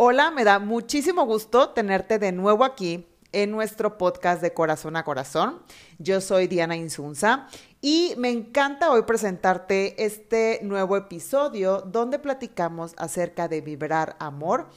Hola, 0.00 0.30
me 0.30 0.44
da 0.44 0.60
muchísimo 0.60 1.26
gusto 1.26 1.70
tenerte 1.70 2.20
de 2.20 2.30
nuevo 2.30 2.62
aquí 2.62 3.08
en 3.32 3.50
nuestro 3.50 3.98
podcast 3.98 4.40
de 4.40 4.54
Corazón 4.54 4.94
a 4.94 5.02
Corazón. 5.02 5.60
Yo 5.98 6.20
soy 6.20 6.46
Diana 6.46 6.76
Insunza 6.76 7.48
y 7.80 8.14
me 8.16 8.30
encanta 8.30 8.92
hoy 8.92 9.02
presentarte 9.02 10.04
este 10.04 10.60
nuevo 10.62 10.96
episodio 10.96 11.80
donde 11.80 12.20
platicamos 12.20 12.94
acerca 12.96 13.48
de 13.48 13.60
vibrar 13.60 14.14
amor. 14.20 14.68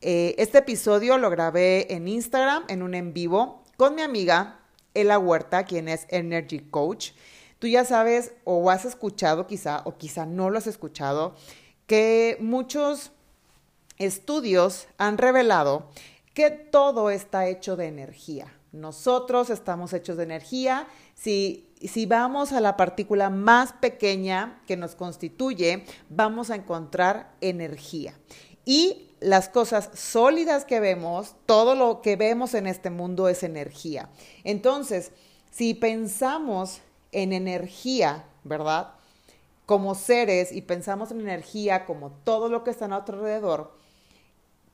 Eh, 0.00 0.34
este 0.38 0.56
episodio 0.56 1.18
lo 1.18 1.28
grabé 1.28 1.94
en 1.94 2.08
Instagram 2.08 2.64
en 2.68 2.82
un 2.82 2.94
en 2.94 3.12
vivo 3.12 3.62
con 3.76 3.94
mi 3.94 4.00
amiga 4.00 4.62
Ela 4.94 5.18
Huerta, 5.18 5.64
quien 5.64 5.88
es 5.88 6.06
Energy 6.08 6.60
Coach. 6.60 7.10
Tú 7.58 7.66
ya 7.66 7.84
sabes 7.84 8.32
o 8.44 8.70
has 8.70 8.86
escuchado 8.86 9.46
quizá 9.46 9.82
o 9.84 9.98
quizá 9.98 10.24
no 10.24 10.48
lo 10.48 10.56
has 10.56 10.66
escuchado 10.66 11.34
que 11.86 12.38
muchos 12.40 13.12
estudios 14.00 14.88
han 14.98 15.18
revelado 15.18 15.88
que 16.34 16.50
todo 16.50 17.10
está 17.10 17.46
hecho 17.46 17.76
de 17.76 17.86
energía. 17.86 18.52
Nosotros 18.72 19.50
estamos 19.50 19.92
hechos 19.92 20.16
de 20.16 20.24
energía. 20.24 20.88
Si, 21.14 21.68
si 21.80 22.06
vamos 22.06 22.52
a 22.52 22.60
la 22.60 22.76
partícula 22.76 23.30
más 23.30 23.72
pequeña 23.74 24.62
que 24.66 24.76
nos 24.76 24.94
constituye, 24.94 25.84
vamos 26.08 26.50
a 26.50 26.56
encontrar 26.56 27.34
energía. 27.40 28.14
Y 28.64 29.10
las 29.20 29.48
cosas 29.48 29.90
sólidas 29.94 30.64
que 30.64 30.80
vemos, 30.80 31.34
todo 31.46 31.74
lo 31.74 32.00
que 32.00 32.16
vemos 32.16 32.54
en 32.54 32.66
este 32.66 32.90
mundo 32.90 33.28
es 33.28 33.42
energía. 33.42 34.08
Entonces, 34.44 35.12
si 35.50 35.74
pensamos 35.74 36.80
en 37.12 37.32
energía, 37.32 38.24
¿verdad? 38.44 38.94
Como 39.66 39.94
seres 39.94 40.52
y 40.52 40.62
pensamos 40.62 41.10
en 41.10 41.20
energía 41.20 41.84
como 41.84 42.10
todo 42.24 42.48
lo 42.48 42.64
que 42.64 42.70
está 42.70 42.86
a 42.86 42.88
nuestro 42.88 43.16
alrededor, 43.16 43.79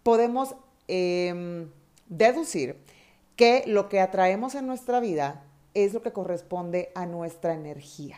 podemos 0.06 0.54
em, 0.86 1.68
deducir 2.06 2.76
que 3.34 3.64
lo 3.66 3.88
que 3.88 3.98
atraemos 3.98 4.54
en 4.54 4.64
nuestra 4.64 5.00
vida 5.00 5.42
es 5.74 5.94
lo 5.94 6.00
que 6.00 6.12
corresponde 6.12 6.92
a 6.94 7.06
nuestra 7.06 7.54
energía. 7.54 8.16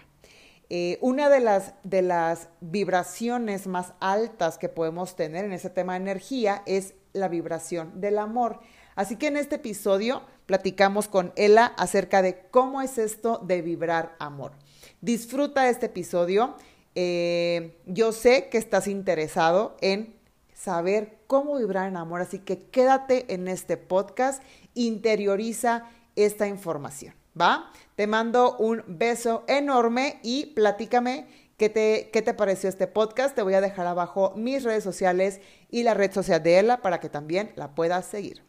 Eh, 0.68 0.98
una 1.00 1.30
de 1.30 1.40
las, 1.40 1.72
de 1.84 2.02
las 2.02 2.50
vibraciones 2.60 3.66
más 3.66 3.94
altas 4.00 4.58
que 4.58 4.68
podemos 4.68 5.16
tener 5.16 5.46
en 5.46 5.52
ese 5.54 5.70
tema 5.70 5.94
de 5.94 6.00
energía 6.00 6.62
es 6.66 6.92
la 7.14 7.28
vibración 7.28 7.98
del 8.02 8.18
amor. 8.18 8.60
Así 8.94 9.16
que 9.16 9.28
en 9.28 9.38
este 9.38 9.54
episodio 9.54 10.20
platicamos 10.44 11.08
con 11.08 11.32
Ella 11.36 11.72
acerca 11.78 12.20
de 12.20 12.38
cómo 12.50 12.82
es 12.82 12.98
esto 12.98 13.38
de 13.38 13.62
vibrar 13.62 14.14
amor. 14.18 14.52
Disfruta 15.00 15.70
este 15.70 15.86
episodio. 15.86 16.54
Eh, 16.94 17.78
yo 17.86 18.12
sé 18.12 18.50
que 18.50 18.58
estás 18.58 18.88
interesado 18.88 19.78
en 19.80 20.14
saber 20.52 21.17
cómo 21.28 21.56
vibrar 21.56 21.86
en 21.86 21.96
amor, 21.96 22.20
así 22.22 22.40
que 22.40 22.58
quédate 22.70 23.32
en 23.32 23.46
este 23.46 23.76
podcast, 23.76 24.42
interioriza 24.74 25.84
esta 26.16 26.48
información, 26.48 27.14
¿va? 27.40 27.70
Te 27.94 28.08
mando 28.08 28.56
un 28.56 28.82
beso 28.88 29.44
enorme 29.46 30.18
y 30.24 30.46
platícame 30.46 31.28
qué 31.58 31.68
te, 31.68 32.08
qué 32.12 32.22
te 32.22 32.32
pareció 32.32 32.68
este 32.68 32.86
podcast. 32.86 33.34
Te 33.34 33.42
voy 33.42 33.54
a 33.54 33.60
dejar 33.60 33.86
abajo 33.86 34.32
mis 34.36 34.64
redes 34.64 34.82
sociales 34.82 35.40
y 35.70 35.82
la 35.82 35.94
red 35.94 36.12
social 36.12 36.42
de 36.42 36.58
Ella 36.58 36.78
para 36.78 36.98
que 36.98 37.10
también 37.10 37.52
la 37.56 37.74
puedas 37.74 38.06
seguir. 38.06 38.42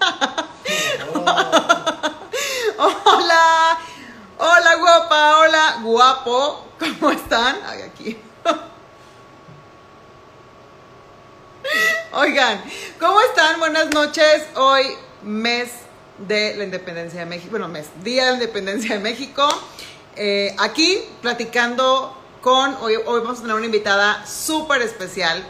hola, 2.78 3.78
hola 4.38 4.76
guapa, 4.78 5.38
hola 5.40 5.80
guapo, 5.82 6.66
¿cómo 6.78 7.10
están? 7.10 7.56
Ay, 7.66 7.82
aquí. 7.82 8.16
Oigan, 12.12 12.62
¿cómo 13.00 13.20
están? 13.22 13.58
Buenas 13.58 13.90
noches. 13.92 14.46
Hoy 14.54 14.84
mes 15.22 15.70
de 16.18 16.54
la 16.56 16.64
independencia 16.64 17.20
de 17.20 17.26
México, 17.26 17.50
bueno, 17.50 17.68
mes, 17.68 17.88
día 18.02 18.24
de 18.24 18.30
la 18.30 18.34
independencia 18.34 18.96
de 18.96 19.00
México. 19.00 19.48
Eh, 20.14 20.54
aquí 20.58 21.02
platicando 21.22 22.16
con, 22.40 22.76
hoy, 22.82 22.96
vamos 23.04 23.38
a 23.38 23.42
tener 23.42 23.56
una 23.56 23.66
invitada 23.66 24.24
súper 24.26 24.82
especial, 24.82 25.42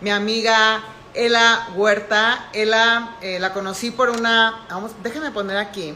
mi 0.00 0.10
amiga 0.10 0.84
Ela 1.14 1.68
Huerta. 1.74 2.48
Ela 2.52 3.16
eh, 3.20 3.38
la 3.40 3.52
conocí 3.52 3.90
por 3.90 4.10
una, 4.10 4.66
vamos, 4.70 4.92
déjenme 5.02 5.32
poner 5.32 5.56
aquí. 5.56 5.94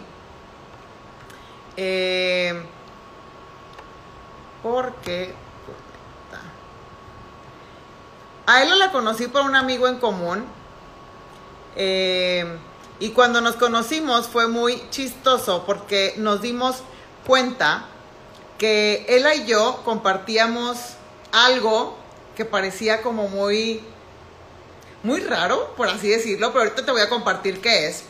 Eh, 1.76 2.60
porque 4.62 5.32
a 8.48 8.62
Ela 8.62 8.76
la 8.76 8.90
conocí 8.90 9.26
por 9.26 9.42
un 9.42 9.54
amigo 9.54 9.88
en 9.88 9.98
común. 9.98 10.42
Eh, 11.76 12.58
y 12.98 13.10
cuando 13.10 13.42
nos 13.42 13.56
conocimos 13.56 14.26
fue 14.26 14.48
muy 14.48 14.82
chistoso 14.88 15.64
porque 15.66 16.14
nos 16.16 16.40
dimos 16.40 16.76
cuenta 17.26 17.84
que 18.56 19.04
Ela 19.06 19.34
y 19.34 19.44
yo 19.44 19.82
compartíamos 19.84 20.78
algo 21.30 21.98
que 22.36 22.46
parecía 22.46 23.02
como 23.02 23.28
muy, 23.28 23.82
muy 25.02 25.20
raro, 25.20 25.74
por 25.76 25.88
así 25.88 26.08
decirlo, 26.08 26.48
pero 26.48 26.64
ahorita 26.64 26.86
te 26.86 26.90
voy 26.90 27.02
a 27.02 27.10
compartir 27.10 27.60
qué 27.60 27.86
es. 27.88 28.04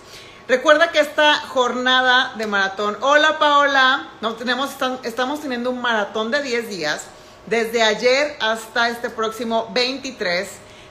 Recuerda 0.47 0.93
que 0.93 1.01
esta 1.01 1.35
jornada 1.49 2.35
de 2.37 2.47
maratón, 2.47 2.97
hola 3.01 3.41
Paola, 3.41 4.11
no, 4.21 4.35
tenemos, 4.35 4.71
estamos 5.03 5.41
teniendo 5.41 5.71
un 5.71 5.83
maratón 5.83 6.31
de 6.31 6.43
10 6.43 6.69
días 6.69 7.09
desde 7.49 7.83
ayer 7.83 8.37
hasta 8.41 8.91
este 8.91 9.11
próximo 9.11 9.71
23 9.73 10.49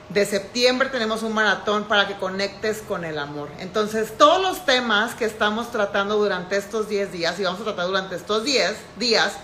de 0.08 0.24
septiembre 0.24 0.88
tenemos 0.88 1.22
un 1.22 1.34
maratón 1.34 1.84
para 1.84 2.08
que 2.08 2.14
conectes 2.16 2.82
con 2.86 3.04
el 3.04 3.18
amor. 3.18 3.48
Entonces, 3.60 4.16
todos 4.16 4.40
los 4.40 4.64
temas 4.64 5.14
que 5.14 5.24
estamos 5.24 5.70
tratando 5.70 6.16
durante 6.16 6.56
estos 6.56 6.88
10 6.88 7.12
días 7.12 7.38
y 7.38 7.44
vamos 7.44 7.60
a 7.60 7.64
tratar 7.64 7.86
durante 7.86 8.16
estos 8.16 8.44
10 8.44 8.74
días 8.96 9.34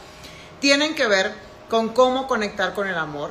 tienen 0.61 0.95
que 0.95 1.07
ver 1.07 1.33
con 1.69 1.91
cómo 1.91 2.27
conectar 2.27 2.75
con 2.75 2.89
el 2.89 2.97
amor. 2.97 3.31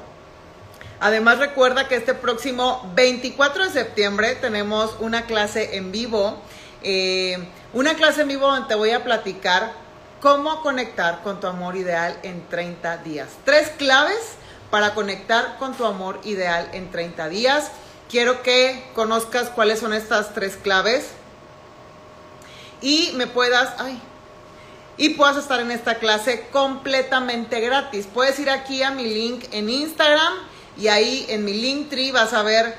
Además, 0.99 1.39
recuerda 1.39 1.87
que 1.87 1.95
este 1.95 2.13
próximo 2.13 2.89
24 2.95 3.65
de 3.65 3.71
septiembre 3.71 4.35
tenemos 4.35 4.95
una 4.99 5.25
clase 5.25 5.75
en 5.75 5.91
vivo. 5.91 6.37
Eh, 6.83 7.37
una 7.73 7.95
clase 7.95 8.21
en 8.21 8.27
vivo 8.27 8.47
donde 8.47 8.67
te 8.67 8.75
voy 8.75 8.91
a 8.91 9.03
platicar 9.03 9.82
cómo 10.23 10.61
conectar 10.61 11.21
con 11.21 11.41
tu 11.41 11.47
amor 11.47 11.75
ideal 11.75 12.17
en 12.23 12.47
30 12.47 12.99
días. 12.99 13.27
Tres 13.43 13.67
claves 13.77 14.37
para 14.71 14.93
conectar 14.93 15.57
con 15.59 15.73
tu 15.73 15.85
amor 15.85 16.21
ideal 16.23 16.69
en 16.71 16.89
30 16.89 17.27
días. 17.27 17.71
Quiero 18.09 18.41
que 18.41 18.85
conozcas 18.95 19.49
cuáles 19.49 19.81
son 19.81 19.93
estas 19.93 20.33
tres 20.33 20.55
claves 20.55 21.09
y 22.79 23.11
me 23.15 23.27
puedas, 23.27 23.73
ay, 23.79 24.01
y 24.95 25.09
puedas 25.09 25.35
estar 25.35 25.59
en 25.59 25.71
esta 25.71 25.95
clase 25.95 26.47
completamente 26.53 27.59
gratis. 27.59 28.07
Puedes 28.13 28.39
ir 28.39 28.49
aquí 28.49 28.81
a 28.81 28.91
mi 28.91 29.03
link 29.03 29.43
en 29.51 29.69
Instagram 29.69 30.35
y 30.77 30.87
ahí 30.87 31.25
en 31.27 31.43
mi 31.43 31.51
link 31.51 31.89
tree 31.89 32.13
vas 32.13 32.31
a 32.31 32.43
ver 32.43 32.73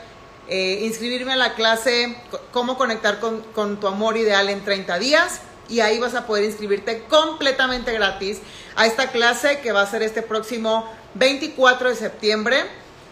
eh, 0.49 0.81
inscribirme 0.85 1.35
a 1.35 1.37
la 1.37 1.53
clase 1.53 2.17
cómo 2.53 2.79
conectar 2.79 3.21
con, 3.21 3.43
con 3.53 3.79
tu 3.81 3.87
amor 3.87 4.17
ideal 4.17 4.49
en 4.49 4.65
30 4.65 4.99
días 4.99 5.43
y 5.69 5.81
ahí 5.81 5.99
vas 5.99 6.15
a 6.15 6.27
poder 6.27 6.45
inscribirte 6.45 7.05
completamente 7.05 7.93
gratis 7.93 8.39
a 8.77 8.87
esta 8.87 9.11
clase 9.11 9.61
que 9.61 9.73
va 9.73 9.83
a 9.83 9.91
ser 9.91 10.03
este 10.03 10.23
próximo 10.23 10.91
24 11.15 11.91
de 11.91 11.97
septiembre 11.97 12.65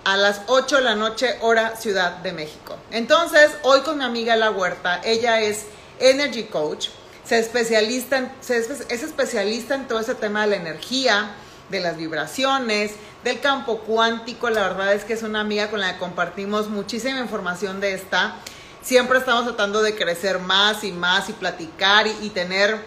a 0.04 0.16
las 0.16 0.42
8 0.46 0.76
de 0.76 0.82
la 0.82 0.94
noche 0.94 1.36
hora 1.40 1.76
Ciudad 1.76 2.18
de 2.18 2.32
México. 2.32 2.76
Entonces, 2.90 3.50
hoy 3.62 3.80
con 3.82 3.98
mi 3.98 4.04
amiga 4.04 4.36
La 4.36 4.50
Huerta, 4.50 5.00
ella 5.04 5.40
es 5.40 5.66
Energy 6.00 6.44
Coach, 6.44 6.88
se 7.24 7.38
especialista 7.38 8.18
en, 8.18 8.32
es 8.48 9.02
especialista 9.02 9.76
en 9.76 9.86
todo 9.86 10.00
ese 10.00 10.16
tema 10.16 10.42
de 10.42 10.48
la 10.48 10.56
energía, 10.56 11.30
de 11.70 11.80
las 11.80 11.96
vibraciones, 11.96 12.92
del 13.22 13.40
campo 13.40 13.78
cuántico. 13.78 14.50
La 14.50 14.62
verdad 14.62 14.92
es 14.92 15.04
que 15.04 15.12
es 15.12 15.22
una 15.22 15.40
amiga 15.40 15.70
con 15.70 15.80
la 15.80 15.94
que 15.94 15.98
compartimos 15.98 16.68
muchísima 16.68 17.20
información 17.20 17.80
de 17.80 17.94
esta 17.94 18.36
siempre 18.82 19.18
estamos 19.18 19.44
tratando 19.44 19.80
de 19.80 19.94
crecer 19.94 20.38
más 20.40 20.84
y 20.84 20.92
más 20.92 21.28
y 21.28 21.32
platicar 21.32 22.06
y, 22.06 22.30
tener 22.30 22.84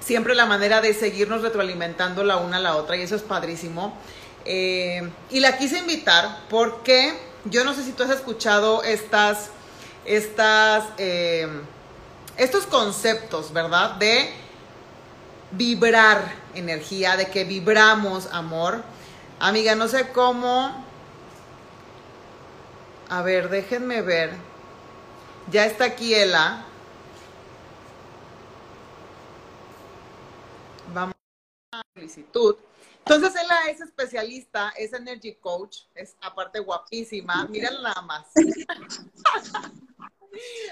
siempre 0.00 0.34
la 0.34 0.46
manera 0.46 0.80
de 0.80 0.94
seguirnos 0.94 1.42
retroalimentando 1.42 2.22
la 2.22 2.36
una 2.36 2.58
a 2.58 2.60
la 2.60 2.76
otra 2.76 2.96
y 2.96 3.02
eso 3.02 3.16
es 3.16 3.22
padrísimo. 3.22 3.96
Eh, 4.44 5.10
y 5.30 5.40
la 5.40 5.58
quise 5.58 5.78
invitar 5.78 6.44
porque 6.48 7.12
yo 7.44 7.64
no 7.64 7.74
sé 7.74 7.82
si 7.82 7.92
tú 7.92 8.04
has 8.04 8.10
escuchado 8.10 8.84
estas, 8.84 9.50
estas, 10.04 10.84
eh, 10.98 11.48
estos 12.36 12.66
conceptos, 12.66 13.52
¿verdad? 13.52 13.96
De 13.96 14.30
vibrar 15.50 16.32
energía, 16.54 17.16
de 17.16 17.26
que 17.28 17.44
vibramos 17.44 18.28
amor. 18.32 18.82
Amiga, 19.40 19.74
no 19.74 19.88
sé 19.88 20.08
cómo. 20.08 20.84
A 23.08 23.22
ver, 23.22 23.48
déjenme 23.48 24.02
ver. 24.02 24.45
Ya 25.50 25.64
está 25.64 25.84
aquí 25.84 26.12
Ela. 26.12 26.64
Vamos 30.92 31.14
a 31.70 31.76
la 31.76 31.82
solicitud. 31.94 32.56
Entonces, 32.98 33.40
ella 33.40 33.70
es 33.70 33.80
especialista, 33.80 34.70
es 34.76 34.92
energy 34.92 35.36
coach, 35.36 35.82
es 35.94 36.16
aparte 36.20 36.58
guapísima. 36.58 37.46
Mírala 37.46 37.80
nada 37.80 38.02
más. 38.02 38.26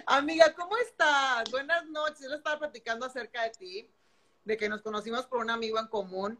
Amiga, 0.06 0.53
¿cómo 0.55 0.77
estás? 0.79 1.49
Buenas 1.53 1.87
noches. 1.87 2.23
Yo 2.23 2.31
le 2.31 2.37
estaba 2.37 2.59
platicando 2.59 3.06
acerca 3.06 3.44
de 3.44 3.50
ti, 3.50 3.91
de 4.44 4.56
que 4.56 4.69
nos 4.69 4.82
conocimos 4.82 5.25
por 5.27 5.38
un 5.38 5.50
amigo 5.50 5.79
en 5.79 5.87
común, 5.87 6.37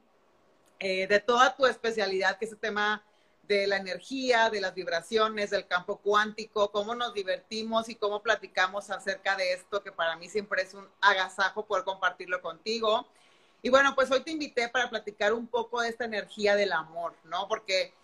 eh, 0.81 1.07
de 1.07 1.21
toda 1.21 1.55
tu 1.55 1.67
especialidad, 1.67 2.37
que 2.37 2.47
es 2.47 2.53
el 2.53 2.59
tema 2.59 3.05
de 3.47 3.67
la 3.67 3.77
energía, 3.77 4.51
de 4.51 4.61
las 4.61 4.75
vibraciones, 4.75 5.51
del 5.51 5.67
campo 5.67 5.99
cuántico, 5.99 6.71
cómo 6.71 6.95
nos 6.95 7.15
divertimos 7.15 7.89
y 7.89 7.95
cómo 7.95 8.23
platicamos 8.23 8.91
acerca 8.91 9.37
de 9.37 9.53
esto, 9.53 9.83
que 9.83 9.93
para 9.93 10.17
mí 10.17 10.29
siempre 10.29 10.63
es 10.63 10.75
un 10.75 10.89
agasajo 11.01 11.67
poder 11.67 11.85
compartirlo 11.85 12.41
contigo. 12.41 13.07
Y 13.63 13.71
bueno, 13.71 13.95
pues 13.95 14.11
hoy 14.11 14.21
te 14.21 14.31
invité 14.31 14.69
para 14.69 14.91
platicar 14.91 15.33
un 15.33 15.47
poco 15.47 15.81
de 15.81 15.89
esta 15.89 16.05
energía 16.05 16.55
del 16.55 16.73
amor, 16.73 17.15
¿no? 17.25 17.49
Porque 17.49 17.95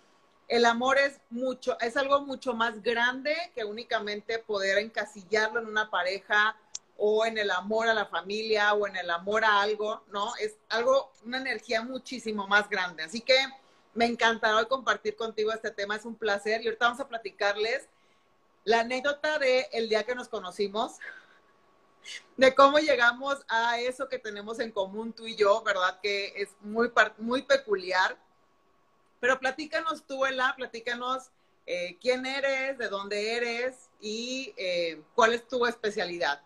el 0.49 0.65
amor 0.65 0.99
es 0.99 1.21
mucho, 1.31 1.79
es 1.81 1.97
algo 1.97 2.23
mucho 2.23 2.55
más 2.55 2.83
grande 2.83 3.35
que 3.55 3.65
únicamente 3.65 4.39
poder 4.39 4.79
encasillarlo 4.79 5.61
en 5.61 5.67
una 5.67 5.91
pareja 5.91 6.57
o 6.97 7.25
en 7.25 7.39
el 7.39 7.51
amor 7.51 7.89
a 7.89 7.95
la 7.95 8.07
familia 8.07 8.75
o 8.75 8.87
en 8.87 8.97
el 8.97 9.11
amor 9.11 9.45
a 9.45 9.63
algo, 9.63 10.03
¿no? 10.13 10.35
Es 10.37 10.57
algo, 10.69 11.13
una 11.25 11.39
energía 11.39 11.83
muchísimo 11.83 12.47
más 12.47 12.69
grande. 12.69 13.05
Así 13.05 13.21
que 13.21 13.37
me 13.95 14.07
encantará 14.07 14.57
hoy 14.57 14.67
compartir 14.67 15.17
contigo 15.17 15.53
este 15.53 15.71
tema, 15.71 15.97
es 15.97 16.05
un 16.05 16.15
placer. 16.15 16.63
Y 16.63 16.67
ahorita 16.67 16.87
vamos 16.87 17.01
a 17.01 17.09
platicarles 17.09 17.89
la 18.65 18.81
anécdota 18.81 19.39
de 19.39 19.69
el 19.73 19.89
día 19.89 20.05
que 20.05 20.15
nos 20.15 20.29
conocimos 20.29 20.99
de 22.37 22.55
cómo 22.55 22.79
llegamos 22.79 23.45
a 23.49 23.79
eso 23.81 24.09
que 24.09 24.19
tenemos 24.19 24.61
en 24.61 24.71
común 24.71 25.13
tú 25.13 25.27
y 25.27 25.37
yo, 25.37 25.63
¿verdad? 25.63 26.01
Que 26.03 26.33
es 26.37 26.51
muy, 26.61 26.91
muy 27.19 27.43
peculiar. 27.43 28.17
Pero 29.21 29.39
platícanos 29.39 30.05
tú, 30.05 30.25
Ela, 30.25 30.55
platícanos 30.57 31.31
eh, 31.67 31.99
quién 32.01 32.25
eres, 32.25 32.79
de 32.79 32.89
dónde 32.89 33.37
eres 33.37 33.91
y 34.01 34.55
eh, 34.57 35.03
cuál 35.15 35.35
es 35.35 35.47
tu 35.47 35.67
especialidad. 35.67 36.43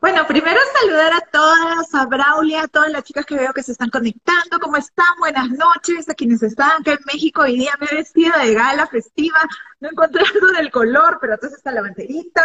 Bueno, 0.00 0.24
primero 0.28 0.60
saludar 0.80 1.12
a 1.12 1.20
todas, 1.32 1.92
a 1.92 2.06
Braulia, 2.06 2.62
a 2.62 2.68
todas 2.68 2.90
las 2.92 3.02
chicas 3.02 3.26
que 3.26 3.34
veo 3.34 3.52
que 3.52 3.64
se 3.64 3.72
están 3.72 3.90
conectando. 3.90 4.60
¿Cómo 4.60 4.76
están? 4.76 5.06
Buenas 5.18 5.50
noches 5.50 6.08
a 6.08 6.14
quienes 6.14 6.40
están 6.42 6.80
acá 6.80 6.92
en 6.92 7.00
México. 7.12 7.42
Hoy 7.42 7.56
día 7.56 7.72
me 7.80 7.86
he 7.90 7.96
vestido 7.96 8.38
de 8.38 8.54
gala 8.54 8.86
festiva. 8.86 9.40
No 9.80 9.90
encontré 9.90 10.22
algo 10.22 10.46
del 10.56 10.70
color, 10.70 11.18
pero 11.20 11.34
entonces 11.34 11.58
está 11.58 11.72
la 11.72 11.82
banderita. 11.82 12.44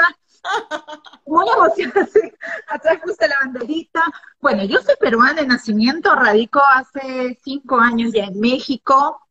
Muy 1.27 1.45
emocionante. 1.55 2.35
Atrás 2.69 2.97
puse 3.03 3.27
la 3.27 3.35
banderita. 3.43 4.03
Bueno, 4.41 4.63
yo 4.63 4.81
soy 4.81 4.95
peruana 4.99 5.41
de 5.41 5.47
nacimiento, 5.47 6.15
radico 6.15 6.59
hace 6.73 7.39
cinco 7.43 7.77
años 7.79 8.11
ya 8.13 8.25
en 8.25 8.39
México. 8.39 9.21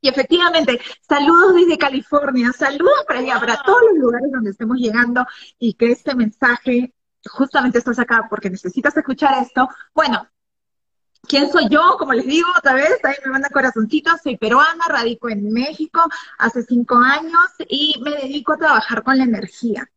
Y 0.00 0.08
efectivamente, 0.08 0.80
saludos 1.08 1.54
desde 1.54 1.78
California, 1.78 2.52
saludos 2.52 3.04
para 3.06 3.20
allá, 3.20 3.38
para 3.38 3.62
todos 3.62 3.82
los 3.88 3.98
lugares 3.98 4.32
donde 4.32 4.50
estemos 4.50 4.78
llegando 4.78 5.24
y 5.60 5.74
que 5.74 5.92
este 5.92 6.16
mensaje, 6.16 6.92
justamente 7.30 7.78
estás 7.78 7.98
acá 7.98 8.26
porque 8.28 8.50
necesitas 8.50 8.96
escuchar 8.96 9.42
esto. 9.42 9.68
Bueno, 9.94 10.28
¿Quién 11.28 11.50
soy 11.52 11.68
yo? 11.68 11.96
Como 11.98 12.12
les 12.14 12.26
digo 12.26 12.48
otra 12.58 12.74
vez, 12.74 12.98
ahí 13.04 13.14
me 13.24 13.30
manda 13.30 13.48
corazoncitos, 13.48 14.20
soy 14.22 14.36
peruana, 14.36 14.84
radico 14.88 15.28
en 15.28 15.52
México 15.52 16.02
hace 16.36 16.64
cinco 16.64 16.96
años 16.96 17.46
y 17.68 17.94
me 18.02 18.10
dedico 18.10 18.54
a 18.54 18.58
trabajar 18.58 19.04
con 19.04 19.16
la 19.16 19.24
energía. 19.24 19.88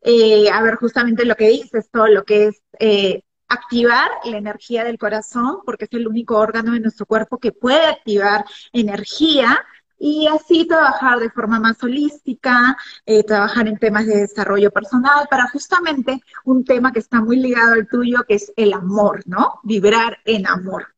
Eh, 0.00 0.48
a 0.50 0.62
ver, 0.62 0.76
justamente 0.76 1.24
lo 1.24 1.34
que 1.34 1.48
dices, 1.48 1.90
todo 1.90 2.06
lo 2.06 2.24
que 2.24 2.46
es 2.46 2.62
eh, 2.78 3.22
activar 3.48 4.08
la 4.24 4.36
energía 4.36 4.84
del 4.84 4.98
corazón, 4.98 5.58
porque 5.64 5.86
es 5.86 5.92
el 5.94 6.06
único 6.06 6.38
órgano 6.38 6.72
de 6.72 6.80
nuestro 6.80 7.06
cuerpo 7.06 7.38
que 7.38 7.50
puede 7.50 7.84
activar 7.86 8.44
energía 8.72 9.64
y 9.98 10.26
así 10.28 10.66
trabajar 10.66 11.18
de 11.18 11.30
forma 11.30 11.58
más 11.58 11.82
holística, 11.82 12.76
eh, 13.04 13.24
trabajar 13.24 13.66
en 13.68 13.78
temas 13.78 14.06
de 14.06 14.20
desarrollo 14.20 14.70
personal 14.70 15.26
para 15.28 15.48
justamente 15.48 16.20
un 16.44 16.64
tema 16.64 16.92
que 16.92 17.00
está 17.00 17.20
muy 17.20 17.36
ligado 17.36 17.72
al 17.72 17.88
tuyo, 17.88 18.24
que 18.26 18.34
es 18.34 18.52
el 18.56 18.72
amor, 18.72 19.22
¿no? 19.26 19.60
Vibrar 19.62 20.18
en 20.24 20.46
amor. 20.46 20.94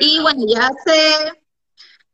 y 0.00 0.20
bueno, 0.20 0.44
ya 0.48 0.68
hace 0.68 1.42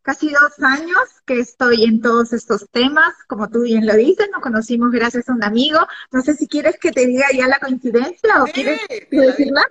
casi 0.08 0.30
dos 0.30 0.58
años 0.60 1.02
que 1.26 1.38
estoy 1.38 1.84
en 1.84 2.00
todos 2.00 2.32
estos 2.32 2.66
temas, 2.70 3.14
como 3.26 3.50
tú 3.50 3.62
bien 3.64 3.86
lo 3.86 3.94
dices, 3.94 4.28
nos 4.32 4.40
conocimos 4.40 4.90
gracias 4.90 5.28
a 5.28 5.34
un 5.34 5.44
amigo. 5.44 5.80
No 6.10 6.22
sé 6.22 6.32
si 6.34 6.48
quieres 6.48 6.78
que 6.78 6.92
te 6.92 7.06
diga 7.06 7.26
ya 7.30 7.46
la 7.46 7.58
coincidencia 7.58 8.42
o 8.42 8.46
quieres 8.46 8.80
decirla. 9.10 9.68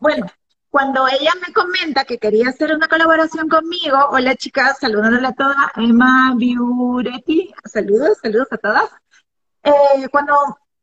Bueno, 0.00 0.26
cuando 0.76 1.08
ella 1.08 1.32
me 1.40 1.54
comenta 1.54 2.04
que 2.04 2.18
quería 2.18 2.50
hacer 2.50 2.74
una 2.74 2.86
colaboración 2.86 3.48
conmigo, 3.48 3.96
hola 4.10 4.34
chicas, 4.34 4.76
saludándole 4.78 5.26
a 5.26 5.32
todas, 5.32 5.56
Emma 5.74 6.34
Biuretti, 6.36 7.50
saludos, 7.64 8.18
saludos 8.22 8.48
a 8.50 8.58
todas. 8.58 8.90
Eh, 9.62 10.06
cuando 10.10 10.34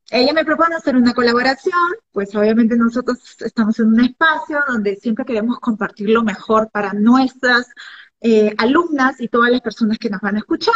ella 0.10 0.34
me 0.34 0.44
propone 0.45 0.74
hacer 0.74 0.95
una 0.95 1.13
colaboración, 1.13 1.78
pues 2.12 2.36
obviamente 2.36 2.75
nosotros 2.75 3.19
estamos 3.40 3.78
en 3.78 3.90
un 3.90 4.00
espacio 4.00 4.63
donde 4.68 4.95
siempre 4.95 5.25
queremos 5.25 5.60
compartir 5.60 6.10
lo 6.10 6.24
mejor 6.24 6.72
para 6.72 6.94
nuestras 6.94 7.68
eh, 8.19 8.51
alumnas 8.57 9.22
y 9.22 9.28
todas 9.28 9.51
las 9.51 9.62
personas 9.62 10.00
que 10.00 10.10
nos 10.10 10.22
van 10.22 10.38
a 10.38 10.40
escuchar. 10.40 10.74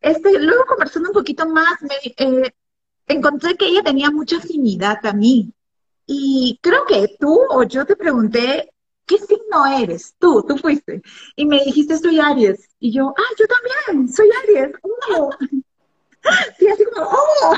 Este, 0.00 0.38
luego 0.38 0.66
conversando 0.66 1.08
un 1.08 1.14
poquito 1.14 1.48
más, 1.48 1.82
me, 1.82 1.96
eh, 2.16 2.54
encontré 3.08 3.56
que 3.56 3.66
ella 3.66 3.82
tenía 3.82 4.12
mucha 4.12 4.36
afinidad 4.36 5.04
a 5.04 5.12
mí. 5.12 5.52
Y 6.14 6.58
creo 6.60 6.84
que 6.84 7.16
tú 7.18 7.40
o 7.48 7.62
yo 7.62 7.86
te 7.86 7.96
pregunté, 7.96 8.70
¿qué 9.06 9.16
signo 9.16 9.64
eres? 9.64 10.14
Tú, 10.18 10.44
tú 10.46 10.58
fuiste. 10.58 11.00
Y 11.36 11.46
me 11.46 11.64
dijiste, 11.64 11.96
soy 11.96 12.20
Aries. 12.20 12.68
Y 12.78 12.92
yo, 12.92 13.14
ah, 13.16 13.34
yo 13.38 13.46
también, 13.46 14.12
soy 14.12 14.28
Aries. 14.42 14.76
Oh. 14.82 15.30
Sí, 16.56 16.68
así 16.68 16.84
como, 16.84 17.08
oh. 17.08 17.56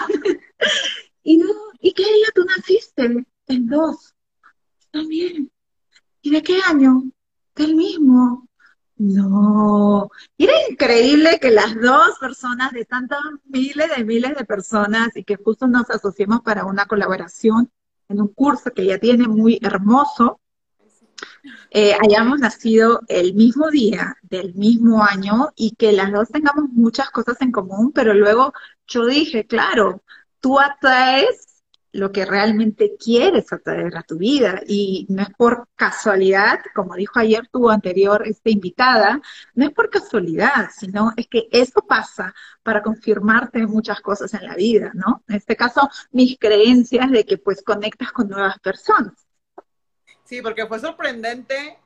Y 1.23 1.37
no, 1.37 1.53
¿y 1.81 1.93
qué 1.93 2.05
día 2.05 2.29
tú 2.35 2.45
naciste? 2.45 3.27
En 3.49 3.67
dos. 3.67 4.15
También. 4.91 5.51
¿Y 6.23 6.31
de 6.31 6.43
qué 6.43 6.61
año? 6.67 7.03
Del 7.56 7.75
mismo. 7.75 8.49
No, 8.97 10.09
y 10.37 10.45
era 10.45 10.55
increíble 10.71 11.41
que 11.41 11.51
las 11.51 11.75
dos 11.81 12.19
personas 12.21 12.73
de 12.73 12.85
tantas 12.85 13.19
miles 13.45 13.91
de 13.95 14.05
miles 14.05 14.37
de 14.37 14.45
personas 14.45 15.09
y 15.17 15.25
que 15.25 15.37
justo 15.37 15.67
nos 15.67 15.91
asociemos 15.91 16.41
para 16.43 16.65
una 16.65 16.87
colaboración 16.87 17.71
en 18.09 18.21
un 18.21 18.29
curso 18.29 18.71
que 18.71 18.83
ella 18.83 18.99
tiene 18.99 19.27
muy 19.29 19.59
hermoso, 19.62 20.41
eh, 21.71 21.95
hayamos 22.01 22.39
nacido 22.39 23.01
el 23.09 23.35
mismo 23.35 23.71
día, 23.71 24.17
del 24.23 24.55
mismo 24.55 25.03
año, 25.03 25.51
y 25.56 25.75
que 25.77 25.93
las 25.93 26.12
dos 26.12 26.29
tengamos 26.29 26.71
muchas 26.71 27.11
cosas 27.11 27.41
en 27.41 27.53
común, 27.53 27.93
pero 27.93 28.15
luego 28.15 28.53
yo 28.87 29.06
dije, 29.06 29.46
claro, 29.46 30.03
tú 30.41 30.58
atraes 30.61 31.54
lo 31.94 32.10
que 32.10 32.27
realmente 32.27 32.96
quieres 32.98 33.53
atraer 33.53 33.96
a 33.96 34.03
tu 34.03 34.19
vida 34.19 34.60
y 34.67 35.06
no 35.08 35.22
es 35.22 35.31
por 35.31 35.69
casualidad, 35.77 36.58
como 36.74 36.96
dijo 36.96 37.20
ayer 37.20 37.46
tu 37.53 37.70
anterior 37.70 38.27
esta 38.27 38.51
invitada, 38.51 39.22
no 39.55 39.67
es 39.67 39.70
por 39.70 39.91
casualidad, 39.91 40.70
sino 40.77 41.13
es 41.17 41.29
que 41.29 41.46
eso 41.53 41.82
pasa 41.86 42.34
para 42.65 42.82
confirmarte 42.82 43.65
muchas 43.69 44.01
cosas 44.01 44.34
en 44.34 44.44
la 44.44 44.56
vida, 44.56 44.91
¿no? 44.94 45.22
En 45.29 45.36
este 45.36 45.55
caso, 45.55 45.89
mis 46.10 46.36
creencias 46.36 47.13
de 47.13 47.24
que 47.24 47.39
pues 47.39 47.63
conectas 47.63 48.10
con 48.10 48.29
nuevas 48.29 48.58
personas. 48.58 49.15
Sí, 50.24 50.43
porque 50.43 50.67
fue 50.67 50.81
sorprendente. 50.81 51.79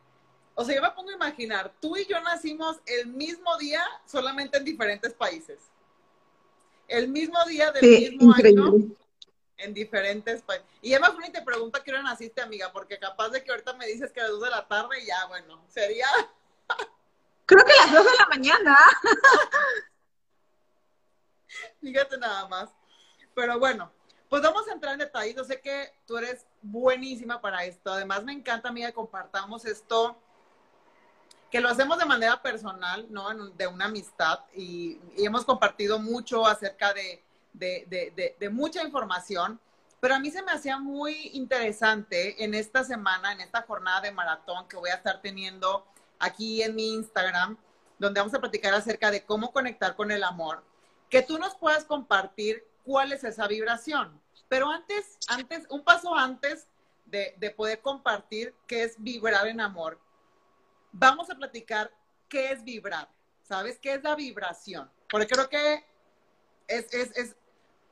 O 0.54 0.64
sea, 0.64 0.74
yo 0.74 0.80
me 0.80 0.90
pongo 0.92 1.10
a 1.10 1.16
imaginar, 1.16 1.74
tú 1.82 1.98
y 1.98 2.06
yo 2.06 2.18
nacimos 2.22 2.78
el 2.86 3.08
mismo 3.08 3.58
día, 3.58 3.82
solamente 4.06 4.56
en 4.56 4.64
diferentes 4.64 5.12
países. 5.12 5.58
El 6.88 7.08
mismo 7.08 7.36
día 7.44 7.70
del 7.72 8.16
mismo 8.16 8.32
año 8.32 8.96
en 9.58 9.74
diferentes 9.74 10.42
países. 10.42 10.66
Y 10.80 10.94
Emma 10.94 11.12
Funi 11.12 11.30
te 11.30 11.42
pregunta 11.42 11.82
qué 11.82 11.90
hora 11.90 12.02
naciste, 12.02 12.40
amiga, 12.40 12.72
porque 12.72 12.98
capaz 12.98 13.30
de 13.30 13.42
que 13.42 13.50
ahorita 13.50 13.74
me 13.74 13.86
dices 13.86 14.12
que 14.12 14.20
a 14.20 14.24
las 14.24 14.32
2 14.32 14.42
de 14.42 14.50
la 14.50 14.66
tarde 14.66 15.02
y 15.02 15.06
ya, 15.06 15.26
bueno, 15.26 15.64
sería... 15.68 16.06
Creo 17.46 17.64
que 17.64 17.72
a 17.72 17.84
las 17.84 17.92
2 17.92 18.04
de 18.04 18.18
la 18.18 18.26
mañana. 18.26 18.78
Fíjate 21.80 22.18
nada 22.18 22.46
más. 22.46 22.70
Pero 23.34 23.58
bueno, 23.58 23.90
pues 24.28 24.42
vamos 24.42 24.68
a 24.68 24.72
entrar 24.72 24.92
en 24.92 25.00
detalle. 25.00 25.34
Yo 25.34 25.44
sé 25.44 25.60
que 25.60 25.92
tú 26.06 26.18
eres 26.18 26.46
buenísima 26.60 27.40
para 27.40 27.64
esto. 27.64 27.90
Además, 27.90 28.24
me 28.24 28.32
encanta, 28.32 28.68
amiga, 28.68 28.88
que 28.88 28.94
compartamos 28.94 29.64
esto, 29.64 30.20
que 31.50 31.60
lo 31.60 31.70
hacemos 31.70 31.98
de 31.98 32.04
manera 32.04 32.42
personal, 32.42 33.06
¿no? 33.08 33.34
De 33.34 33.66
una 33.66 33.86
amistad. 33.86 34.40
y 34.54 35.00
hemos 35.16 35.44
compartido 35.44 35.98
mucho 35.98 36.46
acerca 36.46 36.92
de 36.92 37.24
de, 37.58 38.48
mucha 38.50 38.82
información, 38.82 39.60
pero 40.00 40.14
a 40.14 40.18
mí 40.20 40.30
se 40.30 40.42
me 40.42 40.52
hacía 40.52 40.78
muy 40.78 41.30
interesante 41.32 42.42
en 42.44 42.54
esta 42.54 42.84
semana, 42.84 43.32
en 43.32 43.40
esta 43.40 43.62
jornada 43.62 44.00
de 44.00 44.12
maratón 44.12 44.68
que 44.68 44.76
voy 44.76 44.90
a 44.90 44.94
estar 44.94 45.20
teniendo 45.20 45.86
aquí 46.18 46.62
en 46.62 46.74
mi 46.74 46.94
Instagram, 46.94 47.56
donde 47.98 48.20
vamos 48.20 48.34
a 48.34 48.40
platicar 48.40 48.74
acerca 48.74 49.10
de 49.10 49.24
cómo 49.24 49.52
conectar 49.52 49.96
con 49.96 50.10
el 50.10 50.22
amor, 50.22 50.62
que 51.10 51.22
tú 51.22 51.38
nos 51.38 51.54
puedas 51.56 51.84
compartir 51.84 52.64
cuál 52.84 53.12
es 53.12 53.24
esa 53.24 53.48
vibración. 53.48 54.20
Pero 54.48 54.70
antes, 54.70 55.18
antes, 55.28 55.66
un 55.68 55.82
paso 55.82 56.14
antes 56.14 56.68
de, 57.06 57.34
de 57.38 57.50
poder 57.50 57.80
compartir 57.80 58.54
qué 58.66 58.84
es 58.84 58.94
vibrar 58.98 59.46
en 59.46 59.60
amor. 59.60 59.98
vamos 60.92 61.28
a 61.30 61.34
platicar 61.34 61.90
qué 62.28 62.52
es 62.52 62.64
vibrar, 62.64 63.08
¿sabes? 63.42 63.78
¿Qué 63.78 63.94
es 63.94 64.02
la 64.02 64.14
vibración? 64.14 64.90
Porque 65.10 65.26
creo 65.26 65.48
que 65.48 65.84
es, 66.66 66.92
es, 66.92 67.16
es 67.16 67.36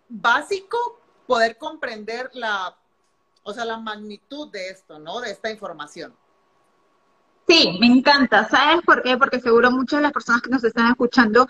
básico 0.09 1.01
poder 1.27 1.57
comprender 1.57 2.31
la, 2.35 2.77
o 3.43 3.53
sea, 3.53 3.65
la 3.65 3.79
magnitud 3.79 4.51
de 4.51 4.69
esto, 4.69 4.99
¿no? 4.99 5.21
De 5.21 5.31
esta 5.31 5.51
información. 5.51 6.15
Sí, 7.49 7.79
me 7.81 7.87
encanta. 7.87 8.49
¿Sabes 8.49 8.85
por 8.85 9.03
qué? 9.03 9.17
Porque 9.17 9.41
seguro 9.41 9.71
muchas 9.71 9.99
de 9.99 10.03
las 10.03 10.13
personas 10.13 10.43
que 10.43 10.51
nos 10.51 10.65
están 10.65 10.89
escuchando 10.89 11.47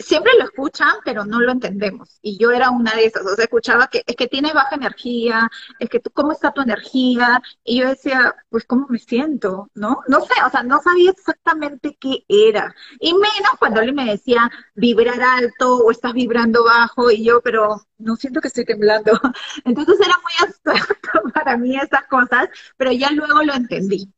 siempre 0.00 0.32
lo 0.38 0.44
escuchan, 0.44 0.94
pero 1.04 1.24
no 1.24 1.40
lo 1.40 1.52
entendemos. 1.52 2.18
Y 2.22 2.38
yo 2.38 2.50
era 2.50 2.70
una 2.70 2.94
de 2.94 3.06
esas, 3.06 3.24
o 3.24 3.34
sea, 3.34 3.44
escuchaba 3.44 3.88
que 3.88 4.02
es 4.06 4.16
que 4.16 4.26
tienes 4.26 4.54
baja 4.54 4.76
energía, 4.76 5.50
es 5.78 5.88
que 5.88 6.00
tú, 6.00 6.10
¿cómo 6.10 6.32
está 6.32 6.52
tu 6.52 6.62
energía? 6.62 7.42
Y 7.64 7.80
yo 7.80 7.88
decía, 7.88 8.34
pues, 8.48 8.64
¿cómo 8.64 8.86
me 8.88 8.98
siento? 8.98 9.70
¿No? 9.74 10.00
No 10.08 10.20
sé, 10.22 10.34
o 10.46 10.50
sea, 10.50 10.62
no 10.62 10.80
sabía 10.82 11.10
exactamente 11.10 11.96
qué 12.00 12.24
era. 12.28 12.74
Y 12.98 13.12
menos 13.14 13.52
cuando 13.58 13.80
él 13.80 13.92
me 13.94 14.06
decía 14.06 14.50
vibrar 14.74 15.20
alto 15.20 15.76
o 15.78 15.90
estás 15.90 16.12
vibrando 16.12 16.64
bajo, 16.64 17.10
y 17.10 17.24
yo, 17.24 17.40
pero 17.42 17.80
no 17.98 18.16
siento 18.16 18.40
que 18.40 18.48
estoy 18.48 18.64
temblando. 18.64 19.12
Entonces 19.64 19.98
era 20.00 20.16
muy 20.18 20.48
abstracto 20.48 21.20
para 21.34 21.56
mí 21.56 21.76
esas 21.76 22.04
cosas, 22.04 22.48
pero 22.76 22.92
ya 22.92 23.10
luego 23.10 23.42
lo 23.42 23.54
entendí. 23.54 24.12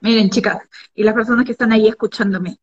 Miren, 0.00 0.30
chicas, 0.30 0.62
y 0.94 1.04
las 1.04 1.14
personas 1.14 1.44
que 1.44 1.52
están 1.52 1.72
ahí 1.72 1.86
escuchándome, 1.86 2.58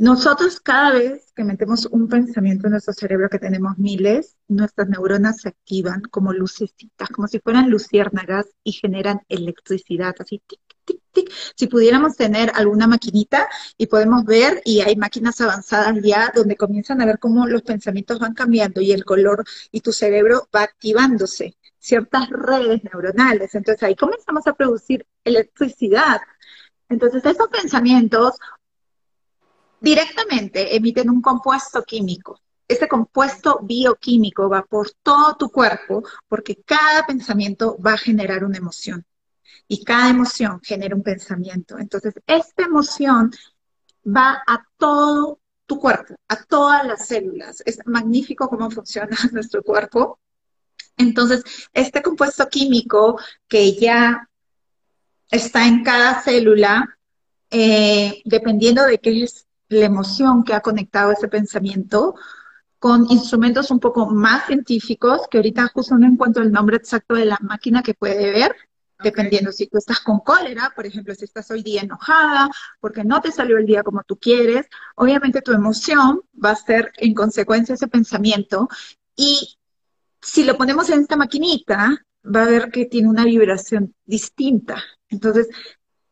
nosotros 0.00 0.60
cada 0.60 0.92
vez 0.92 1.30
que 1.36 1.44
metemos 1.44 1.84
un 1.84 2.08
pensamiento 2.08 2.66
en 2.66 2.70
nuestro 2.70 2.94
cerebro, 2.94 3.28
que 3.28 3.38
tenemos 3.38 3.76
miles, 3.76 4.34
nuestras 4.48 4.88
neuronas 4.88 5.42
se 5.42 5.50
activan 5.50 6.00
como 6.10 6.32
lucecitas, 6.32 7.10
como 7.10 7.28
si 7.28 7.38
fueran 7.38 7.68
luciérnagas 7.68 8.46
y 8.64 8.72
generan 8.72 9.20
electricidad, 9.28 10.14
así 10.18 10.40
tic, 10.46 10.58
tic, 10.86 11.02
tic. 11.12 11.30
Si 11.54 11.66
pudiéramos 11.66 12.16
tener 12.16 12.50
alguna 12.54 12.86
maquinita 12.86 13.46
y 13.76 13.88
podemos 13.88 14.24
ver, 14.24 14.62
y 14.64 14.80
hay 14.80 14.96
máquinas 14.96 15.38
avanzadas 15.42 15.94
ya 16.02 16.32
donde 16.34 16.56
comienzan 16.56 17.02
a 17.02 17.04
ver 17.04 17.18
cómo 17.18 17.46
los 17.46 17.60
pensamientos 17.60 18.18
van 18.18 18.32
cambiando 18.32 18.80
y 18.80 18.92
el 18.92 19.04
color 19.04 19.44
y 19.70 19.82
tu 19.82 19.92
cerebro 19.92 20.48
va 20.56 20.62
activándose, 20.62 21.58
ciertas 21.78 22.30
redes 22.30 22.82
neuronales. 22.84 23.54
Entonces 23.54 23.82
ahí 23.82 23.96
comenzamos 23.96 24.46
a 24.46 24.54
producir 24.54 25.06
electricidad. 25.24 26.22
Entonces, 26.88 27.24
esos 27.24 27.48
pensamientos 27.48 28.34
directamente 29.80 30.76
emiten 30.76 31.10
un 31.10 31.22
compuesto 31.22 31.82
químico. 31.82 32.40
Este 32.68 32.86
compuesto 32.86 33.60
bioquímico 33.62 34.48
va 34.48 34.62
por 34.62 34.90
todo 35.02 35.36
tu 35.36 35.50
cuerpo 35.50 36.04
porque 36.28 36.62
cada 36.64 37.04
pensamiento 37.04 37.76
va 37.84 37.94
a 37.94 37.98
generar 37.98 38.44
una 38.44 38.58
emoción 38.58 39.04
y 39.66 39.84
cada 39.84 40.08
emoción 40.10 40.60
genera 40.62 40.94
un 40.94 41.02
pensamiento. 41.02 41.78
Entonces, 41.78 42.14
esta 42.26 42.64
emoción 42.64 43.32
va 44.06 44.42
a 44.46 44.64
todo 44.76 45.40
tu 45.66 45.78
cuerpo, 45.78 46.14
a 46.28 46.42
todas 46.44 46.84
las 46.86 47.06
células. 47.06 47.62
Es 47.64 47.78
magnífico 47.86 48.48
cómo 48.48 48.70
funciona 48.70 49.16
nuestro 49.32 49.62
cuerpo. 49.62 50.18
Entonces, 50.96 51.42
este 51.72 52.02
compuesto 52.02 52.48
químico 52.48 53.18
que 53.48 53.74
ya 53.74 54.28
está 55.30 55.66
en 55.66 55.84
cada 55.84 56.20
célula, 56.22 56.98
eh, 57.50 58.22
dependiendo 58.24 58.84
de 58.84 58.98
qué 58.98 59.22
es 59.22 59.46
la 59.70 59.86
emoción 59.86 60.44
que 60.44 60.52
ha 60.52 60.60
conectado 60.60 61.12
ese 61.12 61.28
pensamiento 61.28 62.14
con 62.78 63.06
instrumentos 63.10 63.70
un 63.70 63.78
poco 63.78 64.06
más 64.06 64.46
científicos, 64.46 65.22
que 65.30 65.38
ahorita 65.38 65.68
justo 65.68 65.96
no 65.96 66.06
encuentro 66.06 66.42
el 66.42 66.50
nombre 66.50 66.76
exacto 66.76 67.14
de 67.14 67.26
la 67.26 67.38
máquina 67.40 67.82
que 67.82 67.94
puede 67.94 68.32
ver, 68.32 68.54
dependiendo 69.02 69.52
si 69.52 69.66
tú 69.66 69.78
estás 69.78 70.00
con 70.00 70.20
cólera, 70.20 70.72
por 70.74 70.86
ejemplo, 70.86 71.14
si 71.14 71.24
estás 71.24 71.50
hoy 71.50 71.62
día 71.62 71.82
enojada, 71.82 72.50
porque 72.80 73.04
no 73.04 73.20
te 73.20 73.32
salió 73.32 73.58
el 73.58 73.66
día 73.66 73.82
como 73.82 74.02
tú 74.02 74.18
quieres, 74.18 74.66
obviamente 74.96 75.42
tu 75.42 75.52
emoción 75.52 76.22
va 76.42 76.50
a 76.50 76.56
ser 76.56 76.92
en 76.96 77.14
consecuencia 77.14 77.74
ese 77.74 77.88
pensamiento 77.88 78.68
y 79.14 79.56
si 80.20 80.44
lo 80.44 80.56
ponemos 80.56 80.90
en 80.90 81.00
esta 81.00 81.16
maquinita, 81.16 82.04
va 82.24 82.42
a 82.42 82.46
ver 82.46 82.70
que 82.70 82.86
tiene 82.86 83.08
una 83.08 83.24
vibración 83.24 83.94
distinta. 84.04 84.82
Entonces, 85.08 85.48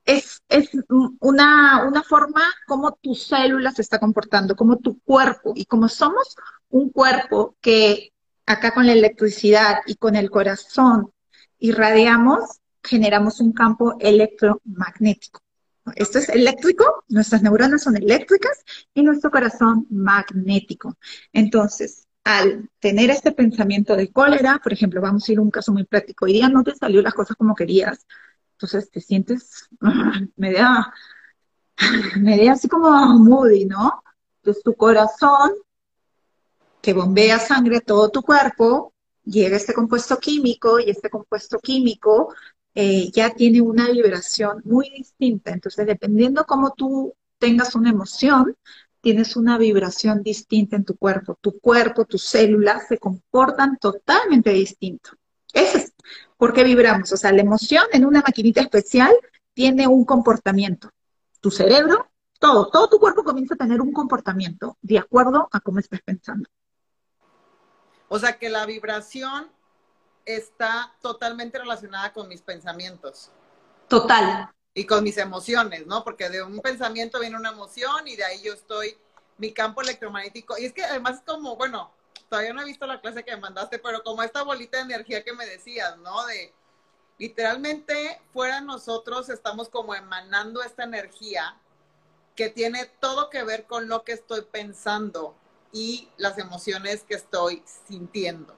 es, 0.09 0.43
es 0.49 0.71
una, 0.89 1.85
una, 1.87 2.03
forma 2.03 2.41
como 2.67 2.93
tu 2.93 3.15
célula 3.15 3.73
se 3.73 3.83
está 3.83 3.99
comportando, 3.99 4.57
como 4.57 4.79
tu 4.79 4.99
cuerpo. 5.01 5.53
Y 5.55 5.67
como 5.67 5.89
somos 5.89 6.35
un 6.71 6.91
cuerpo 6.91 7.57
que 7.61 8.15
acá 8.47 8.73
con 8.73 8.87
la 8.87 8.95
electricidad 8.95 9.81
y 9.87 9.97
con 9.97 10.17
el 10.17 10.31
corazón 10.31 11.13
irradiamos, 11.59 12.61
generamos 12.83 13.41
un 13.41 13.53
campo 13.53 13.97
electromagnético. 14.01 15.43
Esto 15.95 16.19
es 16.19 16.31
eléctrico, 16.31 17.05
nuestras 17.09 17.43
neuronas 17.43 17.83
son 17.83 17.97
eléctricas 17.97 18.65
y 18.95 19.03
nuestro 19.03 19.31
corazón 19.31 19.87
magnético. 19.91 20.97
Entonces, 21.35 22.07
al 22.25 22.71
tener 22.79 23.11
este 23.11 23.33
pensamiento 23.33 23.95
de 23.95 24.11
cólera, 24.11 24.59
por 24.63 24.73
ejemplo, 24.73 25.03
vamos 25.03 25.29
a 25.29 25.33
ir 25.33 25.39
a 25.39 25.43
un 25.43 25.51
caso 25.51 25.71
muy 25.73 25.85
práctico, 25.85 26.25
hoy 26.25 26.35
día 26.35 26.49
no 26.49 26.63
te 26.65 26.75
salió 26.75 27.03
las 27.03 27.15
cosas 27.15 27.37
como 27.37 27.55
querías, 27.55 28.07
entonces 28.59 28.91
te 28.91 29.01
sientes 29.01 29.69
media, 30.37 30.93
media 32.17 32.53
así 32.53 32.69
como 32.69 32.91
moody, 33.19 33.67
¿no? 33.67 34.03
Entonces 34.39 34.65
tu 34.65 34.75
corazón, 34.75 35.53
que 36.83 36.93
bombea 36.93 37.39
sangre 37.39 37.77
a 37.77 37.81
todo 37.81 38.11
tu 38.11 38.23
cuerpo, 38.23 38.93
llega 39.25 39.57
este 39.57 39.75
compuesto 39.75 40.19
químico 40.19 40.81
y 40.81 40.91
este 40.91 41.09
compuesto 41.09 41.59
químico 41.59 42.35
eh, 42.75 43.11
ya 43.13 43.31
tiene 43.35 43.61
una 43.61 43.89
vibración 43.91 44.63
muy 44.65 44.91
distinta. 44.91 45.53
Entonces, 45.53 45.87
dependiendo 45.87 46.45
cómo 46.45 46.73
tú 46.73 47.15
tengas 47.39 47.75
una 47.75 47.91
emoción, 47.91 48.57
tienes 49.01 49.37
una 49.37 49.59
vibración 49.59 50.23
distinta 50.23 50.77
en 50.77 50.85
tu 50.85 50.97
cuerpo. 50.97 51.39
Tu 51.41 51.59
cuerpo, 51.61 52.05
tus 52.05 52.25
células 52.25 52.89
se 52.89 52.99
comportan 52.99 53.77
totalmente 53.79 54.51
distinto. 54.51 55.11
Eso 55.53 55.79
es 55.79 55.88
por 56.37 56.53
qué 56.53 56.65
vibramos. 56.65 57.13
O 57.13 57.17
sea, 57.17 57.33
la 57.33 57.43
emoción 57.43 57.85
en 57.93 58.05
una 58.05 58.21
maquinita 58.21 58.61
especial 58.61 59.15
tiene 59.55 59.87
un 59.87 60.05
comportamiento. 60.05 60.91
Tu 61.41 61.51
cerebro, 61.51 62.11
todo, 62.39 62.69
todo 62.71 62.89
tu 62.89 62.99
cuerpo 62.99 63.25
comienza 63.25 63.55
a 63.55 63.59
tener 63.59 63.81
un 63.81 63.93
comportamiento 63.93 64.77
de 64.83 64.99
acuerdo 64.99 65.49
a 65.53 65.61
cómo 65.61 65.79
estás 65.79 66.01
pensando. 66.03 66.49
O 68.09 68.19
sea, 68.19 68.39
que 68.39 68.49
la 68.49 68.65
vibración 68.67 69.51
está 70.25 70.95
totalmente 71.01 71.59
relacionada 71.59 72.13
con 72.13 72.29
mis 72.29 72.43
pensamientos. 72.43 73.31
Total. 73.89 74.51
Y 74.75 74.85
con 74.85 75.03
mis 75.03 75.19
emociones, 75.19 75.87
¿no? 75.87 76.05
Porque 76.05 76.29
de 76.29 76.43
un 76.43 76.61
pensamiento 76.61 77.21
viene 77.21 77.37
una 77.37 77.51
emoción 77.51 78.07
y 78.07 78.17
de 78.17 78.25
ahí 78.25 78.43
yo 78.43 78.53
estoy, 78.53 78.97
mi 79.39 79.53
campo 79.53 79.81
electromagnético. 79.83 80.57
Y 80.59 80.67
es 80.67 80.73
que 80.73 80.85
además 80.85 81.17
es 81.17 81.23
como, 81.23 81.57
bueno, 81.57 81.91
todavía 82.29 82.53
no 82.53 82.63
he 82.63 82.67
visto 82.67 82.87
la 82.87 83.01
clase 83.01 83.25
que 83.25 83.35
me 83.35 83.43
mandaste, 83.43 83.79
pero 83.79 84.03
como 84.03 84.23
esta 84.23 84.43
bolita 84.43 84.79
de 84.79 84.85
energía 84.85 85.25
que 85.25 85.33
me 85.33 85.47
decías, 85.47 85.97
¿no? 85.99 86.27
De 86.27 86.53
literalmente 87.19 88.21
fuera 88.33 88.61
nosotros 88.61 89.29
estamos 89.29 89.69
como 89.69 89.95
emanando 89.95 90.63
esta 90.63 90.85
energía 90.85 91.57
que 92.37 92.49
tiene 92.49 92.87
todo 93.01 93.31
que 93.31 93.43
ver 93.43 93.67
con 93.67 93.89
lo 93.89 94.05
que 94.05 94.13
estoy 94.13 94.43
pensando 94.43 95.35
y 95.73 96.09
las 96.17 96.39
emociones 96.39 97.03
que 97.03 97.15
estoy 97.15 97.63
sintiendo. 97.89 98.58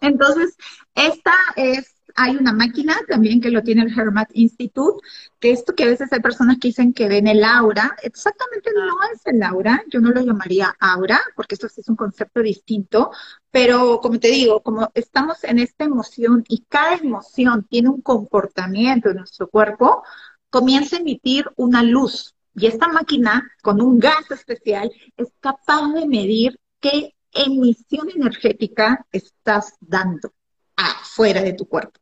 Entonces, 0.00 0.56
esta 0.94 1.34
es 1.56 1.94
hay 2.16 2.36
una 2.36 2.52
máquina 2.52 2.96
también 3.08 3.40
que 3.40 3.50
lo 3.50 3.62
tiene 3.62 3.82
el 3.82 3.98
Hermat 3.98 4.30
Institute, 4.34 5.00
que 5.38 5.52
esto 5.52 5.74
que 5.74 5.84
a 5.84 5.86
veces 5.86 6.12
hay 6.12 6.20
personas 6.20 6.58
que 6.60 6.68
dicen 6.68 6.92
que 6.92 7.08
ven 7.08 7.26
el 7.26 7.44
aura, 7.44 7.96
exactamente 8.02 8.70
no 8.74 8.96
es 9.12 9.20
el 9.26 9.42
aura, 9.42 9.82
yo 9.90 10.00
no 10.00 10.10
lo 10.10 10.20
llamaría 10.20 10.74
aura, 10.80 11.20
porque 11.36 11.54
esto 11.54 11.68
sí 11.68 11.80
es 11.80 11.88
un 11.88 11.96
concepto 11.96 12.40
distinto, 12.40 13.10
pero 13.50 14.00
como 14.00 14.18
te 14.18 14.28
digo, 14.28 14.60
como 14.62 14.90
estamos 14.94 15.42
en 15.44 15.58
esta 15.58 15.84
emoción 15.84 16.44
y 16.48 16.64
cada 16.68 16.94
emoción 16.96 17.66
tiene 17.68 17.88
un 17.88 18.00
comportamiento 18.00 19.10
en 19.10 19.16
nuestro 19.16 19.48
cuerpo, 19.48 20.02
comienza 20.50 20.96
a 20.96 21.00
emitir 21.00 21.46
una 21.56 21.82
luz. 21.82 22.34
Y 22.54 22.66
esta 22.66 22.88
máquina, 22.88 23.48
con 23.62 23.80
un 23.80 23.98
gas 24.00 24.30
especial, 24.30 24.90
es 25.16 25.28
capaz 25.40 25.92
de 25.92 26.06
medir 26.06 26.58
qué 26.80 27.14
emisión 27.32 28.10
energética 28.10 29.06
estás 29.12 29.74
dando 29.80 30.32
afuera 30.76 31.42
de 31.42 31.52
tu 31.52 31.66
cuerpo. 31.66 32.00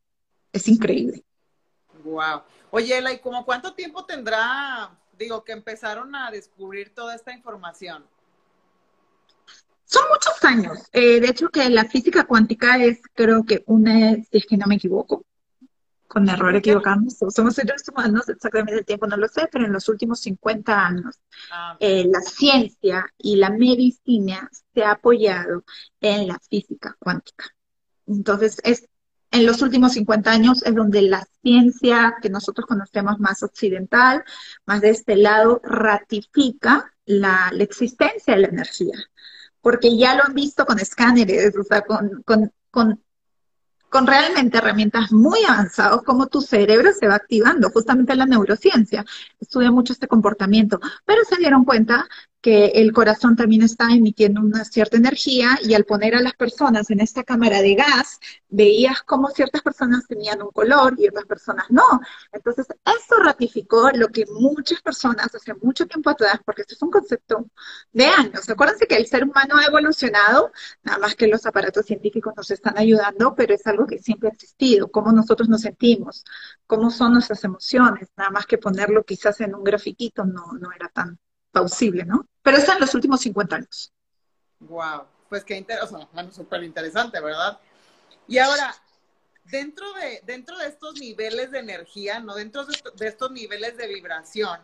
Es 0.53 0.69
increíble. 0.69 1.25
Wow. 2.05 2.43
Oye, 2.71 2.97
Ela, 2.97 3.13
¿y 3.13 3.19
como 3.19 3.45
cuánto 3.45 3.75
tiempo 3.75 4.05
tendrá, 4.05 4.91
digo, 5.19 5.45
que 5.45 5.53
empezaron 5.53 6.15
a 6.15 6.31
descubrir 6.31 6.95
toda 6.95 7.15
esta 7.15 7.33
información? 7.33 8.05
Son 9.85 10.05
muchos 10.11 10.45
años. 10.45 10.79
Eh, 10.93 11.19
de 11.21 11.29
hecho, 11.29 11.49
que 11.49 11.69
la 11.71 11.87
física 11.87 12.25
cuántica 12.25 12.77
es, 12.83 13.01
creo 13.15 13.45
que 13.45 13.65
una, 13.67 14.17
si 14.17 14.39
es 14.39 14.47
que 14.47 14.57
no 14.57 14.67
me 14.67 14.75
equivoco, 14.75 15.25
con 16.09 16.29
error 16.29 16.57
equivocamos, 16.57 17.19
somos 17.29 17.55
seres 17.55 17.85
humanos, 17.89 18.29
exactamente 18.29 18.81
el 18.81 18.87
tiempo 18.87 19.07
no 19.07 19.17
lo 19.17 19.29
sé, 19.29 19.49
pero 19.53 19.67
en 19.67 19.73
los 19.73 19.89
últimos 19.89 20.21
50 20.21 20.87
años 20.87 21.21
ah, 21.53 21.77
eh, 21.79 22.07
la 22.11 22.21
ciencia 22.21 23.07
y 23.19 23.37
la 23.37 23.51
medicina 23.51 24.51
se 24.75 24.83
ha 24.83 24.93
apoyado 24.93 25.65
en 26.01 26.27
la 26.27 26.39
física 26.39 26.97
cuántica. 26.99 27.45
Entonces, 28.07 28.59
es 28.65 28.89
en 29.31 29.45
los 29.45 29.61
últimos 29.61 29.93
50 29.93 30.31
años 30.31 30.63
es 30.65 30.75
donde 30.75 31.03
la 31.03 31.27
ciencia 31.43 32.17
que 32.23 32.31
nosotros 32.31 32.67
conocemos 32.67 33.19
más 33.21 33.43
occidental, 33.43 34.25
más 34.65 34.81
de 34.81 34.91
este 34.91 35.17
lado, 35.17 35.61
ratifica 35.63 36.95
la, 37.05 37.53
existencia 37.59 38.35
de 38.35 38.41
la 38.41 38.49
energía. 38.49 38.97
Porque 39.61 39.97
ya 39.99 40.15
lo 40.15 40.25
han 40.25 40.35
visto 40.35 40.65
con 40.65 40.79
escáneres, 40.79 41.55
o 41.57 41.63
sea, 41.63 41.83
con, 41.83 42.23
con, 42.23 42.53
con 42.71 43.03
con 43.89 44.07
realmente 44.07 44.59
herramientas 44.59 45.13
muy 45.13 45.45
avanzadas, 45.45 46.03
como 46.03 46.27
tu 46.27 46.41
cerebro 46.41 46.93
se 46.93 47.09
va 47.09 47.15
activando, 47.15 47.71
justamente 47.71 48.15
la 48.15 48.27
neurociencia 48.27 49.05
estudia 49.41 49.71
mucho 49.71 49.93
este 49.93 50.09
comportamiento, 50.09 50.81
pero 51.05 51.25
se 51.25 51.37
dieron 51.37 51.65
cuenta 51.65 52.07
que 52.41 52.67
el 52.67 52.93
corazón 52.93 53.35
también 53.37 53.63
está 53.63 53.89
emitiendo 53.91 54.41
una 54.41 54.65
cierta 54.65 54.97
energía 54.97 55.59
y 55.63 55.75
al 55.75 55.85
poner 55.85 56.15
a 56.15 56.21
las 56.21 56.35
personas 56.35 56.91
en 56.91 57.01
esta 57.01 57.25
cámara 57.25 57.61
de 57.63 57.75
gas, 57.75 58.21
veías 58.49 59.03
cómo 59.03 59.29
ciertas 59.31 59.63
personas 59.63 60.07
tenían 60.07 60.43
un 60.43 60.51
color 60.51 60.95
y 60.99 61.09
otras 61.09 61.25
personas 61.27 61.67
no. 61.71 62.01
Entonces, 62.33 62.67
eso 62.85 63.17
ratificó 63.23 63.91
lo 63.93 64.09
que 64.09 64.25
muchas 64.27 64.81
personas 64.83 65.35
hace 65.35 65.55
mucho 65.55 65.87
tiempo 65.87 66.11
atrás, 66.11 66.41
porque 66.45 66.63
esto 66.63 66.75
es 66.75 66.83
un 66.83 66.91
concepto 66.91 67.47
de 67.93 68.07
años. 68.07 68.49
Acuérdense 68.49 68.87
que 68.87 68.97
el 68.97 69.07
ser 69.07 69.25
humano 69.25 69.57
ha 69.57 69.65
evolucionado, 69.65 70.53
nada 70.83 70.99
más 70.99 71.17
que 71.17 71.27
los 71.27 71.45
aparatos 71.47 71.87
científicos 71.87 72.35
nos 72.37 72.51
están 72.51 72.79
ayudando, 72.79 73.35
pero 73.35 73.55
es 73.55 73.67
algo 73.67 73.87
que 73.87 73.99
siempre 73.99 74.29
ha 74.29 74.33
existido, 74.33 74.91
cómo 74.91 75.13
nosotros 75.13 75.49
nos 75.49 75.63
sentimos, 75.63 76.25
cómo 76.67 76.91
son 76.91 77.15
nuestras 77.15 77.43
emociones, 77.45 78.09
nada 78.17 78.31
más 78.31 78.47
que 78.47 78.59
ponerlo 78.59 79.05
quizás 79.05 79.41
en 79.41 79.55
un 79.55 79.65
grafiquito 79.65 80.25
no, 80.25 80.53
no 80.61 80.71
era 80.73 80.89
tan 80.89 81.19
plausible, 81.53 82.05
¿no? 82.05 82.27
Pero 82.43 82.59
está 82.59 82.75
en 82.75 82.81
los 82.81 82.95
últimos 82.95 83.21
50 83.21 83.57
años. 83.57 83.93
Wow, 84.61 85.07
pues 85.29 85.45
qué 85.45 85.57
interesante, 85.57 86.09
bueno, 86.13 86.33
súper 86.33 86.63
interesante, 86.65 87.21
¿verdad? 87.21 87.59
Y 88.27 88.39
ahora, 88.39 88.75
dentro 89.45 89.93
de, 89.95 90.21
dentro 90.25 90.57
de 90.59 90.67
estos 90.67 90.95
niveles 90.95 91.51
de 91.51 91.61
energía, 91.61 92.21
¿no? 92.21 92.35
Dentro 92.35 92.65
de, 92.65 93.07
estos 93.07 93.31
niveles 93.31 93.77
de 93.77 93.87
vibración, 93.87 94.61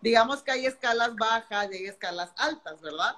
digamos 0.00 0.42
que 0.42 0.52
hay 0.52 0.66
escalas 0.66 1.14
bajas 1.16 1.68
y 1.70 1.76
hay 1.76 1.86
escalas 1.86 2.32
altas, 2.36 2.80
¿verdad? 2.80 3.16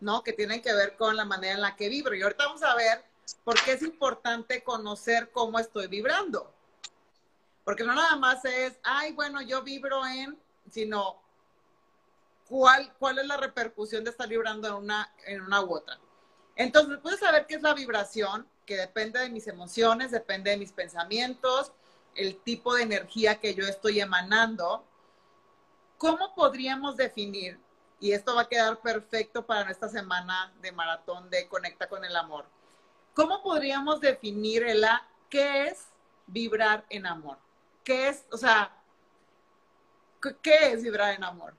¿No? 0.00 0.22
Que 0.22 0.32
tienen 0.32 0.62
que 0.62 0.72
ver 0.72 0.96
con 0.96 1.16
la 1.16 1.24
manera 1.24 1.54
en 1.54 1.60
la 1.60 1.76
que 1.76 1.88
vibro. 1.88 2.14
Y 2.14 2.22
ahorita 2.22 2.46
vamos 2.46 2.62
a 2.62 2.74
ver 2.74 3.04
por 3.44 3.60
qué 3.62 3.72
es 3.72 3.82
importante 3.82 4.62
conocer 4.62 5.30
cómo 5.32 5.58
estoy 5.58 5.86
vibrando. 5.86 6.52
Porque 7.64 7.84
no 7.84 7.94
nada 7.94 8.16
más 8.16 8.44
es, 8.44 8.78
ay, 8.82 9.12
bueno, 9.12 9.42
yo 9.42 9.62
vibro 9.62 10.06
en 10.06 10.38
sino 10.70 11.20
cuál, 12.48 12.92
cuál 12.98 13.18
es 13.18 13.26
la 13.26 13.36
repercusión 13.36 14.04
de 14.04 14.10
estar 14.10 14.28
vibrando 14.28 14.68
en 14.68 14.74
una, 14.74 15.12
en 15.26 15.42
una 15.42 15.62
u 15.62 15.74
otra. 15.74 15.98
Entonces, 16.56 16.98
puedes 17.02 17.20
saber 17.20 17.46
qué 17.46 17.56
es 17.56 17.62
la 17.62 17.74
vibración, 17.74 18.46
que 18.66 18.76
depende 18.76 19.20
de 19.20 19.30
mis 19.30 19.46
emociones, 19.46 20.10
depende 20.10 20.50
de 20.50 20.56
mis 20.56 20.72
pensamientos, 20.72 21.72
el 22.14 22.36
tipo 22.40 22.74
de 22.74 22.82
energía 22.82 23.38
que 23.40 23.54
yo 23.54 23.64
estoy 23.64 24.00
emanando. 24.00 24.84
¿Cómo 25.96 26.34
podríamos 26.34 26.96
definir, 26.96 27.58
y 28.00 28.12
esto 28.12 28.34
va 28.34 28.42
a 28.42 28.48
quedar 28.48 28.80
perfecto 28.80 29.46
para 29.46 29.64
nuestra 29.64 29.88
semana 29.88 30.52
de 30.60 30.72
maratón 30.72 31.30
de 31.30 31.48
Conecta 31.48 31.88
con 31.88 32.04
el 32.04 32.14
Amor, 32.16 32.44
¿cómo 33.14 33.42
podríamos 33.42 34.00
definir, 34.00 34.62
Ela, 34.62 35.06
qué 35.28 35.66
es 35.66 35.86
vibrar 36.26 36.84
en 36.88 37.06
amor? 37.06 37.38
¿Qué 37.82 38.08
es, 38.08 38.26
o 38.30 38.36
sea, 38.36 38.77
¿Qué 40.42 40.72
es 40.72 40.82
vibrar 40.82 41.14
en 41.14 41.24
amor? 41.24 41.54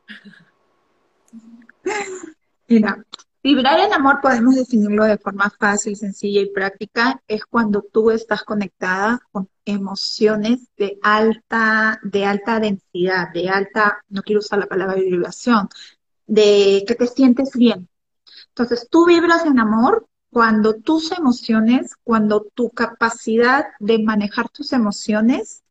Mira, 2.68 3.06
vibrar 3.42 3.80
en 3.80 3.94
amor 3.94 4.20
podemos 4.22 4.56
definirlo 4.56 5.06
de 5.06 5.18
forma 5.18 5.50
fácil, 5.50 5.96
sencilla 5.96 6.42
y 6.42 6.52
práctica. 6.52 7.22
Es 7.28 7.46
cuando 7.46 7.82
tú 7.82 8.12
estás 8.12 8.44
conectada 8.44 9.22
con 9.32 9.50
emociones 9.66 10.68
de 10.78 11.00
alta, 11.02 12.00
de 12.04 12.26
alta 12.26 12.60
densidad, 12.60 13.32
de 13.34 13.50
alta, 13.50 14.04
no 14.10 14.22
quiero 14.24 14.40
usar 14.40 14.60
la 14.60 14.68
palabra 14.68 14.96
vibración, 14.96 15.70
de 16.28 16.84
que 16.88 16.96
te 16.96 17.08
sientes 17.08 17.52
bien. 17.54 17.88
Entonces, 18.50 18.88
tú 18.90 19.06
vibras 19.06 19.46
en 19.46 19.60
amor 19.60 20.06
cuando 20.32 20.76
tus 20.76 21.12
emociones, 21.12 21.96
cuando 22.04 22.46
tu 22.54 22.70
capacidad 22.70 23.68
de 23.80 24.00
manejar 24.00 24.50
tus 24.50 24.74
emociones 24.74 25.64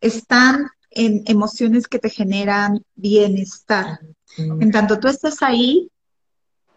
están 0.00 0.68
en 0.94 1.22
emociones 1.26 1.86
que 1.88 1.98
te 1.98 2.10
generan 2.10 2.84
bienestar. 2.94 4.00
En 4.36 4.70
tanto 4.70 4.98
tú 4.98 5.08
estés 5.08 5.42
ahí, 5.42 5.90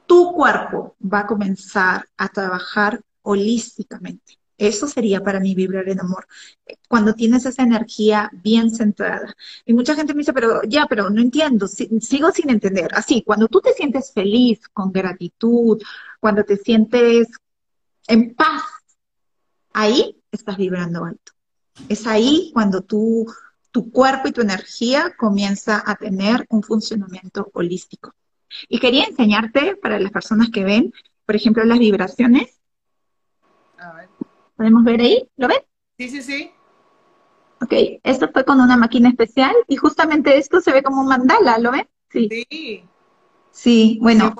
tu 0.06 0.34
cuerpo 0.34 0.96
va 1.02 1.20
a 1.20 1.28
comenzar 1.28 2.06
a 2.18 2.28
trabajar 2.30 3.02
holísticamente. 3.22 4.38
Eso 4.58 4.88
sería 4.88 5.24
para 5.24 5.40
mí 5.40 5.54
vibrar 5.54 5.88
en 5.88 6.00
amor. 6.00 6.28
Cuando 6.88 7.14
tienes 7.14 7.46
esa 7.46 7.62
energía 7.62 8.32
bien 8.34 8.72
centrada. 8.72 9.36
Y 9.66 9.74
mucha 9.74 9.94
gente 9.94 10.14
me 10.14 10.20
dice, 10.20 10.34
pero 10.34 10.62
ya, 10.64 10.88
pero 10.88 11.12
no 11.12 11.22
entiendo, 11.22 11.68
sigo 11.68 12.32
sin 12.32 12.50
entender. 12.50 12.90
Así, 12.94 13.22
cuando 13.24 13.48
tú 13.48 13.62
te 13.62 13.74
sientes 13.74 14.12
feliz, 14.12 14.60
con 14.74 14.92
gratitud, 14.92 15.80
cuando 16.20 16.44
te 16.44 16.58
sientes 16.58 17.28
en 18.08 18.34
paz, 18.34 18.64
ahí 19.74 20.18
estás 20.32 20.58
vibrando 20.58 21.06
alto. 21.06 21.34
Es 21.88 22.08
ahí 22.08 22.50
cuando 22.52 22.82
tú 22.82 23.28
tu 23.72 23.92
cuerpo 23.92 24.28
y 24.28 24.32
tu 24.32 24.42
energía 24.42 25.14
comienza 25.18 25.84
a 25.86 25.96
tener 25.96 26.46
un 26.50 26.64
funcionamiento 26.64 27.50
holístico. 27.54 28.14
Y 28.70 28.80
quería 28.80 29.06
enseñarte 29.06 29.76
para 29.76 30.00
las 30.00 30.12
personas 30.12 30.50
que 30.52 30.64
ven, 30.64 30.94
por 31.26 31.36
ejemplo, 31.36 31.64
las 31.66 31.80
vibraciones. 31.80 32.60
A 33.78 33.94
ver. 33.94 34.10
¿Podemos 34.56 34.84
ver 34.84 35.02
ahí? 35.02 35.30
¿Lo 35.38 35.48
ven? 35.48 35.60
Sí, 35.98 36.10
sí, 36.10 36.22
sí. 36.22 36.52
Ok, 37.62 37.74
esto 38.04 38.30
fue 38.32 38.46
con 38.46 38.62
una 38.62 38.78
máquina 38.78 39.10
especial 39.10 39.56
y 39.68 39.76
justamente 39.76 40.38
esto 40.38 40.62
se 40.62 40.72
ve 40.72 40.84
como 40.84 41.02
un 41.02 41.08
mandala, 41.08 41.58
¿lo 41.58 41.72
ven? 41.72 41.88
Sí. 42.10 42.30
Sí, 42.50 42.84
sí 43.52 44.00
bueno. 44.02 44.36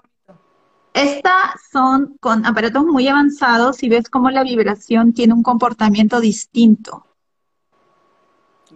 Estas 0.94 1.62
son 1.72 2.18
con 2.20 2.46
aparatos 2.46 2.84
muy 2.84 3.08
avanzados 3.08 3.84
y 3.84 3.90
ves 3.90 4.10
cómo 4.10 4.32
la 4.32 4.44
vibración 4.44 5.14
tiene 5.14 5.34
un 5.34 5.44
comportamiento 5.44 6.20
distinto. 6.20 7.06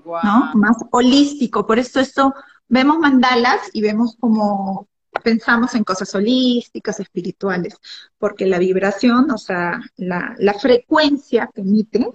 ¿No? 0.05 0.51
Más 0.55 0.77
holístico. 0.91 1.65
Por 1.65 1.79
eso 1.79 1.99
esto, 1.99 2.33
vemos 2.67 2.97
mandalas 2.99 3.69
y 3.73 3.81
vemos 3.81 4.15
como 4.19 4.87
pensamos 5.23 5.75
en 5.75 5.83
cosas 5.83 6.13
holísticas, 6.15 6.99
espirituales, 6.99 7.77
porque 8.17 8.45
la 8.45 8.59
vibración, 8.59 9.29
o 9.31 9.37
sea, 9.37 9.81
la, 9.97 10.35
la 10.39 10.53
frecuencia 10.53 11.49
que 11.53 11.61
emite 11.61 12.09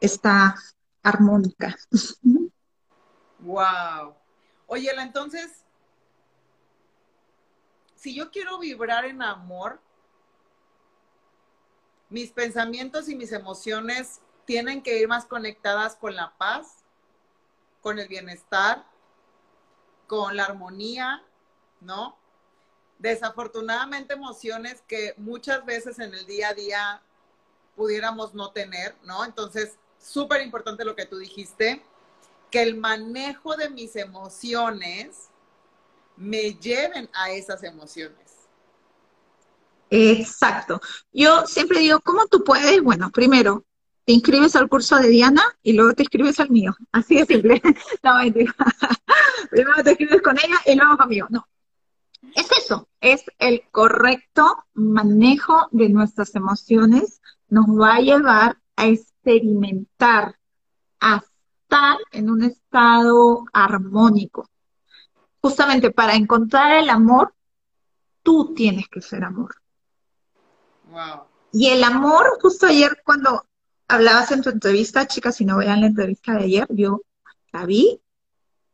está 0.00 0.54
armónica. 1.02 1.76
Wow. 3.40 4.14
Oye, 4.66 4.90
entonces, 4.98 5.64
si 7.94 8.14
yo 8.14 8.30
quiero 8.30 8.58
vibrar 8.58 9.04
en 9.06 9.22
amor, 9.22 9.80
mis 12.10 12.30
pensamientos 12.30 13.08
y 13.08 13.16
mis 13.16 13.32
emociones 13.32 14.20
tienen 14.44 14.82
que 14.82 14.98
ir 14.98 15.08
más 15.08 15.24
conectadas 15.24 15.96
con 15.96 16.14
la 16.14 16.34
paz 16.36 16.83
con 17.84 17.98
el 17.98 18.08
bienestar, 18.08 18.82
con 20.06 20.36
la 20.36 20.46
armonía, 20.46 21.22
¿no? 21.82 22.16
Desafortunadamente 22.98 24.14
emociones 24.14 24.82
que 24.88 25.12
muchas 25.18 25.66
veces 25.66 25.98
en 25.98 26.14
el 26.14 26.24
día 26.24 26.48
a 26.48 26.54
día 26.54 27.02
pudiéramos 27.76 28.32
no 28.32 28.52
tener, 28.52 28.96
¿no? 29.02 29.22
Entonces, 29.22 29.76
súper 29.98 30.40
importante 30.40 30.82
lo 30.82 30.96
que 30.96 31.04
tú 31.04 31.18
dijiste, 31.18 31.84
que 32.50 32.62
el 32.62 32.74
manejo 32.74 33.54
de 33.54 33.68
mis 33.68 33.96
emociones 33.96 35.28
me 36.16 36.54
lleven 36.54 37.10
a 37.12 37.32
esas 37.32 37.64
emociones. 37.64 38.48
Exacto. 39.90 40.80
Yo 41.12 41.46
siempre 41.46 41.80
digo, 41.80 42.00
¿cómo 42.00 42.26
tú 42.28 42.42
puedes? 42.42 42.82
Bueno, 42.82 43.10
primero, 43.10 43.62
te 44.04 44.12
inscribes 44.12 44.54
al 44.56 44.68
curso 44.68 44.96
de 44.96 45.08
Diana 45.08 45.42
y 45.62 45.72
luego 45.72 45.94
te 45.94 46.02
inscribes 46.02 46.38
al 46.40 46.50
mío. 46.50 46.76
Así 46.92 47.16
de 47.16 47.26
simple. 47.26 47.62
no, 48.02 48.12
Primero 49.50 49.82
te 49.82 49.90
inscribes 49.90 50.22
con 50.22 50.36
ella 50.38 50.56
y 50.66 50.74
luego 50.74 50.96
conmigo. 50.96 51.26
No. 51.30 51.46
Es 52.34 52.50
eso, 52.52 52.88
es 53.00 53.24
el 53.38 53.62
correcto 53.70 54.64
manejo 54.74 55.68
de 55.70 55.88
nuestras 55.88 56.34
emociones 56.34 57.20
nos 57.48 57.66
va 57.66 57.96
a 57.96 58.00
llevar 58.00 58.58
a 58.76 58.86
experimentar, 58.86 60.36
a 61.00 61.16
estar 61.16 61.98
en 62.10 62.30
un 62.30 62.42
estado 62.42 63.44
armónico. 63.52 64.48
Justamente 65.40 65.90
para 65.90 66.14
encontrar 66.14 66.72
el 66.72 66.90
amor, 66.90 67.34
tú 68.22 68.54
tienes 68.54 68.88
que 68.88 69.00
ser 69.00 69.22
amor. 69.22 69.54
Wow. 70.90 71.24
Y 71.52 71.68
el 71.68 71.84
amor, 71.84 72.38
justo 72.40 72.66
ayer 72.66 73.00
cuando 73.04 73.44
hablabas 73.88 74.32
en 74.32 74.42
tu 74.42 74.50
entrevista, 74.50 75.06
chicas, 75.06 75.36
si 75.36 75.44
no 75.44 75.58
vean 75.58 75.80
la 75.80 75.88
entrevista 75.88 76.32
de 76.32 76.44
ayer, 76.44 76.66
yo 76.70 77.02
la 77.52 77.66
vi, 77.66 78.00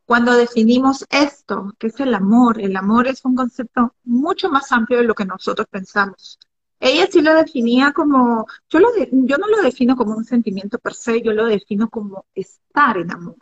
cuando 0.05 0.33
definimos 0.33 1.05
esto, 1.09 1.73
que 1.79 1.87
es 1.87 1.99
el 2.01 2.13
amor. 2.13 2.59
El 2.59 2.75
amor 2.75 3.07
es 3.07 3.23
un 3.23 3.33
concepto 3.33 3.95
mucho 4.03 4.49
más 4.49 4.71
amplio 4.71 4.99
de 4.99 5.05
lo 5.05 5.15
que 5.15 5.23
nosotros 5.23 5.67
pensamos. 5.69 6.37
Ella 6.81 7.07
sí 7.09 7.21
lo 7.21 7.33
definía 7.33 7.93
como, 7.93 8.45
yo, 8.69 8.79
lo 8.79 8.89
yo 8.97 9.37
no 9.37 9.47
lo 9.47 9.61
defino 9.61 9.95
como 9.95 10.17
un 10.17 10.25
sentimiento 10.25 10.79
per 10.79 10.95
se, 10.95 11.21
yo 11.21 11.31
lo 11.31 11.45
defino 11.45 11.89
como 11.89 12.25
estar 12.33 12.97
en 12.97 13.11
amor. 13.11 13.37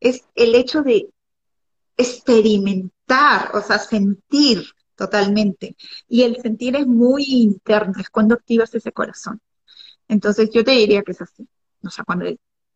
Es 0.00 0.24
el 0.34 0.54
hecho 0.54 0.82
de 0.82 1.10
experimentar, 1.96 3.50
o 3.54 3.60
sea, 3.60 3.78
sentir 3.78 4.64
totalmente. 4.94 5.76
Y 6.08 6.22
el 6.22 6.40
sentir 6.40 6.76
es 6.76 6.86
muy 6.86 7.24
interno, 7.24 7.94
es 7.98 8.08
cuando 8.08 8.34
activas 8.34 8.74
ese 8.74 8.92
corazón. 8.92 9.40
Entonces 10.08 10.50
yo 10.50 10.64
te 10.64 10.72
diría 10.72 11.02
que 11.02 11.12
es 11.12 11.20
así. 11.20 11.46
O 11.84 11.90
sea, 11.90 12.04
cuando 12.04 12.26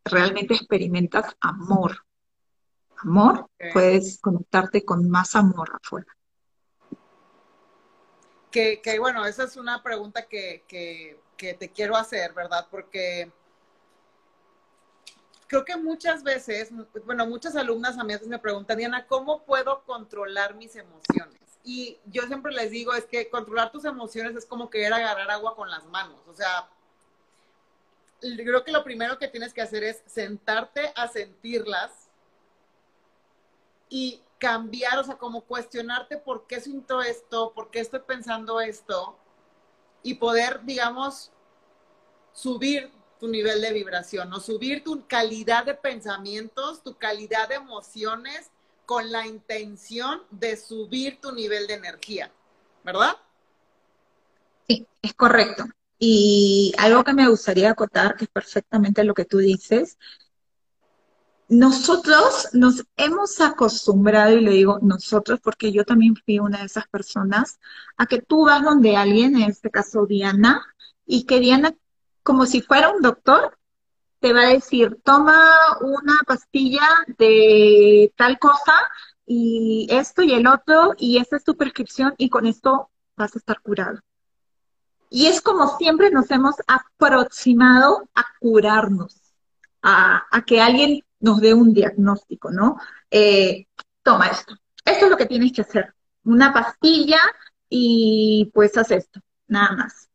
realmente 0.05 0.55
experimentas 0.55 1.35
amor. 1.40 2.05
Amor, 2.99 3.51
puedes 3.73 4.21
conectarte 4.21 4.85
con 4.85 5.09
más 5.11 5.35
amor 5.35 5.73
afuera. 5.83 6.07
Que, 8.51 8.81
que 8.81 8.99
bueno, 8.99 9.27
esa 9.27 9.45
es 9.45 9.57
una 9.57 9.83
pregunta 9.83 10.29
que, 10.29 10.64
que, 10.68 11.21
que 11.37 11.55
te 11.55 11.71
quiero 11.71 11.97
hacer, 11.97 12.33
¿verdad? 12.33 12.68
Porque 12.71 13.33
creo 15.53 15.64
que 15.64 15.77
muchas 15.77 16.23
veces, 16.23 16.71
bueno, 17.05 17.27
muchas 17.27 17.57
alumnas 17.57 17.99
a 17.99 18.05
mí 18.05 18.14
me 18.27 18.38
preguntan, 18.38 18.79
Diana, 18.79 19.07
¿cómo 19.07 19.45
puedo 19.45 19.83
controlar 19.85 20.55
mis 20.55 20.77
emociones? 20.77 21.40
Y 21.64 21.99
yo 22.07 22.23
siempre 22.23 22.53
les 22.53 22.71
digo, 22.71 22.95
es 22.95 23.05
que 23.05 23.29
controlar 23.29 23.71
tus 23.71 23.85
emociones 23.85 24.37
es 24.37 24.47
como 24.47 24.71
querer 24.71 24.95
agarrar 24.95 25.31
agua 25.31 25.55
con 25.55 25.71
las 25.71 25.85
manos. 25.87 26.21
O 26.27 26.35
sea, 26.35 26.68
creo 28.23 28.65
que 28.65 28.73
lo 28.73 28.85
primero 28.85 29.19
que 29.19 29.29
tienes 29.29 29.53
que 29.53 29.63
hacer 29.63 29.85
es 29.85 30.03
sentarte 30.07 30.93
a 30.95 31.09
sentirlas 31.09 31.91
y 33.89 34.23
cambiar, 34.39 34.99
o 34.99 35.05
sea, 35.05 35.17
como 35.17 35.43
cuestionarte 35.43 36.17
por 36.17 36.47
qué 36.47 36.61
siento 36.61 37.03
esto, 37.03 37.53
por 37.53 37.71
qué 37.71 37.81
estoy 37.81 38.01
pensando 38.01 38.61
esto 38.61 39.19
y 40.03 40.15
poder, 40.15 40.65
digamos, 40.65 41.31
subir 42.33 42.91
tu 43.21 43.29
nivel 43.29 43.61
de 43.61 43.73
vibración 43.73 44.33
o 44.33 44.41
subir 44.41 44.83
tu 44.83 45.07
calidad 45.07 45.65
de 45.65 45.75
pensamientos, 45.75 46.83
tu 46.83 46.97
calidad 46.97 47.49
de 47.49 47.57
emociones 47.57 48.51
con 48.87 49.13
la 49.13 49.27
intención 49.27 50.23
de 50.31 50.57
subir 50.57 51.21
tu 51.21 51.33
nivel 51.33 51.67
de 51.67 51.75
energía, 51.75 52.33
¿verdad? 52.83 53.17
Sí, 54.67 54.87
es 55.03 55.15
correcto. 55.15 55.65
Y 56.05 56.73
algo 56.79 57.05
que 57.05 57.12
me 57.12 57.29
gustaría 57.29 57.71
acotar, 57.71 58.17
que 58.17 58.25
es 58.25 58.31
perfectamente 58.31 59.05
lo 59.05 59.15
que 59.15 59.25
tú 59.25 59.38
dices, 59.38 59.99
nosotros 61.49 62.49
nos 62.55 62.85
hemos 62.97 63.41
acostumbrado, 63.41 64.37
y 64.37 64.41
le 64.41 64.51
digo 64.51 64.81
nosotros 64.83 65.38
porque 65.41 65.71
yo 65.71 65.85
también 65.85 66.17
fui 66.17 66.41
una 66.41 66.59
de 66.59 66.65
esas 66.65 66.88
personas, 66.88 67.61
a 67.97 68.07
que 68.07 68.21
tú 68.21 68.47
vas 68.47 68.65
donde 68.65 68.97
alguien, 68.97 69.37
en 69.37 69.51
este 69.51 69.71
caso 69.71 70.05
Diana, 70.05 70.67
y 71.07 71.25
que 71.25 71.38
Diana, 71.38 71.73
como 72.25 72.47
si 72.47 72.62
fuera 72.62 72.91
un 72.91 73.01
doctor, 73.01 73.57
te 74.19 74.33
va 74.33 74.41
a 74.41 74.55
decir, 74.55 74.99
toma 75.05 75.55
una 75.83 76.19
pastilla 76.27 76.88
de 77.17 78.12
tal 78.17 78.41
cosa 78.41 78.75
y 79.25 79.87
esto 79.88 80.23
y 80.23 80.33
el 80.33 80.49
otro, 80.49 80.95
y 80.99 81.19
esta 81.19 81.37
es 81.37 81.45
tu 81.45 81.57
prescripción, 81.57 82.12
y 82.19 82.29
con 82.29 82.47
esto 82.47 82.91
vas 83.17 83.37
a 83.37 83.38
estar 83.38 83.61
curado. 83.61 84.01
Y 85.14 85.27
es 85.27 85.42
como 85.42 85.77
siempre 85.77 86.11
nos 86.11 86.31
hemos 86.31 86.55
aproximado 86.66 88.09
a 88.14 88.25
curarnos, 88.40 89.20
a, 89.83 90.25
que 90.46 90.59
alguien 90.59 91.05
nos 91.20 91.42
dé 91.42 91.53
un 91.53 91.75
diagnóstico, 91.75 92.51
¿no? 92.51 92.79
Eh, 93.11 93.66
toma 94.03 94.29
esto. 94.29 94.55
Esto 94.83 95.05
es 95.05 95.11
lo 95.11 95.18
que 95.18 95.27
tienes 95.27 95.53
que 95.53 95.61
hacer. 95.61 95.94
Una 96.25 96.51
pastilla 96.55 97.20
y 97.68 98.51
pues 98.55 98.75
haz 98.79 98.90
esto, 98.90 99.20
nada 99.48 99.77
más. 99.77 100.09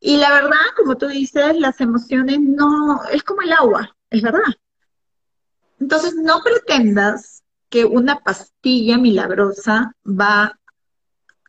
Y 0.00 0.16
la 0.16 0.32
verdad, 0.32 0.56
como 0.78 0.96
tú 0.96 1.08
dices, 1.08 1.54
las 1.58 1.78
emociones 1.82 2.40
no, 2.40 3.04
es 3.12 3.22
como 3.22 3.42
el 3.42 3.52
agua, 3.52 3.94
es 4.08 4.22
verdad. 4.22 4.54
Entonces, 5.78 6.14
no 6.14 6.40
pretendas 6.42 7.42
que 7.68 7.84
una 7.84 8.20
pastilla 8.20 8.96
milagrosa 8.96 9.94
va, 10.06 10.58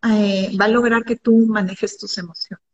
eh, 0.03 0.51
va 0.59 0.65
a 0.65 0.67
lograr 0.67 1.05
que 1.05 1.15
tú 1.15 1.47
manejes 1.47 1.97
tus 1.97 2.17
emociones 2.17 2.68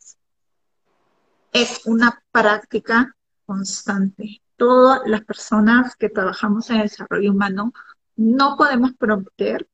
es 1.55 1.85
una 1.85 2.21
práctica 2.33 3.15
constante. 3.45 4.41
Todas 4.57 4.99
las 5.05 5.23
personas 5.23 5.95
que 5.95 6.09
trabajamos 6.09 6.69
en 6.69 6.81
el 6.81 6.89
desarrollo 6.89 7.31
humano 7.31 7.71
no 8.17 8.57
podemos 8.57 8.91
prometer 8.95 9.65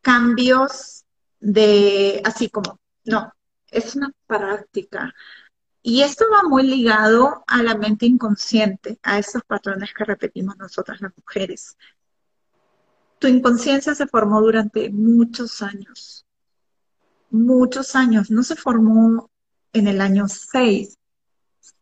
cambios 0.00 1.04
de 1.38 2.20
así 2.24 2.50
como, 2.50 2.80
no, 3.04 3.32
es 3.70 3.94
una 3.94 4.10
práctica. 4.26 5.14
Y 5.82 6.02
esto 6.02 6.24
va 6.32 6.48
muy 6.48 6.64
ligado 6.64 7.44
a 7.46 7.62
la 7.62 7.76
mente 7.76 8.06
inconsciente, 8.06 8.98
a 9.04 9.20
esos 9.20 9.44
patrones 9.44 9.94
que 9.94 10.04
repetimos 10.04 10.56
nosotras 10.56 11.00
las 11.00 11.12
mujeres. 11.16 11.76
Tu 13.20 13.28
inconsciencia 13.28 13.94
se 13.94 14.08
formó 14.08 14.40
durante 14.40 14.90
muchos 14.90 15.62
años, 15.62 16.26
muchos 17.30 17.94
años, 17.94 18.32
no 18.32 18.42
se 18.42 18.56
formó 18.56 19.30
en 19.72 19.86
el 19.86 20.00
año 20.00 20.26
6, 20.26 20.98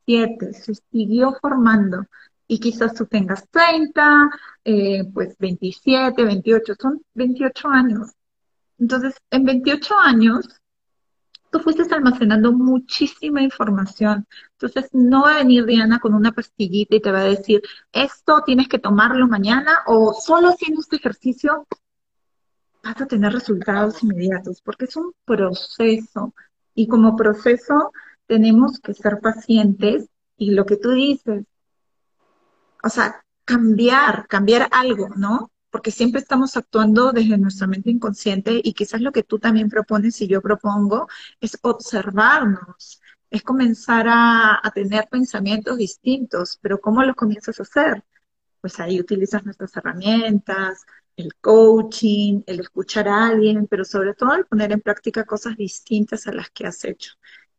se 0.07 0.75
siguió 0.91 1.37
formando. 1.41 2.07
Y 2.47 2.59
quizás 2.59 2.95
tú 2.95 3.07
tengas 3.07 3.49
30, 3.51 4.31
eh, 4.65 5.05
pues 5.13 5.37
27, 5.39 6.25
28, 6.25 6.75
son 6.79 7.03
28 7.15 7.69
años. 7.69 8.11
Entonces, 8.79 9.15
en 9.31 9.45
28 9.45 9.95
años, 9.99 10.49
tú 11.51 11.61
fuiste 11.61 11.83
almacenando 11.95 12.53
muchísima 12.53 13.43
información. 13.43 14.27
Entonces, 14.53 14.91
no 14.93 15.23
va 15.23 15.35
a 15.35 15.39
venir 15.39 15.65
Diana 15.65 15.99
con 16.01 16.15
una 16.15 16.33
pastillita 16.33 16.97
y 16.97 17.01
te 17.01 17.13
va 17.13 17.21
a 17.21 17.25
decir, 17.25 17.63
esto 17.93 18.43
tienes 18.45 18.69
que 18.69 18.79
tomarlo 18.79 19.29
mañana 19.29 19.79
o 19.87 20.13
solo 20.13 20.49
haciendo 20.49 20.81
este 20.81 20.97
ejercicio 20.97 21.67
vas 22.83 23.01
a 23.01 23.07
tener 23.07 23.33
resultados 23.33 24.03
inmediatos, 24.03 24.61
porque 24.61 24.87
es 24.87 24.97
un 24.97 25.13
proceso. 25.25 26.35
Y 26.75 26.89
como 26.89 27.17
proceso, 27.17 27.93
tenemos 28.27 28.81
que 28.81 28.95
ser 28.95 29.21
pacientes 29.21 30.09
y 30.37 30.53
lo 30.53 30.67
que 30.67 30.77
tú 30.77 30.91
dices, 30.91 31.45
o 32.83 32.89
sea, 32.89 33.25
cambiar, 33.45 34.27
cambiar 34.29 34.69
algo, 34.73 35.09
¿no? 35.17 35.51
Porque 35.71 35.91
siempre 35.91 36.21
estamos 36.21 36.57
actuando 36.57 37.13
desde 37.13 37.39
nuestra 37.39 37.67
mente 37.67 37.91
inconsciente 37.91 38.61
y 38.63 38.75
quizás 38.75 39.01
lo 39.01 39.13
que 39.13 39.23
tú 39.23 39.39
también 39.39 39.69
propones 39.69 40.21
y 40.21 40.29
yo 40.29 40.43
propongo 40.43 41.09
es 41.41 41.59
observarnos, 41.63 43.01
es 43.31 43.43
comenzar 43.43 44.07
a, 44.09 44.61
tener 44.75 45.09
pensamientos 45.11 45.79
distintos, 45.79 46.59
pero 46.61 46.81
¿cómo 46.81 47.03
los 47.03 47.17
comienzas 47.17 47.59
a 47.61 47.63
hacer? 47.63 48.05
Pues 48.61 48.79
ahí 48.81 49.01
utilizas 49.01 49.45
nuestras 49.45 49.77
herramientas, 49.77 50.85
el 51.17 51.35
coaching, 51.41 52.43
el 52.47 52.61
escuchar 52.61 53.09
a 53.09 53.27
alguien, 53.29 53.67
pero 53.67 53.85
sobre 53.85 54.15
todo 54.15 54.35
el 54.35 54.47
poner 54.47 54.73
en 54.73 54.81
práctica 54.81 55.25
cosas 55.25 55.57
distintas 55.57 56.27
a 56.27 56.33
las 56.33 56.51
que 56.51 56.67
has 56.67 56.85
hecho. 56.85 57.13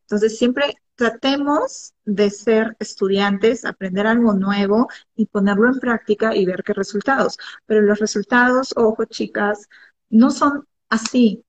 Entonces, 0.03 0.37
siempre 0.37 0.75
tratemos 0.95 1.93
de 2.05 2.29
ser 2.29 2.75
estudiantes, 2.79 3.65
aprender 3.65 4.07
algo 4.07 4.33
nuevo 4.33 4.87
y 5.15 5.25
ponerlo 5.25 5.67
en 5.69 5.79
práctica 5.79 6.35
y 6.35 6.45
ver 6.45 6.63
qué 6.63 6.73
resultados. 6.73 7.37
Pero 7.65 7.81
los 7.81 7.99
resultados, 7.99 8.73
ojo 8.75 9.05
chicas, 9.05 9.67
no 10.09 10.29
son 10.29 10.67
así. 10.89 11.43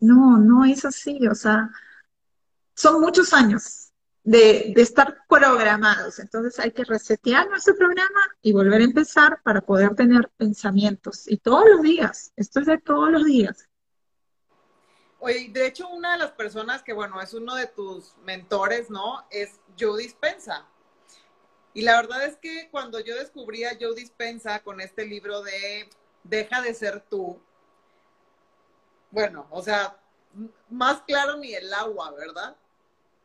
No, 0.00 0.38
no 0.38 0.64
es 0.64 0.84
así. 0.84 1.26
O 1.28 1.34
sea, 1.34 1.70
son 2.74 3.00
muchos 3.00 3.32
años 3.32 3.92
de, 4.22 4.72
de 4.74 4.82
estar 4.82 5.18
programados. 5.28 6.18
Entonces 6.18 6.58
hay 6.60 6.72
que 6.72 6.84
resetear 6.84 7.48
nuestro 7.48 7.74
programa 7.76 8.20
y 8.42 8.52
volver 8.52 8.80
a 8.80 8.84
empezar 8.84 9.40
para 9.42 9.60
poder 9.60 9.94
tener 9.94 10.30
pensamientos. 10.36 11.26
Y 11.26 11.38
todos 11.38 11.64
los 11.68 11.82
días, 11.82 12.32
esto 12.36 12.60
es 12.60 12.66
de 12.66 12.78
todos 12.78 13.10
los 13.10 13.24
días. 13.24 13.67
Oye, 15.20 15.48
de 15.50 15.66
hecho, 15.66 15.88
una 15.88 16.12
de 16.12 16.18
las 16.18 16.30
personas 16.32 16.82
que, 16.82 16.92
bueno, 16.92 17.20
es 17.20 17.34
uno 17.34 17.54
de 17.56 17.66
tus 17.66 18.16
mentores, 18.18 18.88
¿no? 18.88 19.26
Es 19.30 19.58
Joe 19.78 20.00
Dispensa. 20.00 20.66
Y 21.74 21.82
la 21.82 21.96
verdad 22.00 22.24
es 22.24 22.36
que 22.36 22.68
cuando 22.70 23.00
yo 23.00 23.16
descubrí 23.16 23.64
a 23.64 23.76
Joe 23.80 23.94
Dispensa 23.94 24.60
con 24.62 24.80
este 24.80 25.04
libro 25.04 25.42
de 25.42 25.88
Deja 26.22 26.60
de 26.60 26.74
ser 26.74 27.00
tú, 27.08 27.40
bueno, 29.10 29.46
o 29.50 29.62
sea, 29.62 29.96
más 30.68 31.02
claro 31.02 31.36
ni 31.36 31.54
el 31.54 31.72
agua, 31.72 32.10
¿verdad? 32.12 32.56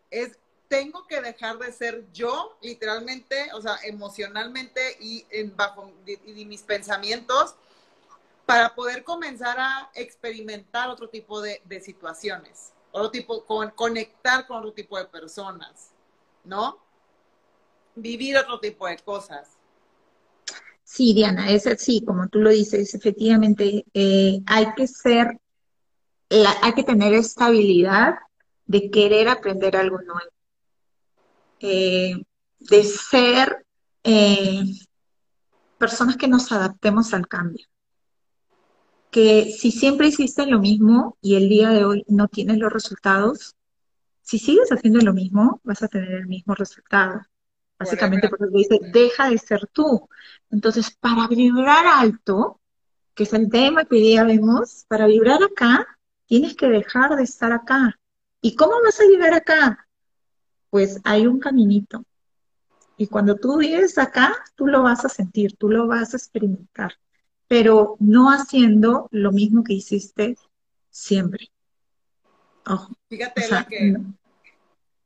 Es, 0.10 0.40
tengo 0.68 1.06
que 1.08 1.22
dejar 1.22 1.58
de 1.58 1.72
ser 1.72 2.06
yo, 2.14 2.58
literalmente, 2.62 3.52
o 3.54 3.62
sea, 3.62 3.78
emocionalmente 3.84 4.98
y 5.00 5.26
en, 5.30 5.56
bajo 5.56 5.92
y 6.06 6.46
mis 6.46 6.62
pensamientos, 6.62 7.56
para 8.46 8.76
poder 8.76 9.04
comenzar 9.04 9.58
a 9.60 9.90
experimentar 9.96 10.90
otro 10.90 11.10
tipo 11.10 11.42
de, 11.42 11.62
situaciones, 11.82 12.74
otro 12.92 13.10
tipo, 13.10 13.46
con, 13.46 13.72
conectar 13.72 14.46
con 14.48 14.58
otro 14.58 14.74
tipo 14.74 14.98
de 14.98 15.06
personas, 15.06 15.92
¿no? 16.44 16.78
Vivir 17.96 18.38
otro 18.38 18.60
tipo 18.60 18.88
de 18.88 18.98
cosas. 18.98 19.50
Sí, 20.84 21.14
Diana, 21.14 21.50
es 21.52 21.66
así, 21.66 22.04
como 22.06 22.28
tú 22.28 22.40
lo 22.40 22.50
dices, 22.50 22.94
efectivamente, 22.94 23.86
eh, 23.94 24.42
hay 24.46 24.74
que 24.76 24.88
ser, 24.88 25.40
hay 26.30 26.74
que 26.74 26.84
tener 26.84 27.14
estabilidad 27.14 28.16
de 28.66 28.92
querer 28.92 29.30
aprender 29.30 29.78
algo 29.78 30.00
nuevo, 30.02 30.32
eh, 31.60 32.16
de 32.60 32.84
ser 32.84 33.66
eh, 34.04 34.64
personas 35.78 36.18
que 36.18 36.28
nos 36.28 36.52
adaptemos 36.52 37.14
al 37.14 37.28
cambio. 37.28 37.66
Que 39.14 39.46
si 39.46 39.72
siempre 39.72 40.08
hiciste 40.08 40.48
lo 40.48 40.60
mismo 40.60 41.18
y 41.22 41.36
el 41.36 41.48
día 41.48 41.70
de 41.70 41.86
hoy 41.86 42.04
no 42.08 42.28
tienes 42.28 42.58
los 42.58 42.74
resultados, 42.74 43.56
si 44.24 44.40
sigues 44.40 44.72
haciendo 44.72 45.00
lo 45.02 45.14
mismo, 45.14 45.62
vas 45.64 45.84
a 45.84 45.88
tener 45.88 46.12
el 46.12 46.26
mismo 46.26 46.56
resultado. 46.56 47.22
Básicamente 47.78 48.28
porque 48.28 48.46
dice, 48.52 48.80
deja 48.92 49.30
de 49.30 49.38
ser 49.38 49.68
tú. 49.68 50.10
Entonces, 50.50 50.90
para 51.00 51.28
vibrar 51.28 51.86
alto, 51.86 52.60
que 53.14 53.24
es 53.24 53.34
el 53.34 53.50
tema 53.50 53.86
que 53.86 53.98
hoy 53.98 54.02
día 54.02 54.24
vemos, 54.24 54.86
para 54.88 55.06
vibrar 55.06 55.44
acá, 55.44 55.86
tienes 56.26 56.56
que 56.56 56.68
dejar 56.68 57.16
de 57.16 57.24
estar 57.24 57.52
acá. 57.52 58.00
¿Y 58.42 58.56
cómo 58.56 58.74
vas 58.84 59.00
a 59.00 59.06
llegar 59.06 59.34
acá? 59.34 59.88
Pues 60.72 61.00
hay 61.04 61.28
un 61.28 61.40
caminito. 61.40 62.04
Y 62.98 63.08
cuando 63.08 63.36
tú 63.36 63.58
vives 63.58 63.98
acá, 64.00 64.34
tú 64.56 64.66
lo 64.66 64.82
vas 64.82 65.06
a 65.06 65.10
sentir, 65.10 65.56
tú 65.56 65.70
lo 65.70 65.88
vas 65.88 66.14
a 66.14 66.18
experimentar, 66.18 66.94
pero 67.48 67.96
no 68.00 68.30
haciendo 68.30 69.08
lo 69.12 69.32
mismo 69.32 69.64
que 69.64 69.74
hiciste 69.74 70.38
siempre. 70.90 71.52
Fíjate 73.10 73.44
que 73.70 73.96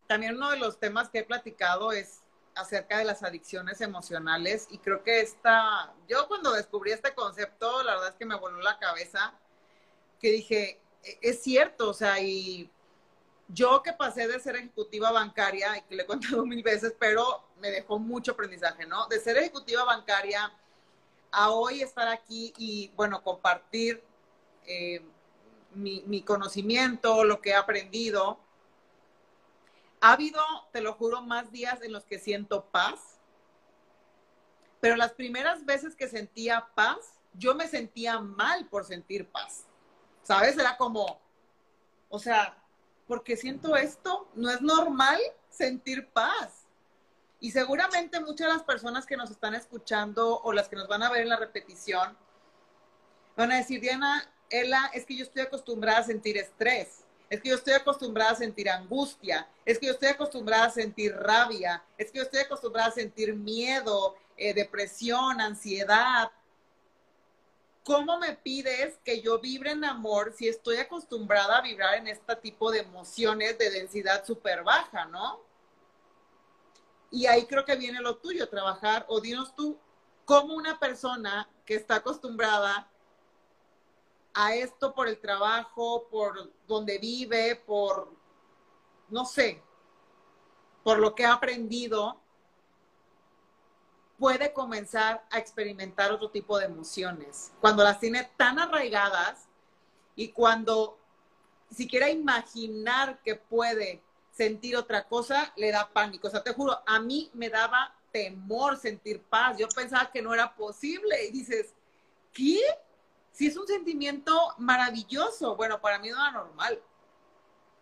también 0.07 0.35
uno 0.35 0.51
de 0.51 0.57
los 0.57 0.79
temas 0.79 1.09
que 1.09 1.19
he 1.19 1.23
platicado 1.23 1.91
es 1.91 2.21
acerca 2.55 2.97
de 2.97 3.05
las 3.05 3.23
adicciones 3.23 3.81
emocionales 3.81 4.67
y 4.71 4.79
creo 4.79 5.03
que 5.03 5.21
esta, 5.21 5.93
yo 6.07 6.27
cuando 6.27 6.53
descubrí 6.53 6.91
este 6.91 7.13
concepto, 7.13 7.83
la 7.83 7.93
verdad 7.93 8.09
es 8.09 8.15
que 8.15 8.25
me 8.25 8.35
voló 8.35 8.59
la 8.61 8.79
cabeza, 8.79 9.33
que 10.19 10.31
dije, 10.31 10.81
e-, 11.03 11.19
es 11.21 11.43
cierto, 11.43 11.89
o 11.89 11.93
sea, 11.93 12.19
y 12.19 12.69
yo 13.47 13.81
que 13.83 13.93
pasé 13.93 14.27
de 14.27 14.39
ser 14.39 14.55
ejecutiva 14.55 15.11
bancaria, 15.11 15.77
y 15.77 15.81
que 15.83 15.95
le 15.95 16.03
he 16.03 16.05
contado 16.05 16.45
mil 16.45 16.63
veces, 16.63 16.93
pero 16.99 17.43
me 17.59 17.69
dejó 17.71 17.99
mucho 17.99 18.31
aprendizaje, 18.31 18.85
¿no? 18.85 19.07
De 19.07 19.19
ser 19.19 19.37
ejecutiva 19.37 19.83
bancaria 19.83 20.51
a 21.31 21.51
hoy 21.51 21.81
estar 21.81 22.07
aquí 22.07 22.53
y, 22.57 22.91
bueno, 22.95 23.23
compartir 23.23 24.03
eh, 24.65 25.01
mi, 25.73 26.03
mi, 26.07 26.21
conocimiento, 26.21 27.23
lo 27.23 27.41
que 27.41 27.51
he 27.51 27.55
aprendido. 27.55 28.39
Ha 30.01 30.13
habido, 30.13 30.41
te 30.71 30.81
lo 30.81 30.93
juro, 30.93 31.21
más 31.21 31.51
días 31.51 31.81
en 31.81 31.93
los 31.93 32.05
que 32.05 32.19
siento 32.19 32.65
paz, 32.65 33.19
pero 34.79 34.95
las 34.95 35.13
primeras 35.13 35.65
veces 35.65 35.95
que 35.95 36.07
sentía 36.07 36.67
paz, 36.75 37.19
yo 37.33 37.55
me 37.55 37.67
sentía 37.67 38.19
mal 38.19 38.67
por 38.67 38.85
sentir 38.85 39.27
paz. 39.29 39.65
¿Sabes? 40.23 40.57
Era 40.57 40.77
como, 40.77 41.19
o 42.09 42.19
sea, 42.19 42.57
porque 43.07 43.37
siento 43.37 43.75
esto, 43.75 44.27
no 44.35 44.49
es 44.49 44.61
normal 44.61 45.19
sentir 45.49 46.07
paz. 46.09 46.66
Y 47.39 47.51
seguramente 47.51 48.19
muchas 48.19 48.47
de 48.47 48.53
las 48.53 48.63
personas 48.63 49.05
que 49.05 49.17
nos 49.17 49.29
están 49.29 49.53
escuchando 49.53 50.39
o 50.41 50.53
las 50.53 50.67
que 50.67 50.75
nos 50.75 50.87
van 50.87 51.03
a 51.03 51.09
ver 51.09 51.21
en 51.21 51.29
la 51.29 51.37
repetición 51.37 52.17
van 53.35 53.51
a 53.51 53.57
decir, 53.57 53.79
Diana, 53.79 54.27
Ela, 54.49 54.89
es 54.93 55.05
que 55.05 55.15
yo 55.15 55.23
estoy 55.23 55.43
acostumbrada 55.43 55.99
a 55.99 56.03
sentir 56.03 56.37
estrés, 56.37 57.05
es 57.29 57.41
que 57.41 57.49
yo 57.49 57.55
estoy 57.55 57.73
acostumbrada 57.73 58.31
a 58.31 58.35
sentir 58.35 58.69
angustia, 58.69 59.47
es 59.65 59.77
que 59.77 59.87
yo 59.87 59.93
estoy 59.93 60.09
acostumbrada 60.09 60.65
a 60.65 60.71
sentir 60.71 61.13
rabia, 61.15 61.83
es 61.97 62.11
que 62.11 62.17
yo 62.17 62.23
estoy 62.23 62.39
acostumbrada 62.39 62.87
a 62.89 62.91
sentir 62.91 63.35
miedo, 63.35 64.15
eh, 64.37 64.53
depresión, 64.53 65.41
ansiedad. 65.41 66.31
¿Cómo 67.83 68.17
me 68.17 68.33
pides 68.33 68.97
que 69.03 69.21
yo 69.21 69.39
vibre 69.39 69.71
en 69.71 69.83
amor 69.83 70.33
si 70.35 70.47
estoy 70.47 70.77
acostumbrada 70.77 71.57
a 71.57 71.61
vibrar 71.61 71.95
en 71.95 72.07
este 72.07 72.35
tipo 72.37 72.71
de 72.71 72.79
emociones 72.79 73.57
de 73.57 73.69
densidad 73.69 74.25
súper 74.25 74.63
baja, 74.63 75.05
no? 75.05 75.46
Y 77.09 77.25
ahí 77.25 77.45
creo 77.45 77.63
que 77.65 77.75
viene 77.75 78.01
lo 78.01 78.17
tuyo, 78.17 78.49
trabajar, 78.49 79.05
o 79.07 79.21
dinos 79.21 79.55
tú, 79.55 79.77
cómo 80.25 80.55
una 80.55 80.77
persona 80.77 81.49
que 81.65 81.75
está 81.75 81.95
acostumbrada 81.95 82.89
a 84.33 84.53
esto 84.53 84.93
por 84.93 85.07
el 85.07 85.19
trabajo, 85.19 86.07
por 86.09 86.51
donde 86.67 86.99
vive, 86.99 87.55
por, 87.65 88.11
no 89.09 89.25
sé, 89.25 89.63
por 90.83 90.99
lo 90.99 91.15
que 91.15 91.25
ha 91.25 91.33
aprendido, 91.33 92.21
puede 94.17 94.51
comenzar 94.51 95.25
a 95.29 95.37
experimentar 95.37 96.11
otro 96.11 96.29
tipo 96.29 96.57
de 96.57 96.65
emociones. 96.65 97.53
Cuando 97.61 97.83
las 97.83 97.99
tiene 97.99 98.29
tan 98.35 98.59
arraigadas 98.59 99.47
y 100.15 100.29
cuando 100.29 100.97
siquiera 101.71 102.09
imaginar 102.09 103.21
que 103.23 103.35
puede 103.35 104.03
sentir 104.37 104.77
otra 104.77 105.07
cosa, 105.07 105.51
le 105.55 105.71
da 105.71 105.89
pánico. 105.91 106.27
O 106.27 106.31
sea, 106.31 106.43
te 106.43 106.53
juro, 106.53 106.79
a 106.85 106.99
mí 106.99 107.31
me 107.33 107.49
daba 107.49 107.95
temor 108.11 108.77
sentir 108.77 109.21
paz. 109.23 109.57
Yo 109.57 109.67
pensaba 109.67 110.11
que 110.11 110.21
no 110.21 110.33
era 110.33 110.55
posible. 110.55 111.25
Y 111.25 111.31
dices, 111.31 111.73
¿qué? 112.31 112.61
Si 113.31 113.47
es 113.47 113.57
un 113.57 113.67
sentimiento 113.67 114.53
maravilloso. 114.59 115.55
Bueno, 115.55 115.81
para 115.81 115.97
mí 115.97 116.09
no 116.09 116.15
era 116.15 116.31
normal. 116.31 116.79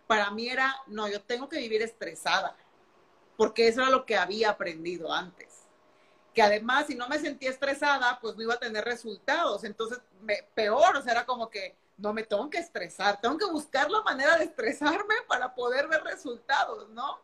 Para 0.08 0.32
mí 0.32 0.48
era, 0.48 0.74
no, 0.88 1.10
yo 1.10 1.22
tengo 1.22 1.50
que 1.50 1.58
vivir 1.58 1.82
estresada. 1.82 2.56
Porque 3.36 3.68
eso 3.68 3.82
era 3.82 3.90
lo 3.90 4.06
que 4.06 4.16
había 4.16 4.52
aprendido 4.52 5.12
antes. 5.12 5.64
Que 6.34 6.42
además, 6.42 6.88
si 6.88 6.96
no 6.96 7.10
me 7.10 7.20
sentía 7.20 7.50
estresada, 7.50 8.18
pues 8.22 8.38
no 8.38 8.44
iba 8.44 8.54
a 8.54 8.60
tener 8.60 8.86
resultados. 8.86 9.66
Entonces, 9.66 10.00
peor, 10.54 10.96
o 10.96 11.02
sea, 11.02 11.12
era 11.12 11.26
como 11.26 11.50
que 11.50 11.76
no 11.98 12.14
me 12.14 12.24
tengo 12.24 12.50
que 12.50 12.58
estresar, 12.58 13.20
tengo 13.22 13.38
que 13.38 13.46
buscar 13.46 13.90
la 13.90 14.02
manera 14.02 14.38
de 14.38 14.46
estresarme 14.46 15.16
para 15.28 15.54
poder 15.54 15.88
ver 15.88 16.04
resultados, 16.04 16.90
¿no? 16.90 17.20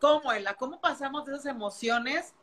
¿Cómo, 0.00 0.32
Ela? 0.32 0.54
¿Cómo 0.54 0.80
pasamos 0.80 1.24
de 1.24 1.32
esas 1.32 1.46
emociones 1.46 2.34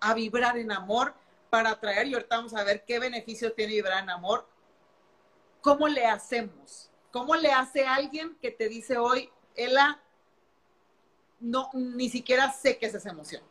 a 0.00 0.14
vibrar 0.14 0.58
en 0.58 0.72
amor 0.72 1.14
para 1.48 1.70
atraer? 1.70 2.08
Y 2.08 2.14
ahorita 2.14 2.36
vamos 2.36 2.54
a 2.54 2.64
ver 2.64 2.84
qué 2.84 2.98
beneficio 2.98 3.52
tiene 3.52 3.74
vibrar 3.74 4.02
en 4.02 4.10
amor. 4.10 4.48
¿Cómo 5.60 5.86
le 5.86 6.06
hacemos? 6.06 6.90
¿Cómo 7.12 7.36
le 7.36 7.52
hace 7.52 7.86
alguien 7.86 8.36
que 8.42 8.50
te 8.50 8.68
dice 8.68 8.98
hoy, 8.98 9.30
Ela, 9.54 10.00
no, 11.40 11.70
ni 11.72 12.08
siquiera 12.10 12.52
sé 12.52 12.78
qué 12.78 12.86
es 12.86 12.94
esa 12.94 13.10
emoción? 13.10 13.42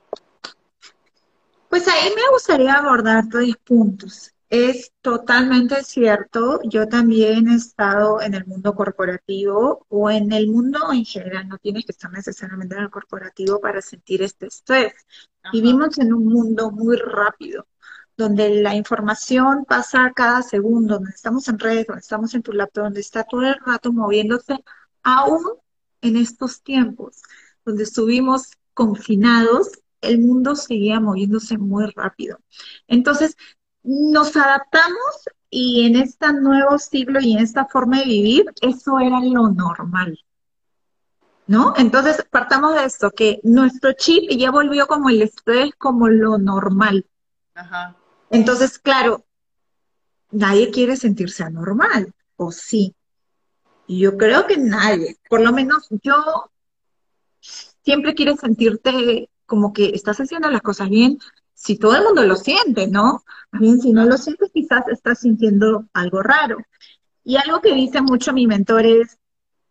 Pues 1.70 1.88
ahí 1.88 2.14
me 2.16 2.30
gustaría 2.32 2.74
abordar 2.74 3.26
tres 3.30 3.56
puntos. 3.58 4.34
Es 4.50 4.94
totalmente 5.02 5.84
cierto. 5.84 6.62
Yo 6.64 6.88
también 6.88 7.50
he 7.50 7.56
estado 7.56 8.22
en 8.22 8.34
el 8.34 8.46
mundo 8.46 8.74
corporativo 8.74 9.86
o 9.90 10.10
en 10.10 10.32
el 10.32 10.48
mundo 10.48 10.92
en 10.94 11.04
general. 11.04 11.50
No 11.50 11.58
tienes 11.58 11.86
que 11.86 11.92
estar 11.92 12.12
necesariamente 12.12 12.76
en 12.76 12.84
el 12.84 12.90
corporativo 12.90 13.60
para 13.60 13.82
sentir 13.82 14.22
este 14.22 14.48
estrés. 14.48 14.94
Vivimos 15.52 15.98
en 16.00 16.14
un 16.14 16.26
mundo 16.26 16.72
muy 16.72 16.96
rápido, 16.96 17.68
donde 18.16 18.62
la 18.62 18.74
información 18.76 19.66
pasa 19.66 20.12
cada 20.16 20.42
segundo, 20.42 20.96
donde 20.96 21.12
estamos 21.12 21.48
en 21.50 21.60
redes, 21.60 21.88
donde 21.88 22.02
estamos 22.02 22.34
en 22.34 22.42
tu 22.42 22.54
laptop, 22.54 22.86
donde 22.86 23.02
está 23.02 23.24
todo 23.24 23.42
el 23.42 23.56
rato 23.66 23.92
moviéndose, 23.92 24.64
aún 25.04 25.44
en 26.02 26.16
estos 26.16 26.62
tiempos, 26.62 27.22
donde 27.66 27.84
estuvimos 27.84 28.52
confinados, 28.74 29.72
el 30.02 30.20
mundo 30.20 30.56
seguía 30.56 31.00
moviéndose 31.00 31.58
muy 31.58 31.86
rápido. 31.96 32.40
Entonces, 32.88 33.36
nos 33.88 34.36
adaptamos 34.36 35.30
y 35.50 35.86
en 35.86 35.96
este 35.96 36.34
nuevo 36.34 36.78
siglo 36.78 37.22
y 37.22 37.34
en 37.34 37.40
esta 37.40 37.66
forma 37.66 38.00
de 38.00 38.06
vivir, 38.06 38.46
eso 38.62 39.00
era 39.00 39.22
lo 39.22 39.50
normal. 39.50 40.20
¿No? 41.48 41.74
Entonces, 41.78 42.26
partamos 42.30 42.76
de 42.76 42.84
esto, 42.84 43.10
que 43.12 43.40
nuestro 43.44 43.94
chip 43.94 44.30
ya 44.32 44.52
volvió 44.52 44.86
como 44.86 45.10
el 45.10 45.22
estrés, 45.22 45.72
como 45.78 46.10
lo 46.10 46.38
normal. 46.38 47.06
Ajá. 47.56 47.96
Entonces, 48.30 48.78
claro, 48.78 49.24
nadie 50.32 50.70
quiere 50.72 50.98
sentirse 50.98 51.44
anormal, 51.44 52.14
¿o 52.36 52.52
sí? 52.52 52.94
Yo 53.88 54.18
creo 54.18 54.46
que 54.46 54.58
nadie, 54.58 55.18
por 55.30 55.40
lo 55.40 55.54
menos 55.54 55.88
yo 56.04 56.52
siempre 57.40 58.14
quiero 58.14 58.36
sentirte 58.36 59.30
como 59.46 59.72
que 59.72 59.92
estás 59.96 60.20
haciendo 60.20 60.50
las 60.52 60.62
cosas 60.62 60.90
bien, 60.90 61.20
si 61.58 61.76
todo 61.80 61.96
el 61.96 62.04
mundo 62.04 62.24
lo 62.24 62.36
siente, 62.36 62.86
¿no? 62.88 63.24
Bien, 63.52 63.82
si 63.82 63.92
no 63.92 64.06
lo 64.06 64.18
sientes, 64.18 64.52
quizás 64.54 64.88
estás 64.90 65.22
sintiendo 65.22 65.88
algo 65.92 66.22
raro. 66.22 66.60
Y 67.24 67.36
algo 67.38 67.62
que 67.62 67.74
dice 67.74 68.00
mucho 68.00 68.32
mi 68.32 68.46
mentor 68.46 68.86
es, 68.86 69.18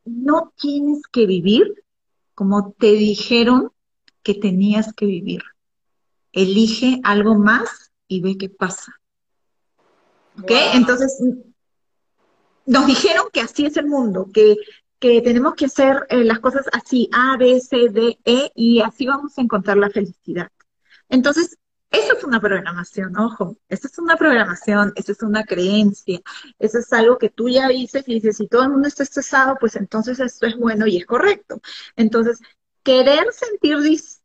no 0.05 0.53
tienes 0.57 1.03
que 1.12 1.27
vivir 1.27 1.85
como 2.35 2.72
te 2.72 2.92
dijeron 2.92 3.70
que 4.25 4.35
tenías 4.35 4.92
que 4.94 5.07
vivir. 5.07 5.42
Elige 6.33 7.01
algo 7.05 7.37
más 7.37 7.92
y 8.09 8.20
ve 8.20 8.37
qué 8.37 8.49
pasa. 8.49 8.92
¿Ok? 10.42 10.51
Entonces, 10.75 11.22
nos 12.66 12.87
dijeron 12.87 13.27
que 13.33 13.40
así 13.40 13.64
es 13.64 13.77
el 13.77 13.87
mundo, 13.87 14.29
que, 14.35 14.57
que 14.99 15.22
tenemos 15.22 15.55
que 15.55 15.66
hacer 15.66 16.05
eh, 16.11 16.25
las 16.25 16.40
cosas 16.40 16.66
así, 16.72 17.09
A, 17.12 17.37
B, 17.38 17.61
C, 17.61 17.88
D, 17.90 18.18
E, 18.25 18.51
y 18.57 18.81
así 18.81 19.07
vamos 19.07 19.38
a 19.38 19.40
encontrar 19.40 19.77
la 19.77 19.88
felicidad. 19.88 20.51
Entonces, 21.09 21.57
Eso 21.96 22.12
es 22.14 22.24
una 22.24 22.40
programación, 22.40 23.16
ojo, 23.16 23.56
eso 23.70 23.87
es 23.87 23.98
una 23.98 24.16
programación, 24.16 24.92
eso 24.96 25.12
es 25.12 25.22
una 25.22 25.44
creencia, 25.44 26.20
eso 26.59 26.78
es 26.78 26.92
algo 26.92 27.16
que 27.16 27.30
tú 27.30 27.48
ya 27.48 27.68
dices 27.68 28.04
y 28.06 28.14
dices, 28.14 28.37
si 28.37 28.48
todo 28.48 28.64
el 28.64 28.70
mundo 28.70 28.87
está 28.87 29.02
estresado, 29.02 29.56
pues 29.59 29.76
entonces 29.76 30.20
esto 30.20 30.46
es 30.46 30.56
bueno 30.59 30.87
y 30.87 30.98
es 30.98 31.06
correcto. 31.06 31.61
Entonces, 31.96 32.38
querer 32.82 33.24
sentir 33.32 33.78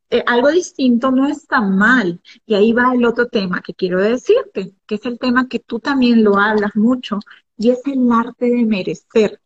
eh, 0.09 0.23
algo 0.27 0.49
distinto 0.49 1.11
no 1.11 1.27
está 1.29 1.61
mal. 1.61 2.21
Y 2.45 2.55
ahí 2.55 2.73
va 2.73 2.93
el 2.93 3.05
otro 3.05 3.27
tema 3.29 3.61
que 3.61 3.73
quiero 3.73 4.01
decirte, 4.01 4.73
que 4.85 4.95
es 4.95 5.05
el 5.05 5.17
tema 5.17 5.47
que 5.47 5.59
tú 5.59 5.79
también 5.79 6.23
lo 6.25 6.37
hablas 6.37 6.75
mucho, 6.75 7.19
y 7.57 7.69
es 7.69 7.79
el 7.85 8.11
arte 8.11 8.47
de 8.47 8.65
merecer. 8.65 9.41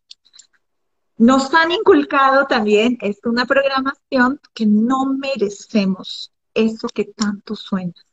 Nos 1.16 1.54
han 1.54 1.70
inculcado 1.70 2.46
también, 2.46 2.98
es 3.00 3.20
una 3.24 3.46
programación 3.46 4.40
que 4.52 4.66
no 4.66 5.06
merecemos 5.06 6.32
eso 6.56 6.88
que 6.88 7.04
tanto 7.04 7.54
sueñas. 7.54 8.05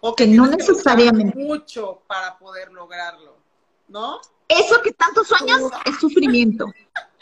O 0.00 0.14
que, 0.14 0.26
no 0.26 0.46
necesariamente. 0.46 1.38
mucho 1.38 2.02
para 2.06 2.38
poder 2.38 2.70
lograrlo, 2.72 3.36
¿no? 3.88 4.20
Eso 4.48 4.82
que 4.82 4.92
tanto 4.92 5.24
sueñas 5.24 5.62
es 5.86 5.98
sufrimiento, 5.98 6.66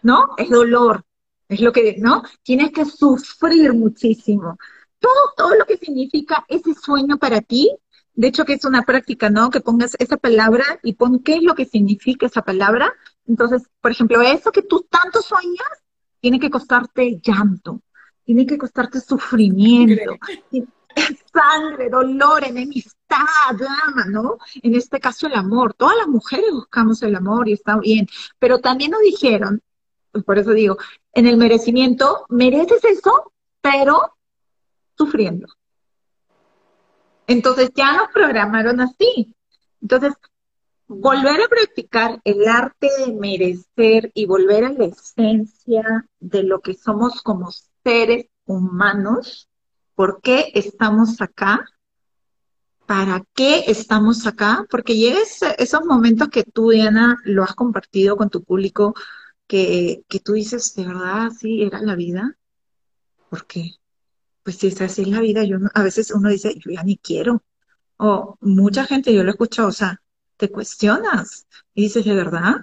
¿no? 0.02 0.34
Es 0.36 0.50
dolor, 0.50 1.04
es 1.48 1.60
lo 1.60 1.72
que, 1.72 1.96
¿no? 1.98 2.22
Tienes 2.42 2.72
que 2.72 2.84
sufrir 2.84 3.72
muchísimo. 3.74 4.58
Todo, 4.98 5.32
todo 5.36 5.54
lo 5.54 5.64
que 5.64 5.76
significa 5.76 6.44
ese 6.48 6.74
sueño 6.74 7.18
para 7.18 7.40
ti, 7.40 7.76
de 8.14 8.28
hecho 8.28 8.44
que 8.44 8.54
es 8.54 8.64
una 8.64 8.82
práctica, 8.82 9.30
¿no? 9.30 9.50
Que 9.50 9.60
pongas 9.60 9.96
esa 9.98 10.16
palabra 10.16 10.64
y 10.82 10.94
pon 10.94 11.20
qué 11.20 11.36
es 11.36 11.42
lo 11.42 11.54
que 11.54 11.66
significa 11.66 12.26
esa 12.26 12.42
palabra. 12.42 12.92
Entonces, 13.26 13.62
por 13.80 13.92
ejemplo, 13.92 14.20
eso 14.22 14.50
que 14.50 14.62
tú 14.62 14.86
tanto 14.90 15.22
sueñas, 15.22 15.82
tiene 16.20 16.38
que 16.38 16.50
costarte 16.50 17.20
llanto, 17.22 17.82
tiene 18.24 18.46
que 18.46 18.56
costarte 18.56 19.00
sufrimiento, 19.00 20.16
sangre, 21.32 21.88
dolor, 21.88 22.44
enemistad, 22.44 23.54
drama, 23.56 24.04
¿no? 24.08 24.38
En 24.62 24.74
este 24.74 25.00
caso 25.00 25.26
el 25.26 25.34
amor. 25.34 25.74
Todas 25.74 25.96
las 25.96 26.08
mujeres 26.08 26.50
buscamos 26.52 27.02
el 27.02 27.14
amor 27.14 27.48
y 27.48 27.54
está 27.54 27.78
bien, 27.78 28.06
pero 28.38 28.58
también 28.58 28.90
nos 28.90 29.02
dijeron, 29.02 29.62
pues 30.10 30.24
por 30.24 30.38
eso 30.38 30.50
digo, 30.52 30.76
en 31.14 31.26
el 31.26 31.36
merecimiento, 31.36 32.26
mereces 32.28 32.84
eso, 32.84 33.32
pero 33.60 34.16
sufriendo. 34.96 35.48
Entonces 37.26 37.70
ya 37.74 37.96
nos 37.96 38.08
programaron 38.12 38.80
así. 38.80 39.34
Entonces, 39.80 40.12
volver 40.86 41.40
a 41.40 41.48
practicar 41.48 42.20
el 42.24 42.46
arte 42.46 42.88
de 42.98 43.12
merecer 43.12 44.10
y 44.14 44.26
volver 44.26 44.64
a 44.64 44.72
la 44.72 44.84
esencia 44.84 46.06
de 46.20 46.42
lo 46.42 46.60
que 46.60 46.74
somos 46.74 47.22
como 47.22 47.50
seres 47.82 48.26
humanos, 48.44 49.48
¿por 49.94 50.20
qué 50.22 50.50
estamos 50.54 51.20
acá? 51.20 51.64
¿Para 52.86 53.24
qué 53.34 53.64
estamos 53.68 54.26
acá? 54.26 54.66
Porque 54.70 54.96
llega 54.96 55.18
esos 55.58 55.84
momentos 55.84 56.28
que 56.28 56.44
tú, 56.44 56.70
Diana, 56.70 57.18
lo 57.24 57.44
has 57.44 57.54
compartido 57.54 58.16
con 58.16 58.28
tu 58.28 58.42
público, 58.42 58.94
que, 59.46 60.02
que 60.08 60.20
tú 60.20 60.32
dices, 60.32 60.74
¿de 60.74 60.86
verdad 60.86 61.26
así 61.26 61.62
era 61.62 61.80
la 61.80 61.94
vida? 61.94 62.36
¿Por 63.30 63.46
qué? 63.46 63.72
Pues 64.42 64.56
si 64.56 64.66
es 64.68 64.80
así 64.80 65.04
la 65.04 65.20
vida, 65.20 65.44
yo 65.44 65.58
a 65.74 65.82
veces 65.82 66.10
uno 66.10 66.28
dice, 66.28 66.54
yo 66.58 66.72
ya 66.72 66.82
ni 66.82 66.98
quiero. 66.98 67.42
O 67.96 68.36
mucha 68.40 68.84
gente, 68.84 69.14
yo 69.14 69.22
lo 69.22 69.30
he 69.30 69.32
escuchado, 69.32 69.68
o 69.68 69.72
sea, 69.72 70.02
te 70.36 70.50
cuestionas 70.50 71.46
y 71.74 71.82
dices, 71.82 72.04
¿de 72.04 72.14
verdad? 72.14 72.56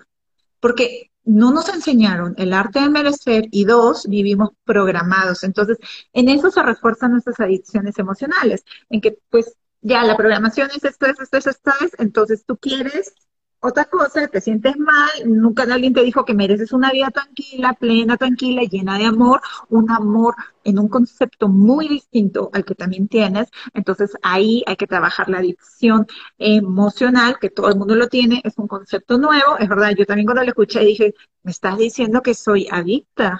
Porque 0.59 1.11
no 1.25 1.51
nos 1.51 1.69
enseñaron 1.69 2.33
el 2.37 2.53
arte 2.53 2.79
de 2.79 2.89
merecer 2.89 3.45
y 3.51 3.65
dos, 3.65 4.07
vivimos 4.07 4.49
programados. 4.63 5.43
Entonces, 5.43 5.77
en 6.13 6.29
eso 6.29 6.51
se 6.51 6.63
refuerzan 6.63 7.11
nuestras 7.11 7.39
adicciones 7.39 7.99
emocionales, 7.99 8.63
en 8.89 9.01
que 9.01 9.17
pues 9.29 9.55
ya 9.81 10.03
la 10.03 10.17
programación 10.17 10.69
es 10.75 10.83
esto, 10.83 11.05
es 11.05 11.19
esto, 11.19 11.37
es 11.37 11.47
esto, 11.47 11.71
es, 11.81 11.91
entonces 11.99 12.43
tú 12.45 12.57
quieres 12.57 13.13
otra 13.61 13.85
cosa, 13.85 14.27
te 14.27 14.39
sientes 14.41 14.77
mal, 14.77 15.09
nunca 15.25 15.63
alguien 15.63 15.93
te 15.93 16.03
dijo 16.03 16.23
que 16.23 16.33
mereces 16.33 16.71
una 16.71 16.91
vida 16.91 17.11
tranquila, 17.11 17.73
plena, 17.73 18.15
tranquila, 18.17 18.63
llena 18.63 18.97
de 18.97 19.05
amor, 19.05 19.41
un 19.69 19.91
amor 19.91 20.35
en 20.63 20.79
un 20.79 20.87
concepto 20.87 21.49
muy 21.49 21.87
distinto 21.89 22.49
al 22.53 22.63
que 22.63 22.75
también 22.75 23.07
tienes. 23.07 23.49
Entonces 23.73 24.11
ahí 24.21 24.63
hay 24.65 24.77
que 24.77 24.87
trabajar 24.87 25.29
la 25.29 25.39
adicción 25.39 26.07
emocional, 26.37 27.37
que 27.39 27.49
todo 27.49 27.69
el 27.69 27.77
mundo 27.77 27.95
lo 27.95 28.07
tiene, 28.07 28.41
es 28.45 28.57
un 28.57 28.67
concepto 28.67 29.17
nuevo, 29.17 29.57
es 29.59 29.67
verdad, 29.67 29.91
yo 29.97 30.05
también 30.05 30.25
cuando 30.25 30.43
lo 30.43 30.49
escuché 30.49 30.79
dije, 30.81 31.13
me 31.43 31.51
estás 31.51 31.77
diciendo 31.77 32.21
que 32.21 32.33
soy 32.33 32.67
adicta. 32.71 33.39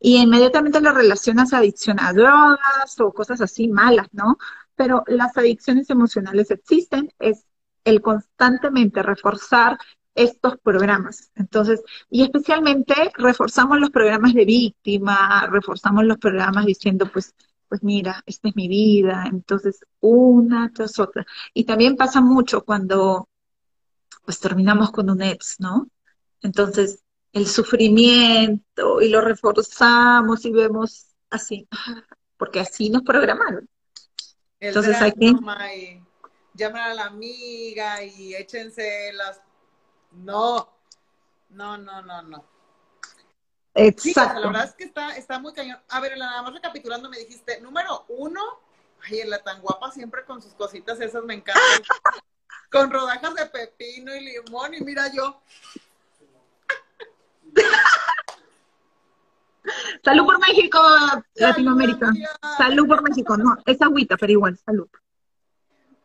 Y 0.00 0.18
inmediatamente 0.18 0.80
lo 0.80 0.92
relacionas 0.92 1.52
a 1.52 1.58
adicción 1.58 1.98
a 2.00 2.12
drogas 2.12 3.00
o 3.00 3.12
cosas 3.12 3.40
así 3.40 3.68
malas, 3.68 4.06
¿no? 4.12 4.38
Pero 4.76 5.02
las 5.08 5.36
adicciones 5.36 5.90
emocionales 5.90 6.50
existen, 6.52 7.12
es 7.18 7.47
el 7.88 8.00
constantemente 8.02 9.02
reforzar 9.02 9.78
estos 10.14 10.58
programas. 10.58 11.30
Entonces, 11.36 11.82
y 12.10 12.22
especialmente 12.22 12.94
reforzamos 13.14 13.78
los 13.78 13.90
programas 13.90 14.34
de 14.34 14.44
víctima, 14.44 15.46
reforzamos 15.50 16.04
los 16.04 16.18
programas 16.18 16.66
diciendo, 16.66 17.10
pues, 17.12 17.34
pues 17.68 17.82
mira, 17.82 18.22
esta 18.26 18.48
es 18.48 18.56
mi 18.56 18.68
vida, 18.68 19.24
entonces 19.30 19.80
una 20.00 20.70
tras 20.74 20.98
otra. 20.98 21.24
Y 21.54 21.64
también 21.64 21.96
pasa 21.96 22.20
mucho 22.20 22.64
cuando 22.64 23.28
pues 24.24 24.40
terminamos 24.40 24.90
con 24.90 25.08
un 25.08 25.22
ex, 25.22 25.58
¿no? 25.60 25.88
Entonces, 26.42 27.02
el 27.32 27.46
sufrimiento 27.46 29.00
y 29.00 29.08
lo 29.08 29.20
reforzamos 29.20 30.44
y 30.44 30.52
vemos 30.52 31.06
así, 31.30 31.68
porque 32.36 32.60
así 32.60 32.90
nos 32.90 33.02
programaron. 33.02 33.68
entonces 34.60 35.00
hay 35.00 35.12
que 35.12 35.34
llamen 36.58 36.82
a 36.82 36.94
la 36.94 37.04
amiga 37.04 38.02
y 38.02 38.34
échense 38.34 39.12
las... 39.14 39.40
No, 40.12 40.68
no, 41.50 41.78
no, 41.78 42.02
no, 42.02 42.22
no. 42.22 42.44
Exacto. 43.74 44.40
la 44.40 44.46
verdad 44.48 44.64
es 44.64 44.74
que 44.74 44.84
está, 44.84 45.16
está 45.16 45.38
muy 45.38 45.52
cañón. 45.52 45.78
A 45.88 46.00
ver, 46.00 46.18
nada 46.18 46.42
más 46.42 46.52
recapitulando, 46.52 47.08
me 47.08 47.18
dijiste, 47.18 47.60
número 47.60 48.04
uno, 48.08 48.40
ay, 49.04 49.20
en 49.20 49.30
la 49.30 49.38
tan 49.38 49.62
guapa 49.62 49.92
siempre 49.92 50.24
con 50.24 50.42
sus 50.42 50.52
cositas 50.54 51.00
esas 51.00 51.22
me 51.24 51.34
encantan. 51.34 51.62
con 52.70 52.90
rodajas 52.90 53.34
de 53.34 53.46
pepino 53.46 54.14
y 54.14 54.20
limón, 54.20 54.74
y 54.74 54.80
mira 54.80 55.10
yo. 55.12 55.40
Salud 60.02 60.24
por 60.24 60.38
México, 60.40 60.80
Latinoamérica. 61.34 62.10
Salud 62.56 62.88
por 62.88 63.02
México. 63.02 63.36
No, 63.36 63.56
es 63.64 63.80
agüita, 63.80 64.16
pero 64.16 64.32
igual, 64.32 64.58
salud. 64.58 64.88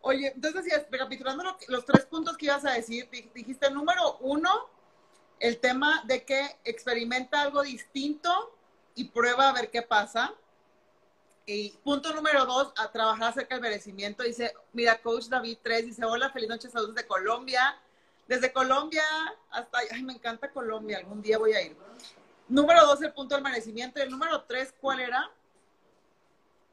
Oye, 0.06 0.34
entonces 0.36 0.86
recapitulando 0.92 1.58
los 1.70 1.86
tres 1.86 2.06
puntos 2.06 2.36
que 2.36 2.48
ibas 2.48 2.66
a 2.66 2.72
decir, 2.74 3.10
dijiste 3.34 3.72
número 3.72 4.18
uno, 4.20 4.68
el 5.40 5.60
tema 5.60 6.04
de 6.06 6.26
que 6.26 6.58
experimenta 6.66 7.42
algo 7.42 7.62
distinto 7.62 8.54
y 8.96 9.06
prueba 9.06 9.48
a 9.48 9.54
ver 9.54 9.72
qué 9.72 9.82
pasa. 9.82 10.34
Y 11.46 11.70
punto 11.86 12.14
número 12.14 12.46
dos, 12.46 12.74
a 12.76 12.92
trabajar 12.92 13.30
acerca 13.30 13.56
del 13.56 13.62
merecimiento. 13.62 14.24
Dice, 14.24 14.54
mira, 14.74 15.02
coach 15.02 15.28
David 15.28 15.60
3 15.64 15.86
dice, 15.86 16.04
hola, 16.04 16.30
feliz 16.32 16.50
noche, 16.50 16.70
saludos 16.70 16.96
desde 16.96 17.08
Colombia. 17.08 17.80
Desde 18.28 18.52
Colombia 18.52 19.04
hasta, 19.52 19.80
ay, 19.90 20.04
me 20.04 20.14
encanta 20.14 20.52
Colombia, 20.52 20.98
algún 20.98 21.22
día 21.22 21.38
voy 21.38 21.54
a 21.54 21.62
ir. 21.62 21.78
Número 22.50 22.86
dos, 22.86 23.02
el 23.02 23.14
punto 23.14 23.36
del 23.36 23.44
merecimiento. 23.44 24.00
Y 24.00 24.04
el 24.04 24.10
número 24.10 24.44
tres, 24.44 24.74
¿cuál 24.82 25.00
era? 25.00 25.32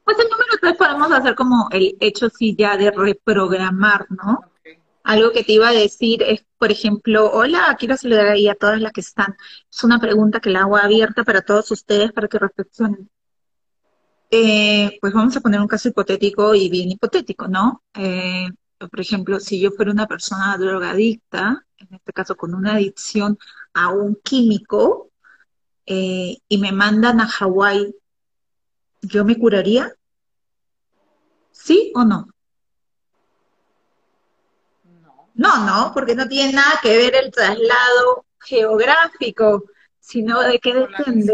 Pues 0.03 0.17
el 0.19 0.29
número 0.29 0.51
tres 0.59 0.75
podemos 0.77 1.11
hacer 1.11 1.35
como 1.35 1.67
el 1.71 1.95
hecho 1.99 2.29
sí 2.29 2.55
ya 2.57 2.77
de 2.77 2.91
reprogramar, 2.91 4.07
¿no? 4.09 4.39
Algo 5.03 5.31
que 5.31 5.43
te 5.43 5.53
iba 5.53 5.69
a 5.69 5.73
decir 5.73 6.21
es, 6.23 6.45
por 6.57 6.71
ejemplo, 6.71 7.31
hola, 7.31 7.75
quiero 7.79 7.97
saludar 7.97 8.27
ahí 8.27 8.47
a 8.47 8.55
todas 8.55 8.79
las 8.79 8.91
que 8.91 9.01
están. 9.01 9.35
Es 9.69 9.83
una 9.83 9.99
pregunta 9.99 10.39
que 10.39 10.51
la 10.51 10.61
hago 10.61 10.77
abierta 10.77 11.23
para 11.23 11.41
todos 11.41 11.71
ustedes 11.71 12.11
para 12.11 12.27
que 12.27 12.37
reflexionen. 12.37 13.09
Eh, 14.29 14.97
pues 15.01 15.13
vamos 15.13 15.35
a 15.35 15.41
poner 15.41 15.59
un 15.59 15.67
caso 15.67 15.89
hipotético 15.89 16.55
y 16.55 16.69
bien 16.69 16.89
hipotético, 16.91 17.47
¿no? 17.47 17.83
Eh, 17.93 18.47
por 18.77 18.99
ejemplo, 18.99 19.39
si 19.39 19.59
yo 19.59 19.71
fuera 19.71 19.91
una 19.91 20.07
persona 20.07 20.57
drogadicta, 20.57 21.65
en 21.77 21.95
este 21.95 22.13
caso 22.13 22.35
con 22.35 22.53
una 22.55 22.75
adicción 22.75 23.37
a 23.73 23.89
un 23.89 24.15
químico, 24.23 25.11
eh, 25.85 26.37
y 26.47 26.57
me 26.59 26.71
mandan 26.71 27.19
a 27.19 27.27
Hawái 27.27 27.93
¿yo 29.01 29.25
me 29.25 29.37
curaría? 29.37 29.95
¿Sí 31.51 31.91
o 31.95 32.03
no? 32.03 32.27
No, 35.33 35.65
no, 35.65 35.91
porque 35.93 36.15
no 36.15 36.27
tiene 36.27 36.53
nada 36.53 36.79
que 36.81 36.97
ver 36.97 37.15
el 37.15 37.31
traslado 37.31 38.25
geográfico, 38.39 39.63
sino 39.99 40.41
de 40.41 40.59
que 40.59 40.73
depende 40.73 41.33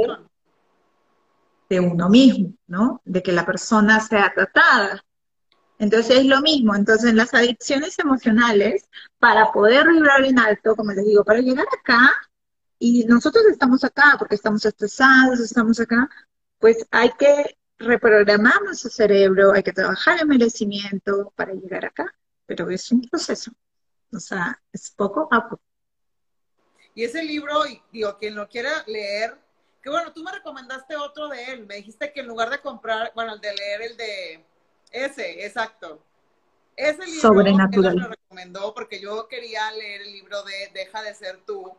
de 1.70 1.80
uno 1.80 2.10
mismo, 2.10 2.54
¿no? 2.68 3.02
De 3.04 3.22
que 3.22 3.32
la 3.32 3.46
persona 3.46 4.00
sea 4.00 4.32
tratada. 4.34 5.04
Entonces 5.80 6.20
es 6.20 6.26
lo 6.26 6.42
mismo. 6.42 6.76
Entonces 6.76 7.14
las 7.14 7.34
adicciones 7.34 8.00
emocionales, 8.00 8.88
para 9.20 9.52
poder 9.52 9.88
vibrar 9.90 10.24
en 10.24 10.40
alto, 10.40 10.76
como 10.76 10.94
les 10.94 11.06
digo, 11.06 11.24
para 11.24 11.40
llegar 11.40 11.66
acá, 11.80 12.14
y 12.80 13.06
nosotros 13.06 13.44
estamos 13.50 13.84
acá 13.84 14.16
porque 14.20 14.36
estamos 14.36 14.64
estresados, 14.66 15.40
estamos 15.40 15.80
acá, 15.80 16.10
pues 16.60 16.86
hay 16.92 17.12
que 17.18 17.58
reprogramamos 17.80 18.80
su 18.80 18.90
cerebro, 18.90 19.54
hay 19.54 19.64
que 19.64 19.74
trabajar 19.74 20.20
el 20.20 20.28
merecimiento 20.28 21.32
para 21.36 21.54
llegar 21.54 21.86
acá, 21.86 22.14
pero 22.46 22.70
es 22.70 22.92
un 22.92 23.02
proceso. 23.02 23.52
O 24.12 24.20
sea, 24.20 24.60
es 24.72 24.90
poco 24.92 25.28
a 25.32 25.50
poco. 25.50 25.62
Y 26.96 27.04
ese 27.04 27.24
libro, 27.24 27.64
digo, 27.92 28.18
quien 28.18 28.36
lo 28.36 28.48
quiera 28.48 28.84
leer, 28.88 29.38
que 29.84 29.90
bueno, 29.90 30.12
tú 30.14 30.24
me 30.24 30.32
recomendaste 30.32 30.96
otro 30.96 31.28
de 31.28 31.44
él, 31.52 31.68
me 31.68 31.76
dijiste 31.76 32.12
que 32.12 32.22
en 32.22 32.28
lugar 32.28 32.50
de 32.50 32.60
comprar, 32.60 33.12
bueno, 33.14 33.36
el 33.36 33.42
de 33.42 33.54
leer 33.54 33.82
el 33.84 33.98
de 33.98 34.46
ese, 34.92 35.46
exacto. 35.46 36.02
Ese 36.76 37.06
libro 37.06 37.22
Sobrenatural. 37.22 37.94
él 37.94 38.00
me 38.00 38.04
lo 38.04 38.10
recomendó 38.10 38.74
porque 38.74 39.00
yo 39.00 39.28
quería 39.28 39.72
leer 39.72 40.02
el 40.02 40.14
libro 40.14 40.42
de 40.44 40.72
Deja 40.74 41.02
de 41.04 41.14
ser 41.14 41.44
tú, 41.46 41.76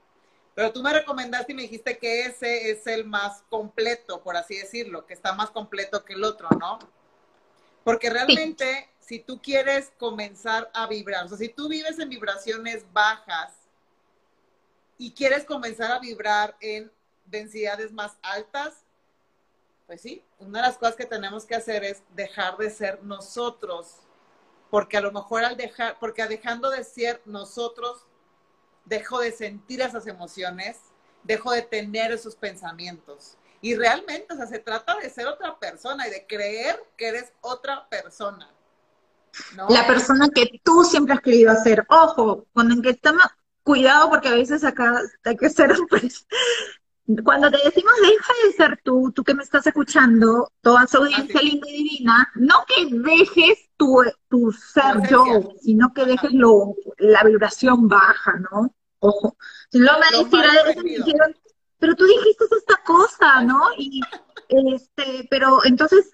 pero 0.58 0.72
tú 0.72 0.82
me 0.82 0.92
recomendaste 0.92 1.52
y 1.52 1.54
me 1.54 1.62
dijiste 1.62 1.98
que 1.98 2.22
ese 2.22 2.72
es 2.72 2.84
el 2.88 3.04
más 3.04 3.44
completo, 3.48 4.20
por 4.24 4.36
así 4.36 4.56
decirlo, 4.56 5.06
que 5.06 5.14
está 5.14 5.32
más 5.32 5.50
completo 5.50 6.04
que 6.04 6.14
el 6.14 6.24
otro, 6.24 6.48
¿no? 6.58 6.80
Porque 7.84 8.10
realmente, 8.10 8.90
si 8.98 9.20
tú 9.20 9.40
quieres 9.40 9.92
comenzar 9.98 10.68
a 10.74 10.88
vibrar, 10.88 11.26
o 11.26 11.28
sea, 11.28 11.38
si 11.38 11.48
tú 11.48 11.68
vives 11.68 12.00
en 12.00 12.08
vibraciones 12.08 12.84
bajas 12.92 13.52
y 14.98 15.12
quieres 15.12 15.44
comenzar 15.44 15.92
a 15.92 16.00
vibrar 16.00 16.56
en 16.58 16.90
densidades 17.24 17.92
más 17.92 18.16
altas, 18.20 18.84
pues 19.86 20.00
sí, 20.00 20.24
una 20.40 20.60
de 20.60 20.66
las 20.66 20.76
cosas 20.76 20.96
que 20.96 21.06
tenemos 21.06 21.46
que 21.46 21.54
hacer 21.54 21.84
es 21.84 22.02
dejar 22.16 22.56
de 22.56 22.70
ser 22.70 23.04
nosotros, 23.04 23.94
porque 24.70 24.96
a 24.96 25.02
lo 25.02 25.12
mejor 25.12 25.44
al 25.44 25.56
dejar, 25.56 26.00
porque 26.00 26.26
dejando 26.26 26.68
de 26.68 26.82
ser 26.82 27.22
nosotros, 27.26 28.07
dejo 28.88 29.20
de 29.20 29.32
sentir 29.32 29.80
esas 29.80 30.06
emociones, 30.06 30.78
dejo 31.22 31.52
de 31.52 31.62
tener 31.62 32.12
esos 32.12 32.36
pensamientos. 32.36 33.36
Y 33.60 33.74
realmente, 33.74 34.32
o 34.32 34.36
sea, 34.36 34.46
se 34.46 34.58
trata 34.58 34.96
de 34.96 35.10
ser 35.10 35.26
otra 35.26 35.58
persona 35.58 36.06
y 36.06 36.10
de 36.10 36.26
creer 36.26 36.80
que 36.96 37.08
eres 37.08 37.32
otra 37.40 37.88
persona. 37.88 38.48
La 39.68 39.86
persona 39.86 40.28
que 40.34 40.60
tú 40.64 40.84
siempre 40.84 41.14
has 41.14 41.20
querido 41.20 41.50
hacer. 41.50 41.84
Ojo, 41.88 42.46
cuando 42.52 42.74
en 42.74 42.82
que 42.82 42.90
estamos, 42.90 43.24
cuidado 43.62 44.08
porque 44.10 44.28
a 44.28 44.34
veces 44.34 44.64
acá 44.64 45.00
hay 45.24 45.36
que 45.36 45.50
ser 45.50 45.76
cuando 47.24 47.50
te 47.50 47.56
decimos 47.64 47.92
deja 48.02 48.32
de 48.44 48.52
ser 48.52 48.80
tú, 48.84 49.10
tú 49.12 49.24
que 49.24 49.34
me 49.34 49.42
estás 49.42 49.66
escuchando, 49.66 50.52
toda 50.60 50.84
esa 50.84 50.98
audiencia 50.98 51.40
linda 51.40 51.66
y 51.68 51.76
divina, 51.82 52.30
no 52.34 52.64
que 52.66 52.86
dejes 52.90 53.70
tu, 53.78 54.02
tu 54.28 54.52
ser 54.52 55.08
yo, 55.08 55.54
sino 55.62 55.92
que 55.94 56.04
dejes 56.04 56.32
lo, 56.32 56.74
la 56.98 57.24
vibración 57.24 57.88
baja, 57.88 58.34
¿no? 58.50 58.74
Ojo. 59.00 59.36
No 59.72 59.92
me 59.98 60.18
dijeron, 60.82 61.36
pero 61.78 61.94
tú 61.94 62.04
dijiste 62.06 62.44
esta 62.56 62.82
cosa, 62.84 63.42
¿no? 63.42 63.60
Y 63.76 64.00
este, 64.48 65.26
pero 65.30 65.64
entonces, 65.64 66.10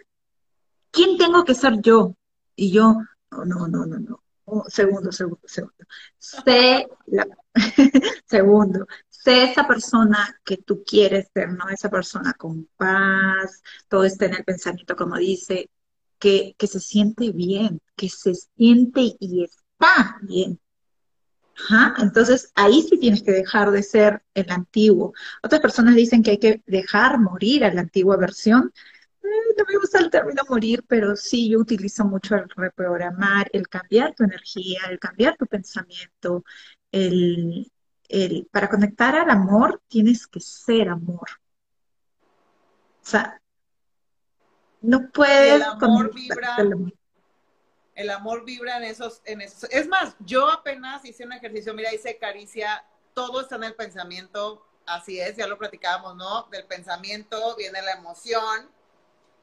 ¿quién 0.91 1.17
tengo 1.17 1.45
que 1.45 1.55
ser 1.55 1.81
yo? 1.81 2.15
Y 2.57 2.73
yo, 2.73 2.97
no, 3.31 3.45
no, 3.45 3.69
no, 3.69 3.87
no, 3.87 3.99
no. 3.99 4.23
Oh, 4.47 4.65
segundo, 4.69 5.11
segundo, 5.11 5.41
segundo. 5.47 5.75
Sé 6.19 6.87
la, 7.07 7.27
segundo, 8.27 8.87
sé 9.09 9.45
esa 9.45 9.67
persona 9.67 10.39
que 10.45 10.59
tú 10.59 10.85
quieres 10.85 11.29
ser, 11.33 11.53
¿no? 11.53 11.69
Esa 11.71 11.89
persona 11.89 12.35
con 12.35 12.69
paz, 12.77 13.63
todo 13.89 14.05
está 14.05 14.27
en 14.27 14.35
el 14.35 14.45
pensamiento, 14.45 14.97
como 14.97 15.17
dice, 15.17 15.71
que, 16.19 16.55
que 16.59 16.67
se 16.67 16.81
siente 16.81 17.33
bien, 17.33 17.81
que 17.97 18.09
se 18.11 18.35
siente 18.35 19.17
y 19.19 19.45
está 19.45 20.19
bien. 20.23 20.61
Entonces 21.99 22.53
ahí 22.55 22.83
sí 22.83 22.99
tienes 22.99 23.23
que 23.23 23.33
dejar 23.33 23.71
de 23.71 23.83
ser 23.83 24.23
el 24.35 24.51
antiguo. 24.51 25.13
Otras 25.43 25.61
personas 25.61 25.95
dicen 25.95 26.23
que 26.23 26.33
hay 26.33 26.39
que 26.39 26.63
dejar 26.67 27.19
morir 27.19 27.65
a 27.65 27.73
la 27.73 27.83
antigua 27.83 28.17
versión. 28.17 28.73
Eh, 29.23 29.55
no 29.57 29.65
me 29.67 29.79
gusta 29.79 29.99
el 29.99 30.11
término 30.11 30.43
morir, 30.49 30.85
pero 30.87 31.17
sí 31.17 31.51
yo 31.51 31.61
utilizo 31.61 32.05
mucho 32.05 32.35
el 32.35 32.49
reprogramar, 32.49 33.49
el 33.53 33.69
cambiar 33.69 34.15
tu 34.15 34.25
energía, 34.25 34.81
el 34.91 34.99
cambiar 34.99 35.37
tu 35.37 35.47
pensamiento, 35.47 36.45
el, 36.93 37.71
el, 38.09 38.49
para 38.51 38.69
conectar 38.69 39.15
al 39.17 39.31
amor 39.31 39.81
tienes 39.89 40.27
que 40.27 40.41
ser 40.41 40.89
amor. 40.89 41.29
O 43.03 43.07
sea, 43.07 43.41
no 44.83 45.11
puedes... 45.11 45.55
el 45.55 45.63
amor 45.63 46.15
vibra, 46.15 46.57
el 46.59 46.73
amor 46.73 46.93
vibra 48.45 48.77
en 48.77 48.85
esos, 48.85 49.21
en 49.25 49.41
esos. 49.41 49.65
Es 49.71 49.89
más, 49.89 50.15
yo 50.21 50.51
apenas 50.51 51.05
hice 51.05 51.25
un 51.25 51.33
ejercicio, 51.33 51.75
mira, 51.75 51.95
hice 51.95 52.19
caricia, 52.19 52.85
todo 53.15 53.41
está 53.41 53.57
en 53.57 53.65
el 53.65 53.75
pensamiento, 53.75 54.67
así 54.87 55.21
es, 55.21 55.37
ya 55.37 55.47
lo 55.47 55.59
platicábamos, 55.59 56.17
¿no? 56.17 56.45
Del 56.51 56.65
pensamiento 56.65 57.55
viene 57.57 57.81
la 57.83 57.93
emoción 57.93 58.69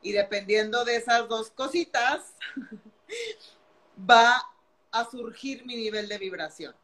y 0.01 0.11
dependiendo 0.11 0.83
de 0.83 0.97
esas 0.97 1.27
dos 1.27 1.51
cositas, 1.51 2.33
va 4.09 4.43
a 4.91 5.09
surgir 5.09 5.65
mi 5.65 5.75
nivel 5.75 6.07
de 6.07 6.17
vibración, 6.17 6.75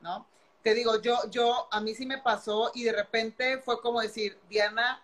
¿no? 0.00 0.26
te 0.62 0.74
digo, 0.74 1.00
yo, 1.00 1.18
yo, 1.30 1.68
a 1.70 1.80
mí 1.80 1.94
sí 1.94 2.06
me 2.06 2.18
pasó 2.18 2.70
y 2.74 2.84
de 2.84 2.92
repente 2.92 3.58
fue 3.58 3.80
como 3.80 4.00
decir, 4.00 4.38
Diana, 4.48 5.02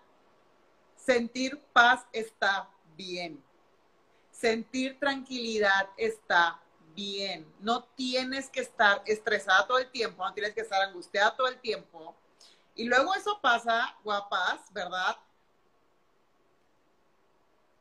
sentir 0.97 1.59
paz 1.73 2.07
está 2.13 2.69
bien. 2.97 3.43
Sentir 4.39 4.99
tranquilidad 4.99 5.89
está 5.97 6.61
bien. 6.95 7.51
No 7.61 7.85
tienes 7.85 8.49
que 8.51 8.61
estar 8.61 9.03
estresada 9.07 9.67
todo 9.67 9.79
el 9.79 9.91
tiempo, 9.91 10.25
no 10.25 10.35
tienes 10.35 10.55
que 10.55 10.61
estar 10.61 10.83
angustiada 10.83 11.37
todo 11.37 11.49
el 11.49 11.59
tiempo. 11.61 12.15
Y 12.75 12.85
luego 12.85 13.15
eso 13.15 13.41
pasa, 13.41 13.97
guapas, 14.05 14.73
¿verdad? 14.73 15.17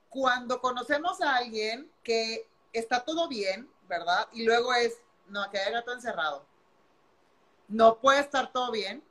Cuando 0.10 0.62
conocemos 0.62 1.22
a 1.22 1.36
alguien 1.36 1.92
que 2.04 2.48
está 2.72 3.04
todo 3.04 3.28
bien, 3.28 3.70
¿verdad? 3.90 4.28
Y 4.32 4.46
luego 4.46 4.74
es, 4.74 4.98
no, 5.28 5.50
que 5.50 5.58
hay 5.58 5.74
gato 5.74 5.92
encerrado 5.92 6.46
no 7.68 8.00
puede 8.00 8.20
estar 8.20 8.52
todo 8.52 8.72
bien. 8.72 9.04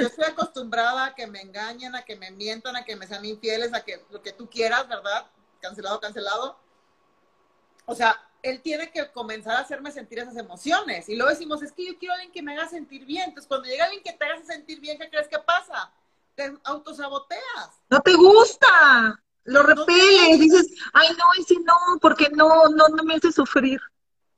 Yo 0.00 0.06
estoy 0.06 0.24
acostumbrada 0.24 1.06
a 1.06 1.14
que 1.14 1.26
me 1.26 1.40
engañen, 1.40 1.94
a 1.94 2.04
que 2.04 2.16
me 2.16 2.30
mientan, 2.30 2.76
a 2.76 2.84
que 2.84 2.96
me 2.96 3.06
sean 3.06 3.24
infieles, 3.24 3.72
a 3.72 3.82
que 3.82 4.04
lo 4.10 4.22
que 4.22 4.32
tú 4.32 4.48
quieras, 4.48 4.86
¿verdad? 4.88 5.26
Cancelado, 5.60 6.00
cancelado. 6.00 6.58
O 7.86 7.94
sea, 7.94 8.16
él 8.42 8.60
tiene 8.60 8.90
que 8.90 9.10
comenzar 9.12 9.56
a 9.56 9.60
hacerme 9.60 9.92
sentir 9.92 10.18
esas 10.18 10.36
emociones. 10.36 11.08
Y 11.08 11.16
luego 11.16 11.30
decimos, 11.30 11.62
es 11.62 11.72
que 11.72 11.86
yo 11.86 11.98
quiero 11.98 12.12
a 12.12 12.16
alguien 12.16 12.32
que 12.32 12.42
me 12.42 12.52
haga 12.52 12.68
sentir 12.68 13.04
bien. 13.04 13.28
Entonces, 13.28 13.48
cuando 13.48 13.68
llega 13.68 13.84
alguien 13.84 14.02
que 14.02 14.12
te 14.12 14.24
haga 14.24 14.42
sentir 14.44 14.80
bien, 14.80 14.98
¿qué 14.98 15.08
crees 15.08 15.28
que 15.28 15.38
pasa? 15.38 15.92
Te 16.34 16.52
autosaboteas. 16.64 17.80
No 17.88 18.00
te 18.00 18.14
gusta. 18.14 19.22
Lo 19.44 19.62
repeles, 19.62 20.38
dices, 20.38 20.68
ay 20.92 21.08
no, 21.18 21.24
y 21.36 21.42
si 21.42 21.56
no, 21.58 21.74
porque 22.00 22.28
no, 22.30 22.68
no, 22.68 22.88
no 22.88 23.02
me 23.02 23.16
hace 23.16 23.32
sufrir. 23.32 23.80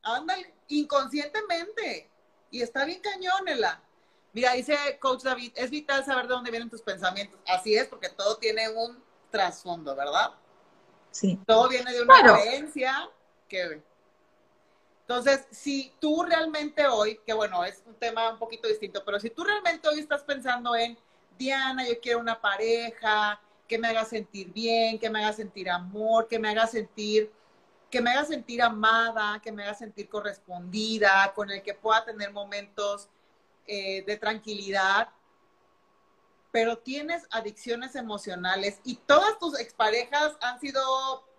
Ándale, 0.02 0.54
inconscientemente. 0.68 2.10
Y 2.50 2.62
está 2.62 2.86
bien 2.86 3.00
cañónela. 3.00 3.82
Mira, 4.32 4.52
dice 4.52 4.76
Coach 5.00 5.22
David, 5.22 5.52
es 5.56 5.70
vital 5.70 6.04
saber 6.04 6.26
de 6.26 6.34
dónde 6.34 6.50
vienen 6.50 6.70
tus 6.70 6.82
pensamientos. 6.82 7.38
Así 7.46 7.76
es, 7.76 7.86
porque 7.86 8.08
todo 8.08 8.38
tiene 8.38 8.68
un 8.70 9.02
trasfondo, 9.30 9.94
¿verdad? 9.94 10.32
Sí. 11.10 11.38
Todo 11.46 11.68
viene 11.68 11.92
de 11.92 12.02
una 12.02 12.22
creencia 12.22 13.10
que... 13.48 13.82
Entonces, 15.00 15.46
si 15.50 15.92
tú 16.00 16.22
realmente 16.22 16.86
hoy, 16.86 17.20
que 17.26 17.34
bueno, 17.34 17.64
es 17.64 17.82
un 17.86 17.94
tema 17.94 18.30
un 18.30 18.38
poquito 18.38 18.68
distinto, 18.68 19.04
pero 19.04 19.20
si 19.20 19.30
tú 19.30 19.44
realmente 19.44 19.86
hoy 19.86 20.00
estás 20.00 20.22
pensando 20.22 20.74
en, 20.74 20.96
Diana, 21.38 21.86
yo 21.86 22.00
quiero 22.00 22.20
una 22.20 22.40
pareja 22.40 23.40
que 23.68 23.78
me 23.78 23.88
haga 23.88 24.04
sentir 24.04 24.52
bien, 24.52 24.98
que 24.98 25.10
me 25.10 25.18
haga 25.18 25.32
sentir 25.32 25.68
amor, 25.68 26.26
que 26.26 26.38
me 26.38 26.48
haga 26.48 26.66
sentir 26.66 27.30
que 27.94 28.00
me 28.00 28.10
haga 28.10 28.24
sentir 28.24 28.60
amada, 28.60 29.40
que 29.40 29.52
me 29.52 29.62
haga 29.62 29.74
sentir 29.74 30.08
correspondida, 30.08 31.32
con 31.32 31.48
el 31.48 31.62
que 31.62 31.74
pueda 31.74 32.04
tener 32.04 32.32
momentos 32.32 33.08
eh, 33.68 34.02
de 34.04 34.16
tranquilidad, 34.16 35.10
pero 36.50 36.78
tienes 36.78 37.24
adicciones 37.30 37.94
emocionales 37.94 38.80
y 38.82 38.96
todas 38.96 39.38
tus 39.38 39.56
exparejas 39.60 40.36
han 40.40 40.58
sido 40.58 40.82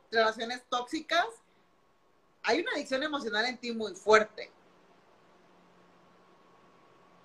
relaciones 0.10 0.64
tóxicas, 0.70 1.26
hay 2.46 2.62
una 2.62 2.72
adicción 2.76 3.04
emocional 3.04 3.46
en 3.46 3.58
ti 3.58 3.72
muy 3.72 3.94
fuerte. 3.96 4.52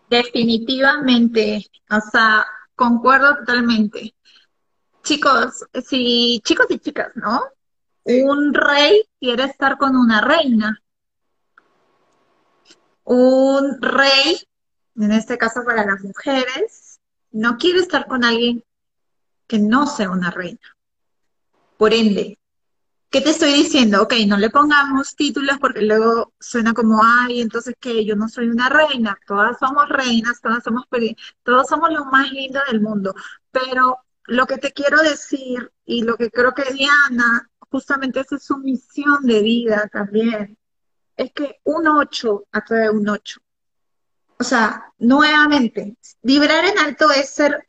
Definitivamente, 0.09 1.71
o 1.89 2.01
sea, 2.11 2.47
concuerdo 2.75 3.37
totalmente. 3.37 4.15
Chicos, 5.05 5.65
sí, 5.87 6.41
chicos 6.45 6.67
y 6.71 6.79
chicas, 6.79 7.13
¿no? 7.15 7.45
Un 8.05 8.53
rey 8.53 9.09
quiere 9.21 9.45
estar 9.45 9.79
con 9.79 9.95
una 9.97 10.21
reina. 10.21 10.83
Un 13.05 13.81
rey, 13.81 14.41
en 14.97 15.13
este 15.13 15.39
caso 15.39 15.63
para 15.65 15.85
las 15.85 16.03
mujeres, 16.03 17.01
no 17.31 17.57
quiere 17.57 17.79
estar 17.79 18.07
con 18.07 18.25
alguien 18.25 18.65
que 19.47 19.59
no 19.59 19.87
sea 19.87 20.11
una 20.11 20.31
reina. 20.31 20.77
Por 21.77 21.95
ende, 21.95 22.40
¿qué 23.11 23.21
te 23.21 23.31
estoy 23.31 23.53
diciendo? 23.53 24.03
Ok, 24.03 24.15
no 24.27 24.37
le 24.39 24.51
pongamos 24.51 25.17
títulos 25.17 25.59
porque 25.59 25.83
luego 25.83 26.33
suena 26.39 26.73
como, 26.73 27.01
ay, 27.05 27.41
entonces 27.41 27.75
que 27.81 28.05
yo 28.05 28.17
no 28.17 28.29
soy 28.29 28.49
una 28.49 28.69
reina, 28.69 29.19
todas 29.27 29.59
somos 29.59 29.89
reinas, 29.89 30.41
todas 30.41 30.63
somos, 30.63 30.85
todos 31.43 31.67
somos 31.69 31.91
lo 31.93 32.05
más 32.07 32.31
lindo 32.31 32.61
del 32.69 32.81
mundo, 32.81 33.15
pero 33.51 33.99
lo 34.27 34.47
que 34.47 34.59
te 34.59 34.73
quiero 34.73 35.03
decir 35.03 35.73
y 35.85 36.03
lo 36.03 36.17
que 36.17 36.31
creo 36.31 36.55
que 36.55 36.73
Diana, 36.73 37.51
justamente 37.71 38.21
esa 38.21 38.37
es 38.37 38.45
su 38.45 38.59
misión 38.59 39.25
de 39.25 39.43
vida 39.43 39.89
también, 39.93 40.57
es 41.17 41.33
que 41.33 41.61
un 41.65 41.89
8 41.89 42.45
atrae 42.53 42.91
un 42.91 43.09
8. 43.09 43.41
O 44.39 44.45
sea, 44.45 44.93
nuevamente, 44.99 45.97
vibrar 46.23 46.65
en 46.65 46.79
alto 46.79 47.11
es 47.11 47.31
ser 47.31 47.67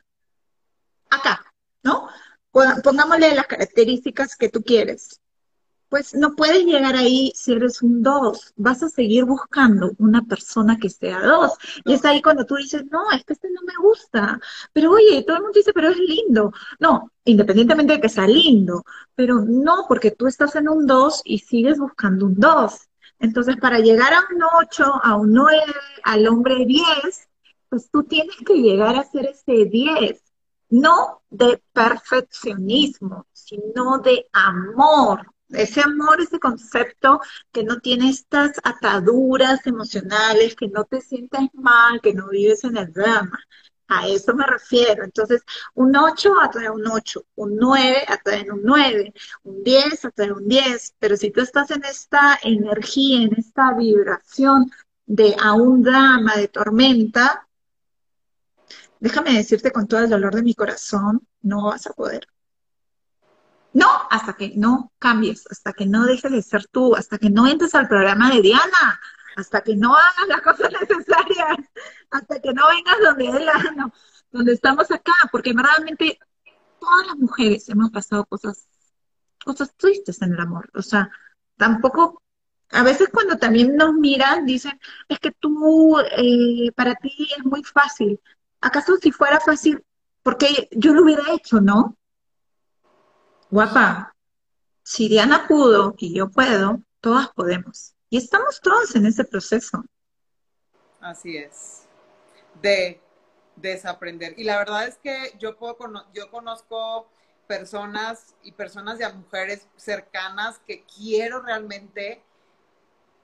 acá, 1.10 1.44
¿no? 1.82 2.08
Pongámosle 2.50 3.34
las 3.34 3.46
características 3.46 4.36
que 4.36 4.48
tú 4.48 4.62
quieres 4.62 5.21
pues 5.92 6.14
no 6.14 6.34
puedes 6.34 6.64
llegar 6.64 6.96
ahí 6.96 7.32
si 7.34 7.52
eres 7.52 7.82
un 7.82 8.02
dos. 8.02 8.54
Vas 8.56 8.82
a 8.82 8.88
seguir 8.88 9.26
buscando 9.26 9.90
una 9.98 10.22
persona 10.22 10.78
que 10.78 10.88
sea 10.88 11.20
dos. 11.20 11.52
Y 11.84 11.92
es 11.92 12.02
ahí 12.06 12.22
cuando 12.22 12.46
tú 12.46 12.56
dices, 12.56 12.86
no, 12.90 13.10
es 13.10 13.22
que 13.26 13.34
este 13.34 13.50
no 13.50 13.60
me 13.60 13.74
gusta. 13.76 14.40
Pero 14.72 14.92
oye, 14.92 15.22
todo 15.22 15.36
el 15.36 15.42
mundo 15.42 15.58
dice, 15.58 15.74
pero 15.74 15.90
es 15.90 15.98
lindo. 15.98 16.50
No, 16.80 17.10
independientemente 17.26 17.92
de 17.92 18.00
que 18.00 18.08
sea 18.08 18.26
lindo. 18.26 18.84
Pero 19.14 19.42
no, 19.42 19.84
porque 19.86 20.12
tú 20.12 20.26
estás 20.26 20.56
en 20.56 20.70
un 20.70 20.86
dos 20.86 21.20
y 21.26 21.40
sigues 21.40 21.78
buscando 21.78 22.24
un 22.24 22.36
dos. 22.36 22.88
Entonces, 23.18 23.58
para 23.58 23.78
llegar 23.78 24.14
a 24.14 24.24
un 24.34 24.42
ocho, 24.62 24.94
a 25.02 25.16
un 25.16 25.30
nueve, 25.30 25.74
al 26.04 26.26
hombre 26.26 26.64
diez, 26.64 27.28
pues 27.68 27.90
tú 27.90 28.04
tienes 28.04 28.36
que 28.46 28.54
llegar 28.54 28.96
a 28.96 29.04
ser 29.04 29.26
ese 29.26 29.66
diez. 29.66 30.22
No 30.70 31.20
de 31.28 31.62
perfeccionismo, 31.74 33.26
sino 33.30 33.98
de 33.98 34.26
amor 34.32 35.31
ese 35.52 35.80
amor, 35.80 36.20
ese 36.20 36.38
concepto 36.38 37.20
que 37.52 37.64
no 37.64 37.80
tiene 37.80 38.10
estas 38.10 38.52
ataduras 38.64 39.66
emocionales, 39.66 40.56
que 40.56 40.68
no 40.68 40.84
te 40.84 41.00
sientes 41.00 41.40
mal, 41.54 42.00
que 42.00 42.14
no 42.14 42.28
vives 42.28 42.64
en 42.64 42.76
el 42.76 42.92
drama. 42.92 43.38
A 43.88 44.08
eso 44.08 44.34
me 44.34 44.46
refiero. 44.46 45.04
Entonces, 45.04 45.42
un 45.74 45.94
8 45.96 46.34
atrae 46.40 46.70
un 46.70 46.86
8, 46.86 47.26
un 47.36 47.56
9 47.56 48.04
atrae 48.08 48.50
un 48.50 48.62
9, 48.62 49.12
un 49.44 49.62
10 49.62 50.04
atrae 50.06 50.32
un 50.32 50.48
10. 50.48 50.94
Pero 50.98 51.16
si 51.16 51.30
tú 51.30 51.40
estás 51.42 51.70
en 51.70 51.84
esta 51.84 52.38
energía, 52.42 53.22
en 53.22 53.34
esta 53.36 53.74
vibración 53.74 54.70
de 55.06 55.36
a 55.38 55.52
un 55.54 55.82
drama, 55.82 56.36
de 56.36 56.48
tormenta, 56.48 57.46
déjame 59.00 59.34
decirte 59.34 59.70
con 59.72 59.86
todo 59.86 60.00
el 60.00 60.10
dolor 60.10 60.34
de 60.34 60.42
mi 60.42 60.54
corazón, 60.54 61.26
no 61.42 61.64
vas 61.66 61.86
a 61.86 61.92
poder. 61.92 62.26
No, 63.74 63.88
hasta 64.10 64.34
que 64.34 64.52
no 64.56 64.92
cambies, 64.98 65.46
hasta 65.50 65.72
que 65.72 65.86
no 65.86 66.04
dejes 66.04 66.30
de 66.30 66.42
ser 66.42 66.66
tú, 66.66 66.94
hasta 66.94 67.18
que 67.18 67.30
no 67.30 67.46
entres 67.46 67.74
al 67.74 67.88
programa 67.88 68.30
de 68.30 68.42
Diana, 68.42 69.00
hasta 69.36 69.62
que 69.62 69.76
no 69.76 69.94
hagas 69.94 70.28
las 70.28 70.42
cosas 70.42 70.70
necesarias, 70.72 71.56
hasta 72.10 72.40
que 72.40 72.52
no 72.52 72.68
vengas 72.68 72.96
donde 73.02 73.26
él, 73.28 73.46
no, 73.76 73.92
donde 74.30 74.52
estamos 74.52 74.90
acá, 74.90 75.12
porque 75.30 75.52
realmente 75.56 76.18
todas 76.80 77.06
las 77.06 77.16
mujeres 77.16 77.68
hemos 77.68 77.90
pasado 77.90 78.24
cosas, 78.26 78.68
cosas 79.44 79.74
tristes 79.76 80.20
en 80.22 80.32
el 80.34 80.40
amor. 80.40 80.70
O 80.74 80.82
sea, 80.82 81.10
tampoco, 81.56 82.22
a 82.70 82.82
veces 82.82 83.08
cuando 83.12 83.38
también 83.38 83.76
nos 83.76 83.94
miran, 83.94 84.44
dicen, 84.44 84.78
es 85.08 85.18
que 85.18 85.32
tú, 85.32 85.98
eh, 85.98 86.72
para 86.74 86.94
ti 86.96 87.28
es 87.38 87.44
muy 87.44 87.62
fácil. 87.64 88.20
¿Acaso 88.60 88.96
si 88.96 89.12
fuera 89.12 89.40
fácil, 89.40 89.82
porque 90.22 90.68
yo 90.72 90.92
lo 90.92 91.02
hubiera 91.02 91.32
hecho, 91.32 91.60
no? 91.60 91.96
Guapa, 93.52 94.16
si 94.82 95.10
Diana 95.10 95.46
pudo 95.46 95.94
y 95.98 96.14
yo 96.14 96.30
puedo, 96.30 96.80
todas 97.02 97.28
podemos. 97.32 97.94
Y 98.08 98.16
estamos 98.16 98.62
todos 98.62 98.96
en 98.96 99.04
ese 99.04 99.24
proceso. 99.24 99.84
Así 101.00 101.36
es. 101.36 101.82
De 102.62 102.98
desaprender. 103.56 104.34
Y 104.38 104.44
la 104.44 104.56
verdad 104.56 104.88
es 104.88 104.96
que 104.96 105.36
yo 105.38 105.56
puedo 105.58 105.76
yo 106.14 106.30
conozco 106.30 107.06
personas 107.46 108.34
y 108.42 108.52
personas 108.52 108.98
y 108.98 109.12
mujeres 109.14 109.68
cercanas 109.76 110.58
que 110.66 110.84
quiero 110.86 111.42
realmente 111.42 112.22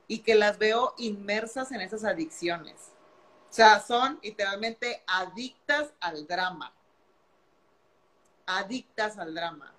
y 0.09 0.19
que 0.19 0.35
las 0.35 0.59
veo 0.59 0.93
inmersas 0.99 1.73
en 1.73 1.81
esas 1.81 2.05
adicciones. 2.05 2.93
O 3.49 3.53
sea, 3.53 3.81
son 3.81 4.19
literalmente 4.23 5.03
adictas 5.07 5.95
al 6.01 6.27
drama. 6.27 6.75
Adictas 8.45 9.17
al 9.17 9.35
drama. 9.35 9.78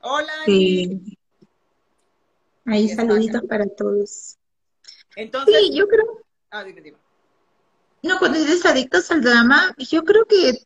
Hola. 0.00 0.32
Sí. 0.44 1.18
Ahí 2.66 2.88
saluditos 2.88 3.42
para 3.48 3.66
todos. 3.66 4.36
Entonces, 5.16 5.54
sí, 5.58 5.74
yo 5.74 5.88
creo. 5.88 6.22
Ah, 6.50 6.64
dime, 6.64 6.80
dime. 6.80 6.98
No, 8.02 8.18
cuando 8.18 8.38
dices 8.38 8.64
adictos 8.64 9.10
al 9.10 9.22
drama, 9.22 9.74
yo 9.78 10.04
creo 10.04 10.24
que 10.24 10.58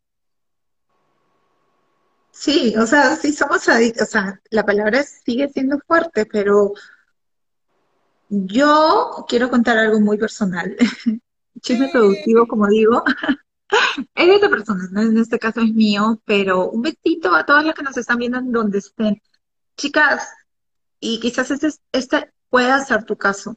sí, 2.31 2.75
o 2.77 2.87
sea, 2.87 3.17
sí 3.17 3.33
somos 3.33 3.69
adictos, 3.69 4.09
o 4.09 4.11
sea, 4.11 4.41
la 4.51 4.67
palabra 4.67 5.03
sigue 5.03 5.49
siendo 5.49 5.79
fuerte, 5.87 6.27
pero 6.27 6.75
yo 8.29 9.25
quiero 9.29 9.49
contar 9.49 9.79
algo 9.79 10.01
muy 10.01 10.19
personal. 10.19 10.77
Chisme 11.61 11.89
productivo, 11.91 12.47
como 12.47 12.67
digo. 12.67 13.03
es 14.15 14.27
de 14.27 14.37
otra 14.37 14.51
persona, 14.51 15.03
en 15.03 15.19
este 15.19 15.39
caso 15.39 15.61
es 15.61 15.73
mío, 15.73 16.21
pero 16.25 16.71
un 16.71 16.83
besito 16.83 17.35
a 17.35 17.45
todas 17.45 17.65
las 17.65 17.75
que 17.75 17.83
nos 17.83 17.97
están 17.97 18.19
viendo 18.19 18.39
en 18.39 18.53
donde 18.53 18.79
estén. 18.79 19.21
Chicas, 19.77 20.29
y 21.01 21.21
quizás 21.21 21.51
este, 21.51 21.71
este 21.93 22.33
pueda 22.49 22.85
ser 22.85 23.05
tu 23.05 23.17
caso. 23.17 23.57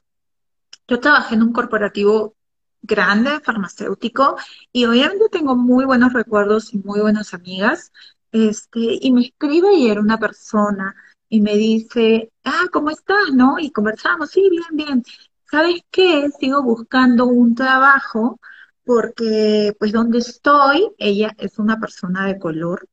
Yo 0.88 1.00
trabajé 1.00 1.36
en 1.36 1.44
un 1.44 1.54
corporativo 1.54 2.36
grande, 2.82 3.40
farmacéutico, 3.42 4.38
y 4.72 4.86
obviamente 4.86 5.26
tengo 5.32 5.56
muy 5.56 5.86
buenos 5.86 6.14
recuerdos 6.14 6.74
y 6.74 6.78
muy 6.78 7.00
buenas 7.02 7.34
amigas. 7.34 7.92
Este, 8.32 8.80
y 9.02 9.12
me 9.12 9.22
escribe 9.22 9.70
ayer 9.70 10.00
una 10.00 10.20
persona 10.20 10.96
y 11.30 11.42
me 11.42 11.56
dice, 11.56 12.32
ah, 12.44 12.66
¿cómo 12.72 12.92
estás? 12.92 13.32
¿No? 13.34 13.58
Y 13.60 13.72
conversamos, 13.72 14.32
sí, 14.32 14.48
bien, 14.50 14.64
bien. 14.72 15.04
¿Sabes 15.50 15.82
qué? 15.92 16.30
Sigo 16.40 16.62
buscando 16.64 17.26
un 17.26 17.56
trabajo 17.56 18.40
porque 18.86 19.76
pues 19.80 19.92
donde 19.92 20.20
estoy, 20.20 20.92
ella 20.98 21.36
es 21.38 21.60
una 21.60 21.80
persona 21.80 22.28
de 22.28 22.40
color, 22.40 22.88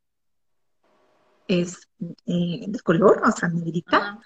es 1.47 1.89
eh, 2.27 2.65
de 2.67 2.81
color, 2.81 3.23
o 3.25 3.31
sea, 3.31 3.49
negrita, 3.51 4.19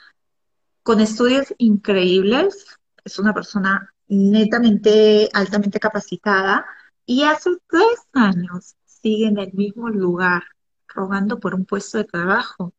con 0.83 1.01
estudios 1.01 1.53
increíbles, 1.59 2.67
es 3.05 3.19
una 3.19 3.35
persona 3.35 3.93
netamente, 4.07 5.29
altamente 5.33 5.81
capacitada, 5.81 6.65
y 7.05 7.25
hace 7.25 7.51
tres 7.69 7.99
años 8.13 8.77
sigue 8.85 9.27
en 9.27 9.39
el 9.39 9.53
mismo 9.53 9.89
lugar, 9.89 10.45
rogando 10.89 11.41
por 11.41 11.55
un 11.55 11.65
puesto 11.65 11.99
de 11.99 12.05
trabajo. 12.05 12.73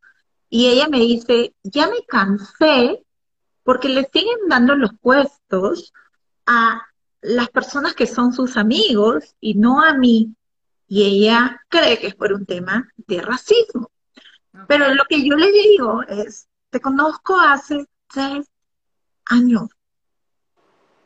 Y 0.49 0.67
ella 0.67 0.87
me 0.87 0.99
dice, 0.99 1.53
ya 1.63 1.89
me 1.89 2.05
cansé 2.05 3.05
porque 3.63 3.89
le 3.89 4.09
siguen 4.13 4.47
dando 4.47 4.75
los 4.75 4.91
puestos 5.01 5.93
a 6.45 6.86
las 7.21 7.49
personas 7.49 7.93
que 7.93 8.07
son 8.07 8.33
sus 8.33 8.57
amigos 8.57 9.35
y 9.39 9.55
no 9.55 9.81
a 9.81 9.93
mí. 9.93 10.35
Y 10.87 11.03
ella 11.03 11.61
cree 11.67 11.99
que 11.99 12.07
es 12.07 12.15
por 12.15 12.31
un 12.33 12.45
tema 12.45 12.87
de 12.95 13.21
racismo. 13.21 13.91
Pero 14.67 14.93
lo 14.93 15.03
que 15.09 15.27
yo 15.27 15.35
le 15.35 15.51
digo 15.51 16.01
es, 16.03 16.47
te 16.69 16.79
conozco 16.79 17.39
hace 17.39 17.85
tres 18.07 18.47
años. 19.25 19.69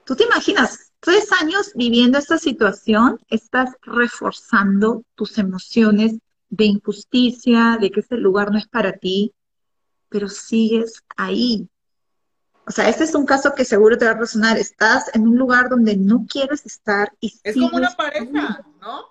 ¿Tú 0.06 0.16
te 0.16 0.24
imaginas? 0.24 0.92
Tres 1.00 1.32
años 1.42 1.72
viviendo 1.76 2.20
esta 2.20 2.38
situación, 2.38 3.20
estás 3.28 3.76
reforzando 3.82 5.04
tus 5.16 5.38
emociones 5.38 6.20
de 6.50 6.66
injusticia, 6.66 7.78
de 7.82 7.90
que 7.90 8.02
ese 8.02 8.18
lugar 8.18 8.52
no 8.52 8.60
es 8.60 8.68
para 8.68 8.94
ti, 8.94 9.34
pero 10.10 10.30
sigues 10.30 11.04
ahí. 11.18 11.68
O 12.68 12.72
sea, 12.72 12.88
este 12.90 13.04
es 13.04 13.16
un 13.16 13.26
caso 13.26 13.54
que 13.56 13.66
seguro 13.66 13.98
te 13.98 14.06
va 14.06 14.12
a 14.12 14.18
resonar. 14.18 14.58
Estás 14.58 15.14
en 15.14 15.28
un 15.28 15.38
lugar 15.38 15.70
donde 15.70 15.98
no 15.98 16.26
quieres 16.30 16.66
estar 16.66 17.12
y 17.20 17.34
Es 17.44 17.56
como 17.56 17.78
una 17.78 17.92
pareja, 17.92 18.64
¿no? 18.80 19.06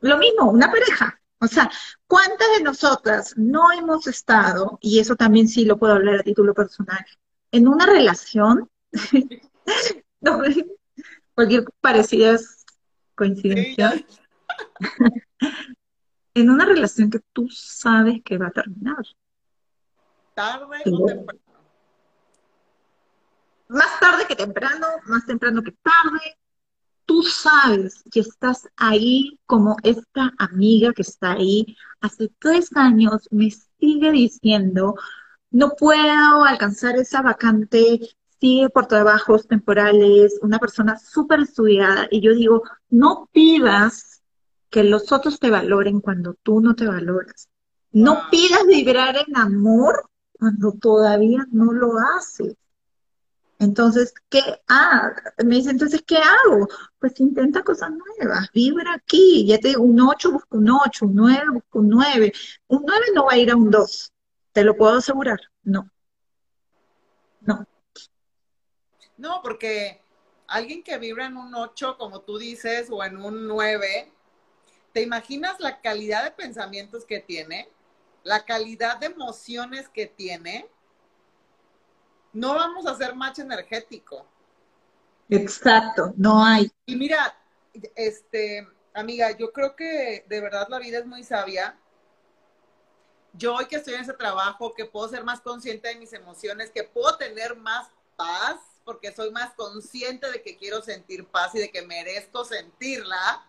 Lo 0.00 0.18
mismo, 0.18 0.50
una 0.50 0.70
pareja. 0.70 1.20
O 1.40 1.46
sea, 1.46 1.70
¿cuántas 2.06 2.48
de 2.56 2.62
nosotras 2.62 3.34
no 3.36 3.72
hemos 3.72 4.06
estado, 4.06 4.78
y 4.82 4.98
eso 4.98 5.16
también 5.16 5.48
sí 5.48 5.64
lo 5.64 5.78
puedo 5.78 5.94
hablar 5.94 6.20
a 6.20 6.22
título 6.22 6.52
personal, 6.54 7.04
en 7.50 7.66
una 7.66 7.86
relación? 7.86 8.70
cualquier 11.34 11.64
parecida 11.80 12.38
coincidencia. 13.14 14.04
en 16.34 16.50
una 16.50 16.64
relación 16.64 17.10
que 17.10 17.20
tú 17.32 17.48
sabes 17.50 18.22
que 18.24 18.38
va 18.38 18.48
a 18.48 18.52
terminar. 18.52 19.04
Tarde 20.34 20.82
o 20.86 21.06
temprano 21.06 21.49
más 23.70 24.00
tarde 24.00 24.26
que 24.26 24.36
temprano, 24.36 24.86
más 25.06 25.24
temprano 25.26 25.62
que 25.62 25.72
tarde, 25.72 26.36
tú 27.06 27.22
sabes 27.22 28.02
que 28.10 28.20
estás 28.20 28.68
ahí 28.76 29.38
como 29.46 29.76
esta 29.82 30.32
amiga 30.38 30.92
que 30.92 31.02
está 31.02 31.32
ahí 31.32 31.76
hace 32.00 32.30
tres 32.38 32.70
años, 32.74 33.28
me 33.30 33.50
sigue 33.50 34.10
diciendo, 34.12 34.96
no 35.50 35.70
puedo 35.70 36.44
alcanzar 36.44 36.96
esa 36.96 37.22
vacante, 37.22 38.00
sigue 38.40 38.68
por 38.70 38.86
trabajos 38.86 39.46
temporales, 39.46 40.38
una 40.42 40.58
persona 40.58 40.98
súper 40.98 41.40
estudiada, 41.40 42.08
y 42.10 42.20
yo 42.20 42.34
digo, 42.34 42.62
no 42.88 43.28
pidas 43.32 44.22
que 44.70 44.84
los 44.84 45.12
otros 45.12 45.38
te 45.38 45.50
valoren 45.50 46.00
cuando 46.00 46.34
tú 46.34 46.60
no 46.60 46.74
te 46.74 46.86
valoras. 46.86 47.48
No 47.92 48.30
pidas 48.30 48.66
vibrar 48.68 49.16
en 49.16 49.36
amor 49.36 50.08
cuando 50.38 50.72
todavía 50.72 51.44
no 51.50 51.72
lo 51.72 51.94
haces. 52.16 52.54
Entonces, 53.60 54.14
¿qué 54.30 54.42
hago? 54.68 55.14
Me 55.44 55.56
dice, 55.56 55.70
entonces, 55.70 56.02
¿qué 56.06 56.16
hago? 56.16 56.66
Pues 56.98 57.20
intenta 57.20 57.62
cosas 57.62 57.90
nuevas, 57.90 58.50
vibra 58.54 58.94
aquí, 58.94 59.46
ya 59.46 59.58
te 59.58 59.68
digo, 59.68 59.82
un 59.82 60.00
8 60.00 60.32
busca 60.32 60.56
un 60.56 60.70
8, 60.70 61.04
un 61.04 61.14
9 61.14 61.44
busca 61.52 61.78
un 61.78 61.90
9. 61.90 62.32
Un 62.68 62.84
9 62.86 63.04
no 63.14 63.26
va 63.26 63.32
a 63.32 63.36
ir 63.36 63.50
a 63.50 63.56
un 63.56 63.70
2, 63.70 64.14
te 64.52 64.64
lo 64.64 64.74
puedo 64.78 64.96
asegurar, 64.96 65.38
no. 65.62 65.90
No. 67.42 67.66
No, 69.18 69.42
porque 69.42 70.00
alguien 70.46 70.82
que 70.82 70.96
vibra 70.96 71.26
en 71.26 71.36
un 71.36 71.54
8, 71.54 71.98
como 71.98 72.22
tú 72.22 72.38
dices, 72.38 72.88
o 72.90 73.04
en 73.04 73.18
un 73.18 73.46
9, 73.46 74.10
¿te 74.94 75.02
imaginas 75.02 75.60
la 75.60 75.82
calidad 75.82 76.24
de 76.24 76.30
pensamientos 76.30 77.04
que 77.04 77.20
tiene? 77.20 77.68
La 78.22 78.46
calidad 78.46 78.96
de 78.96 79.08
emociones 79.08 79.90
que 79.90 80.06
tiene 80.06 80.66
no 82.32 82.54
vamos 82.54 82.86
a 82.86 82.92
hacer 82.92 83.14
match 83.14 83.40
energético. 83.40 84.26
Exacto, 85.28 86.12
no 86.16 86.44
hay. 86.44 86.70
Y 86.86 86.96
mira, 86.96 87.36
este, 87.94 88.66
amiga, 88.94 89.30
yo 89.36 89.52
creo 89.52 89.76
que 89.76 90.24
de 90.28 90.40
verdad 90.40 90.68
la 90.68 90.78
vida 90.78 90.98
es 90.98 91.06
muy 91.06 91.22
sabia. 91.22 91.78
Yo 93.32 93.54
hoy 93.54 93.66
que 93.66 93.76
estoy 93.76 93.94
en 93.94 94.00
ese 94.00 94.12
trabajo, 94.12 94.74
que 94.74 94.84
puedo 94.84 95.08
ser 95.08 95.22
más 95.22 95.40
consciente 95.40 95.88
de 95.88 95.94
mis 95.96 96.12
emociones, 96.12 96.70
que 96.70 96.82
puedo 96.82 97.16
tener 97.16 97.54
más 97.56 97.88
paz, 98.16 98.56
porque 98.84 99.12
soy 99.12 99.30
más 99.30 99.54
consciente 99.54 100.30
de 100.30 100.42
que 100.42 100.56
quiero 100.56 100.82
sentir 100.82 101.24
paz 101.26 101.54
y 101.54 101.60
de 101.60 101.70
que 101.70 101.82
merezco 101.82 102.44
sentirla. 102.44 103.46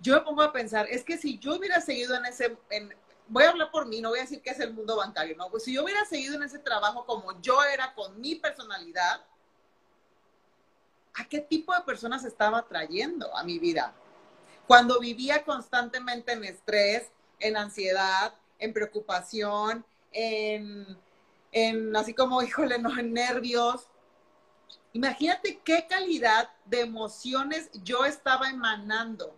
Yo 0.00 0.14
me 0.14 0.20
pongo 0.20 0.42
a 0.42 0.52
pensar, 0.52 0.86
es 0.90 1.02
que 1.02 1.16
si 1.16 1.38
yo 1.38 1.56
hubiera 1.56 1.80
seguido 1.80 2.14
en 2.16 2.26
ese, 2.26 2.58
en, 2.68 2.94
voy 3.28 3.44
a 3.44 3.50
hablar 3.50 3.70
por 3.70 3.86
mí, 3.86 4.00
no 4.00 4.10
voy 4.10 4.18
a 4.18 4.22
decir 4.22 4.42
que 4.42 4.50
es 4.50 4.60
el 4.60 4.74
mundo 4.74 4.96
bancario, 4.96 5.36
¿no? 5.36 5.50
Pues 5.50 5.64
si 5.64 5.74
yo 5.74 5.84
hubiera 5.84 6.04
seguido 6.04 6.34
en 6.34 6.42
ese 6.42 6.58
trabajo 6.58 7.06
como 7.06 7.40
yo 7.40 7.62
era 7.64 7.94
con 7.94 8.20
mi 8.20 8.34
personalidad, 8.34 9.24
¿a 11.14 11.28
qué 11.28 11.40
tipo 11.40 11.74
de 11.74 11.82
personas 11.82 12.24
estaba 12.24 12.66
trayendo 12.66 13.34
a 13.36 13.44
mi 13.44 13.58
vida? 13.58 13.94
Cuando 14.66 14.98
vivía 14.98 15.44
constantemente 15.44 16.32
en 16.32 16.44
estrés, 16.44 17.10
en 17.38 17.56
ansiedad, 17.56 18.34
en 18.58 18.72
preocupación, 18.72 19.84
en, 20.12 20.98
en 21.52 21.96
así 21.96 22.14
como, 22.14 22.42
híjole, 22.42 22.78
no, 22.78 22.96
en 22.98 23.12
nervios. 23.12 23.88
Imagínate 24.92 25.60
qué 25.64 25.86
calidad 25.88 26.50
de 26.66 26.80
emociones 26.80 27.70
yo 27.82 28.04
estaba 28.04 28.48
emanando 28.48 29.36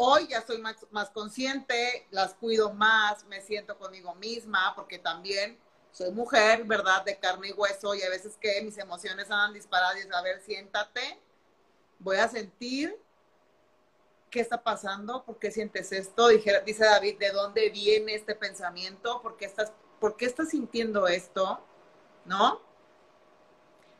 Hoy 0.00 0.28
ya 0.28 0.46
soy 0.46 0.62
más, 0.92 1.10
consciente, 1.10 2.06
las 2.12 2.32
cuido 2.34 2.72
más, 2.72 3.24
me 3.24 3.40
siento 3.40 3.76
conmigo 3.76 4.14
misma, 4.14 4.72
porque 4.76 5.00
también 5.00 5.58
soy 5.90 6.12
mujer, 6.12 6.62
¿verdad? 6.62 7.04
De 7.04 7.18
carne 7.18 7.48
y 7.48 7.52
hueso, 7.52 7.96
y 7.96 8.02
a 8.02 8.08
veces 8.08 8.36
que 8.40 8.62
mis 8.62 8.78
emociones 8.78 9.28
andan 9.28 9.54
disparadas 9.54 9.96
y 9.96 10.08
a 10.08 10.22
ver, 10.22 10.40
siéntate, 10.40 11.20
voy 11.98 12.16
a 12.18 12.28
sentir 12.28 12.96
qué 14.30 14.38
está 14.38 14.62
pasando, 14.62 15.24
por 15.24 15.40
qué 15.40 15.50
sientes 15.50 15.90
esto, 15.90 16.28
dice 16.28 16.84
David, 16.84 17.18
¿de 17.18 17.32
dónde 17.32 17.68
viene 17.70 18.14
este 18.14 18.36
pensamiento? 18.36 19.20
¿Por 19.20 19.36
qué 19.36 19.46
estás, 19.46 19.72
por 19.98 20.16
qué 20.16 20.26
estás 20.26 20.50
sintiendo 20.50 21.08
esto? 21.08 21.58
¿No? 22.24 22.62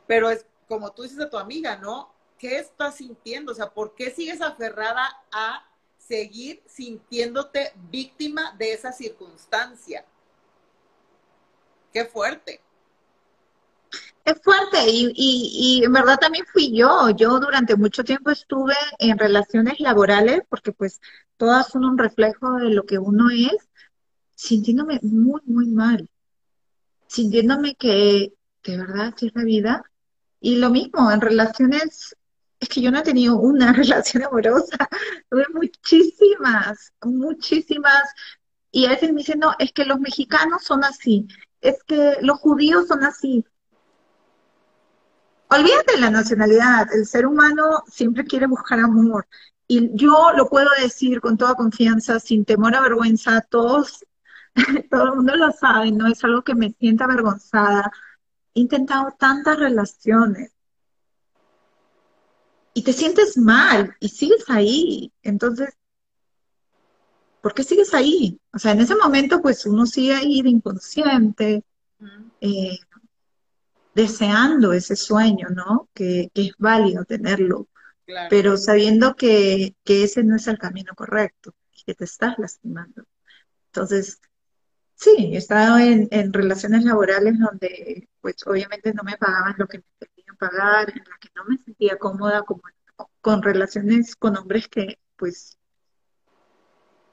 Pero 0.07 0.31
es 0.31 0.47
como 0.69 0.93
tú 0.93 1.03
dices 1.03 1.19
a 1.19 1.29
tu 1.29 1.39
amiga, 1.39 1.75
¿no? 1.75 2.15
¿Qué 2.39 2.57
estás 2.59 2.99
sintiendo? 2.99 3.51
O 3.51 3.55
sea, 3.57 3.71
¿por 3.71 3.97
qué 3.97 4.13
sigues 4.13 4.41
aferrada 4.41 5.25
a 5.33 5.68
seguir 6.09 6.63
sintiéndote 6.67 7.73
víctima 7.91 8.55
de 8.59 8.73
esa 8.73 8.93
circunstancia. 8.93 10.05
Qué 11.93 12.07
fuerte. 12.07 12.61
Es 14.25 14.41
fuerte 14.43 14.79
y, 14.89 15.13
y, 15.15 15.85
en 15.85 15.93
verdad 15.93 16.19
también 16.19 16.45
fui 16.47 16.77
yo. 16.77 17.11
Yo 17.11 17.39
durante 17.39 17.77
mucho 17.77 18.05
tiempo 18.05 18.31
estuve 18.31 18.75
en 18.99 19.19
relaciones 19.19 19.81
laborales 19.81 20.43
porque 20.49 20.73
pues 20.73 21.01
todas 21.37 21.69
son 21.69 21.85
un 21.85 21.99
reflejo 21.99 22.53
de 22.55 22.71
lo 22.71 22.85
que 22.85 22.99
uno 22.99 23.31
es, 23.31 23.69
sintiéndome 24.35 25.01
muy, 25.03 25.41
muy 25.47 25.69
mal. 25.69 26.11
Sintiéndome 27.07 27.75
que 27.75 28.35
de 28.65 28.77
verdad 28.77 29.15
es 29.21 29.35
la 29.35 29.45
vida. 29.45 29.83
Y 30.41 30.57
lo 30.57 30.71
mismo, 30.71 31.11
en 31.11 31.21
relaciones 31.21 32.15
es 32.61 32.69
que 32.69 32.81
yo 32.81 32.91
no 32.91 32.99
he 32.99 33.03
tenido 33.03 33.37
una 33.37 33.73
relación 33.73 34.25
amorosa, 34.25 34.89
tuve 35.31 35.47
muchísimas, 35.55 36.93
muchísimas, 37.03 38.03
y 38.71 38.87
a 38.87 38.91
veces 38.91 39.13
me 39.13 39.19
dicen, 39.19 39.41
no, 39.41 39.55
es 39.59 39.73
que 39.73 39.85
los 39.85 40.01
mexicanos 40.01 40.63
son 40.63 40.85
así, 40.85 41.27
es 41.61 41.83
que 41.85 42.19
los 42.21 42.39
judíos 42.39 42.89
son 42.89 43.05
así. 43.05 43.45
Olvídate 45.51 45.95
de 45.95 46.01
la 46.01 46.11
nacionalidad, 46.11 46.93
el 46.93 47.07
ser 47.07 47.27
humano 47.27 47.83
siempre 47.89 48.25
quiere 48.25 48.47
buscar 48.47 48.79
amor. 48.81 49.27
Y 49.67 49.91
yo 49.95 50.33
lo 50.37 50.49
puedo 50.49 50.69
decir 50.81 51.21
con 51.21 51.37
toda 51.37 51.55
confianza, 51.55 52.21
sin 52.21 52.45
temor 52.45 52.75
a 52.75 52.83
vergüenza, 52.83 53.41
todos, 53.43 54.05
todo 54.91 55.05
el 55.05 55.15
mundo 55.17 55.37
lo 55.37 55.53
sabe, 55.53 55.93
no 55.93 56.07
es 56.07 56.23
algo 56.25 56.43
que 56.43 56.55
me 56.55 56.71
sienta 56.79 57.05
avergonzada. 57.05 57.91
He 58.55 58.61
intentado 58.61 59.15
tantas 59.19 59.59
relaciones, 59.59 60.53
y 62.79 62.83
te 62.83 62.93
sientes 62.93 63.37
mal 63.37 63.97
y 63.99 64.09
sigues 64.09 64.45
ahí. 64.47 65.13
Entonces, 65.25 65.77
¿por 67.41 67.53
qué 67.53 67.65
sigues 67.65 67.93
ahí? 67.93 68.41
O 68.53 68.59
sea, 68.61 68.71
en 68.71 68.81
ese 68.81 68.95
momento, 68.95 69.43
pues 69.43 69.67
uno 69.67 69.85
sigue 69.85 70.15
ahí 70.15 70.43
de 70.43 70.51
inconsciente, 70.51 71.65
eh, 72.41 72.79
deseando 73.97 74.73
ese 74.73 74.95
sueño, 74.95 75.49
¿no? 75.49 75.89
Que, 75.93 76.31
es 76.33 76.53
válido 76.57 77.05
tenerlo, 77.05 77.67
pero 78.31 78.57
sabiendo 78.57 79.17
que, 79.17 79.75
ese 79.85 80.23
no 80.23 80.37
es 80.37 80.47
el 80.47 80.59
camino 80.59 80.93
correcto 80.95 81.57
y 81.73 81.83
que 81.83 81.95
te 81.95 82.05
estás 82.05 82.39
lastimando. 82.39 83.03
Entonces, 83.73 84.21
sí, 84.99 85.31
he 85.33 85.37
estado 85.37 85.79
en, 85.79 86.09
en 86.11 86.33
relaciones 86.33 86.85
laborales 86.85 87.39
donde, 87.39 88.09
pues 88.21 88.37
obviamente 88.47 88.93
no 88.93 89.05
me 89.05 89.17
pagaban 89.17 89.55
lo 89.57 89.67
que 89.69 89.79
me 89.79 90.35
pagar, 90.39 90.91
en 90.91 90.99
la 90.99 91.19
que 91.21 91.29
no 91.35 91.45
me 91.45 91.59
sentía 91.59 91.99
cómoda 91.99 92.43
como 92.43 92.63
con 93.21 93.43
relaciones 93.43 94.17
con 94.17 94.37
hombres 94.37 94.69
que 94.69 94.99
pues 95.17 95.57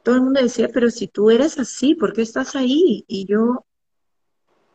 todo 0.03 0.15
el 0.15 0.21
mundo 0.21 0.41
decía, 0.41 0.69
pero 0.73 0.89
si 0.89 1.07
tú 1.07 1.31
eres 1.31 1.57
así, 1.59 1.95
¿por 1.95 2.13
qué 2.13 2.21
estás 2.21 2.55
ahí? 2.55 3.03
Y 3.07 3.25
yo 3.25 3.65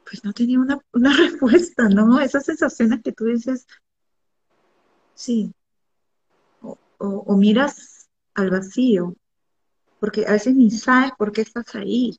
pues 0.05 0.25
no 0.25 0.33
tenía 0.33 0.59
una, 0.59 0.79
una 0.93 1.17
respuesta, 1.17 1.89
¿no? 1.89 2.21
Esas 2.21 2.45
sensaciones 2.45 3.03
que 3.03 3.13
tú 3.13 3.25
dices, 3.27 3.67
sí, 5.15 5.53
o, 6.63 6.79
o 6.99 7.37
miras 7.37 8.09
al 8.35 8.51
vacío, 8.51 9.17
porque 9.99 10.27
a 10.27 10.33
veces 10.33 10.55
ni 10.55 10.71
sabes 10.71 11.13
por 11.19 11.33
qué 11.33 11.43
estás 11.43 11.75
ahí, 11.75 12.19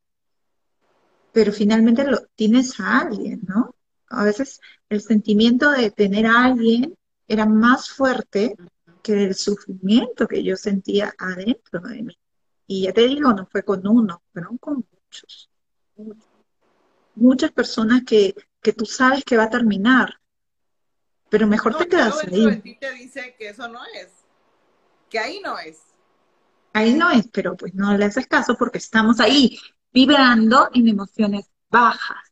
pero 1.31 1.51
finalmente 1.51 2.03
lo 2.05 2.19
tienes 2.35 2.79
a 2.79 2.99
alguien, 2.99 3.41
¿no? 3.47 3.75
A 4.09 4.23
veces 4.23 4.59
el 4.89 5.01
sentimiento 5.01 5.71
de 5.71 5.91
tener 5.91 6.25
a 6.25 6.45
alguien 6.45 6.95
era 7.27 7.45
más 7.45 7.89
fuerte 7.89 8.55
que 9.01 9.25
el 9.25 9.35
sufrimiento 9.35 10.27
que 10.27 10.43
yo 10.43 10.57
sentía 10.57 11.13
adentro 11.17 11.79
de 11.81 12.03
mí. 12.03 12.17
Y 12.67 12.83
ya 12.83 12.93
te 12.93 13.07
digo, 13.07 13.33
no 13.33 13.45
fue 13.45 13.63
con 13.63 13.85
uno, 13.87 14.21
fueron 14.33 14.57
con 14.57 14.85
muchos. 14.91 15.49
Muchas 17.15 17.51
personas 17.51 18.03
que, 18.05 18.35
que 18.61 18.73
tú 18.73 18.85
sabes 18.85 19.23
que 19.23 19.37
va 19.37 19.43
a 19.43 19.49
terminar, 19.49 20.19
pero 21.29 21.47
mejor 21.47 21.77
te 21.77 21.87
quedas 21.87 22.21
ahí. 22.25 22.45
De 22.45 22.55
ti 22.57 22.77
te 22.79 22.91
dice 22.91 23.35
que 23.37 23.49
eso 23.49 23.67
no 23.69 23.79
es, 23.95 24.09
que 25.09 25.19
ahí 25.19 25.41
no 25.43 25.57
es. 25.57 25.79
Ahí 26.73 26.93
no 26.93 27.09
es, 27.11 27.27
pero 27.31 27.55
pues 27.55 27.73
no 27.73 27.97
le 27.97 28.05
haces 28.05 28.27
caso 28.27 28.55
porque 28.57 28.77
estamos 28.77 29.19
ahí 29.19 29.57
vibrando 29.93 30.69
en 30.73 30.87
emociones 30.87 31.49
bajas 31.69 32.31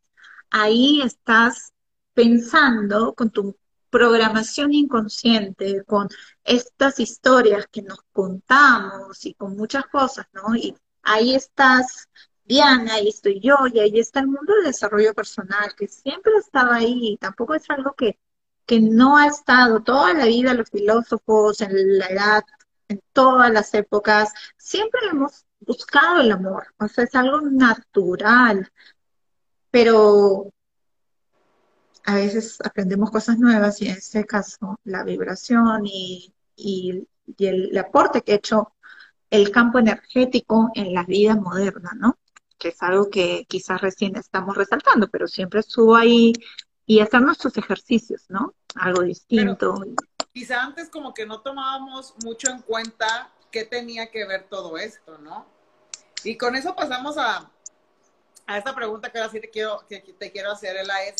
ahí 0.50 1.00
estás 1.02 1.72
pensando 2.14 3.14
con 3.14 3.30
tu 3.30 3.56
programación 3.90 4.72
inconsciente, 4.72 5.84
con 5.84 6.08
estas 6.44 7.00
historias 7.00 7.66
que 7.70 7.82
nos 7.82 8.00
contamos 8.12 9.24
y 9.26 9.34
con 9.34 9.56
muchas 9.56 9.86
cosas, 9.86 10.26
¿no? 10.32 10.54
Y 10.54 10.76
ahí 11.02 11.34
estás, 11.34 12.08
Diana, 12.44 12.94
ahí 12.94 13.08
estoy 13.08 13.40
yo, 13.40 13.56
y 13.72 13.80
ahí 13.80 13.98
está 13.98 14.20
el 14.20 14.28
mundo 14.28 14.54
del 14.54 14.64
desarrollo 14.64 15.14
personal, 15.14 15.74
que 15.76 15.88
siempre 15.88 16.32
estaba 16.38 16.76
ahí, 16.76 17.16
tampoco 17.20 17.54
es 17.54 17.68
algo 17.70 17.94
que, 17.94 18.18
que 18.66 18.80
no 18.80 19.16
ha 19.16 19.26
estado 19.26 19.82
toda 19.82 20.14
la 20.14 20.26
vida 20.26 20.54
los 20.54 20.70
filósofos, 20.70 21.60
en 21.60 21.98
la 21.98 22.06
edad, 22.06 22.44
en 22.88 23.00
todas 23.12 23.52
las 23.52 23.74
épocas, 23.74 24.32
siempre 24.56 25.00
hemos 25.10 25.44
buscado 25.60 26.20
el 26.20 26.32
amor, 26.32 26.66
o 26.78 26.88
sea, 26.88 27.04
es 27.04 27.14
algo 27.14 27.40
natural, 27.42 28.70
pero 29.70 30.52
a 32.04 32.14
veces 32.14 32.58
aprendemos 32.64 33.10
cosas 33.10 33.38
nuevas 33.38 33.80
y 33.82 33.88
en 33.88 33.96
este 33.96 34.24
caso 34.24 34.78
la 34.84 35.04
vibración 35.04 35.82
y, 35.84 36.32
y, 36.56 37.06
el, 37.38 37.76
aporte 37.78 38.22
que 38.22 38.32
ha 38.32 38.36
hecho 38.36 38.72
el 39.30 39.50
campo 39.50 39.78
energético 39.78 40.70
en 40.74 40.92
la 40.92 41.04
vida 41.04 41.36
moderna, 41.36 41.92
¿no? 41.96 42.18
Que 42.58 42.68
es 42.68 42.82
algo 42.82 43.08
que 43.08 43.46
quizás 43.48 43.80
recién 43.80 44.16
estamos 44.16 44.56
resaltando, 44.56 45.08
pero 45.08 45.28
siempre 45.28 45.60
estuvo 45.60 45.94
ahí 45.94 46.32
y 46.84 47.00
hacer 47.00 47.20
nuestros 47.20 47.56
ejercicios, 47.56 48.24
¿no? 48.28 48.54
Algo 48.74 49.02
distinto. 49.02 49.84
quizá 50.32 50.62
antes 50.62 50.88
como 50.88 51.14
que 51.14 51.26
no 51.26 51.40
tomábamos 51.40 52.14
mucho 52.24 52.50
en 52.50 52.62
cuenta 52.62 53.30
qué 53.50 53.64
tenía 53.64 54.10
que 54.10 54.24
ver 54.26 54.48
todo 54.48 54.78
esto, 54.78 55.18
¿no? 55.18 55.46
Y 56.24 56.36
con 56.36 56.54
eso 56.54 56.74
pasamos 56.74 57.16
a, 57.18 57.50
a 58.46 58.58
esta 58.58 58.74
pregunta 58.74 59.10
que 59.10 59.18
ahora 59.18 59.30
sí 59.30 59.40
te 59.40 59.50
quiero, 59.50 59.84
que 59.88 60.00
te 60.00 60.30
quiero 60.30 60.52
hacer, 60.52 60.76
Ela, 60.76 61.04
es, 61.04 61.16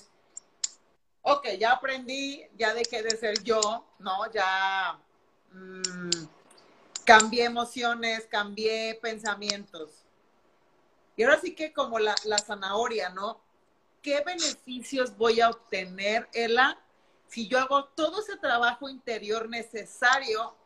ok, 1.23 1.49
ya 1.59 1.73
aprendí, 1.73 2.45
ya 2.57 2.75
dejé 2.75 3.03
de 3.03 3.17
ser 3.17 3.43
yo, 3.43 3.87
¿no? 3.99 4.31
Ya 4.33 4.99
mm, 5.53 6.27
cambié 7.05 7.45
emociones, 7.45 8.27
cambié 8.27 8.99
pensamientos. 9.01 9.91
Y 11.17 11.23
ahora 11.23 11.41
sí 11.41 11.55
que 11.55 11.73
como 11.73 11.99
la, 11.99 12.15
la 12.25 12.39
zanahoria, 12.39 13.11
¿no? 13.11 13.41
¿Qué 14.03 14.23
beneficios 14.25 15.17
voy 15.17 15.41
a 15.41 15.51
obtener, 15.51 16.29
Ela, 16.33 16.79
si 17.29 17.47
yo 17.49 17.59
hago 17.59 17.85
todo 17.85 18.21
ese 18.21 18.37
trabajo 18.37 18.89
interior 18.89 19.49
necesario 19.49 20.57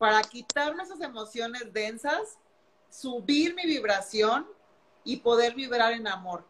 para 0.00 0.22
quitarme 0.22 0.82
esas 0.82 1.02
emociones 1.02 1.70
densas, 1.74 2.38
subir 2.88 3.54
mi 3.54 3.66
vibración 3.66 4.46
y 5.04 5.18
poder 5.18 5.54
vibrar 5.54 5.92
en 5.92 6.08
amor? 6.08 6.42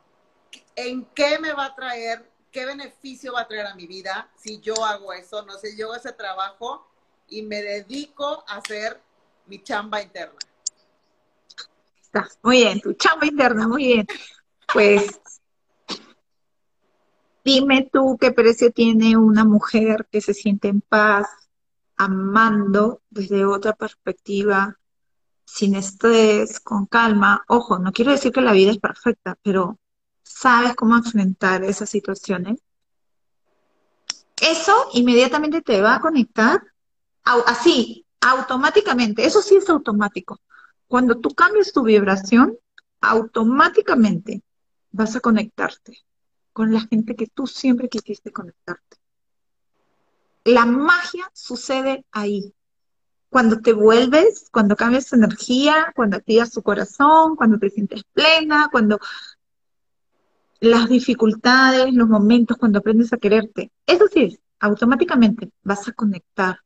¿En 0.77 1.05
qué 1.07 1.37
me 1.41 1.53
va 1.53 1.65
a 1.65 1.75
traer 1.75 2.31
¿qué 2.51 2.67
beneficio 2.67 3.33
va 3.33 3.43
a 3.43 3.49
traer 3.49 3.67
a 3.67 3.75
mi 3.75 3.87
vida 3.87 4.31
si 4.37 4.61
yo 4.61 4.85
hago 4.85 5.13
eso? 5.13 5.45
No 5.45 5.59
sé, 5.59 5.77
yo 5.77 5.87
hago 5.87 5.97
ese 5.97 6.13
trabajo 6.13 6.87
y 7.29 7.43
me 7.43 7.63
dedico 7.63 8.45
a 8.47 8.57
hacer 8.57 9.01
mi 9.47 9.63
chamba 9.63 10.01
interna. 10.01 10.39
Está 12.01 12.29
muy 12.43 12.59
bien, 12.59 12.81
tu 12.81 12.93
chamba 12.95 13.27
interna, 13.27 13.69
muy 13.69 13.85
bien. 13.85 14.07
Pues 14.73 15.21
dime 17.45 17.89
tú 17.93 18.17
qué 18.21 18.33
precio 18.33 18.71
tiene 18.71 19.17
una 19.17 19.45
mujer 19.45 20.07
que 20.11 20.21
se 20.21 20.35
siente 20.35 20.69
en 20.69 20.81
paz, 20.81 21.27
amando 22.01 23.03
desde 23.11 23.45
otra 23.45 23.75
perspectiva, 23.75 24.79
sin 25.45 25.75
estrés, 25.75 26.59
con 26.59 26.87
calma. 26.87 27.45
Ojo, 27.47 27.79
no 27.79 27.93
quiero 27.93 28.11
decir 28.11 28.33
que 28.33 28.41
la 28.41 28.53
vida 28.53 28.71
es 28.71 28.79
perfecta, 28.79 29.37
pero 29.43 29.79
sabes 30.23 30.75
cómo 30.77 30.97
enfrentar 30.97 31.63
esas 31.63 31.91
situaciones, 31.91 32.59
eso 34.41 34.73
inmediatamente 34.95 35.61
te 35.61 35.83
va 35.83 35.97
a 35.97 36.01
conectar 36.01 36.63
así, 37.25 38.07
automáticamente. 38.23 39.27
Eso 39.27 39.43
sí 39.43 39.57
es 39.57 39.69
automático. 39.69 40.41
Cuando 40.89 41.19
tú 41.19 41.35
cambias 41.35 41.71
tu 41.71 41.83
vibración, 41.83 42.57
automáticamente 43.03 44.43
vas 44.91 45.17
a 45.17 45.21
conectarte 45.21 45.99
con 46.55 46.73
la 46.73 46.81
gente 46.81 47.15
que 47.15 47.27
tú 47.27 47.47
siempre 47.47 47.91
quisiste 47.91 48.33
conectarte. 48.33 49.00
La 50.45 50.65
magia 50.67 51.31
sucede 51.35 52.05
ahí. 52.13 52.55
Cuando 53.29 53.61
te 53.61 53.73
vuelves, 53.73 54.49
cuando 54.51 54.75
cambias 54.75 55.13
energía, 55.13 55.93
cuando 55.95 56.17
activas 56.17 56.51
tu 56.51 56.63
corazón, 56.63 57.37
cuando 57.37 57.59
te 57.59 57.71
sientes 57.71 58.03
plena, 58.13 58.69
cuando 58.73 58.99
las 60.61 60.89
dificultades, 60.89 61.93
los 61.95 62.09
momentos 62.09 62.57
cuando 62.57 62.79
aprendes 62.79 63.13
a 63.13 63.19
quererte. 63.19 63.71
Eso 63.87 64.07
sí, 64.13 64.39
automáticamente 64.59 65.51
vas 65.63 65.89
a 65.89 65.93
conectar 65.93 66.61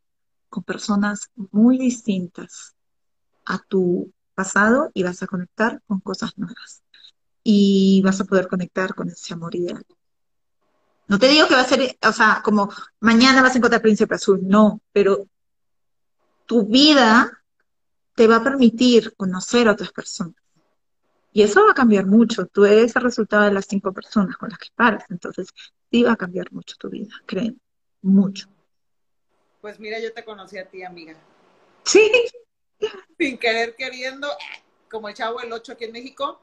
con 0.49 0.64
personas 0.64 1.31
muy 1.51 1.79
distintas 1.79 2.75
a 3.45 3.59
tu 3.59 4.12
pasado 4.35 4.91
y 4.95 5.03
vas 5.03 5.22
a 5.22 5.27
conectar 5.27 5.81
con 5.87 6.01
cosas 6.01 6.37
nuevas. 6.37 6.83
Y 7.43 8.01
vas 8.03 8.20
a 8.20 8.25
poder 8.25 8.49
conectar 8.49 8.95
con 8.95 9.09
ese 9.09 9.35
amor 9.35 9.55
ideal. 9.55 9.85
No 11.07 11.18
te 11.18 11.28
digo 11.28 11.46
que 11.46 11.55
va 11.55 11.61
a 11.61 11.68
ser, 11.68 11.96
o 12.02 12.12
sea, 12.12 12.40
como 12.42 12.70
mañana 13.00 13.42
vas 13.42 13.55
a 13.55 13.59
encontrar 13.59 13.82
Príncipe 13.82 14.14
Azul, 14.14 14.40
no, 14.42 14.80
pero 14.92 15.26
tu 16.46 16.66
vida 16.66 17.42
te 18.14 18.26
va 18.26 18.36
a 18.36 18.44
permitir 18.44 19.14
conocer 19.16 19.68
a 19.68 19.72
otras 19.72 19.92
personas 19.92 20.44
y 21.34 21.42
eso 21.42 21.64
va 21.64 21.72
a 21.72 21.74
cambiar 21.74 22.07
mucho. 22.07 22.46
Tú 22.46 22.64
eres 22.64 22.94
el 22.94 23.02
resultado 23.02 23.42
de 23.42 23.50
las 23.50 23.66
cinco 23.66 23.92
personas 23.92 24.36
con 24.36 24.50
las 24.50 24.59
que 24.59 24.68
paras. 24.72 25.05
Entonces, 25.11 25.48
sí 25.90 26.05
va 26.05 26.12
a 26.12 26.16
cambiar 26.16 26.50
mucho 26.52 26.76
tu 26.78 26.88
vida, 26.88 27.12
creen. 27.26 27.61
Mucho. 28.02 28.48
Pues 29.61 29.80
mira, 29.80 29.98
yo 29.98 30.12
te 30.12 30.24
conocí 30.24 30.59
a 30.59 30.68
ti, 30.70 30.84
amiga. 30.84 31.16
Sí. 31.82 32.09
Sin 33.18 33.36
querer 33.36 33.74
queriendo, 33.74 34.28
como 34.88 35.09
el 35.09 35.14
chavo 35.14 35.40
el 35.40 35.52
8 35.52 35.72
aquí 35.72 35.84
en 35.84 35.92
México, 35.92 36.40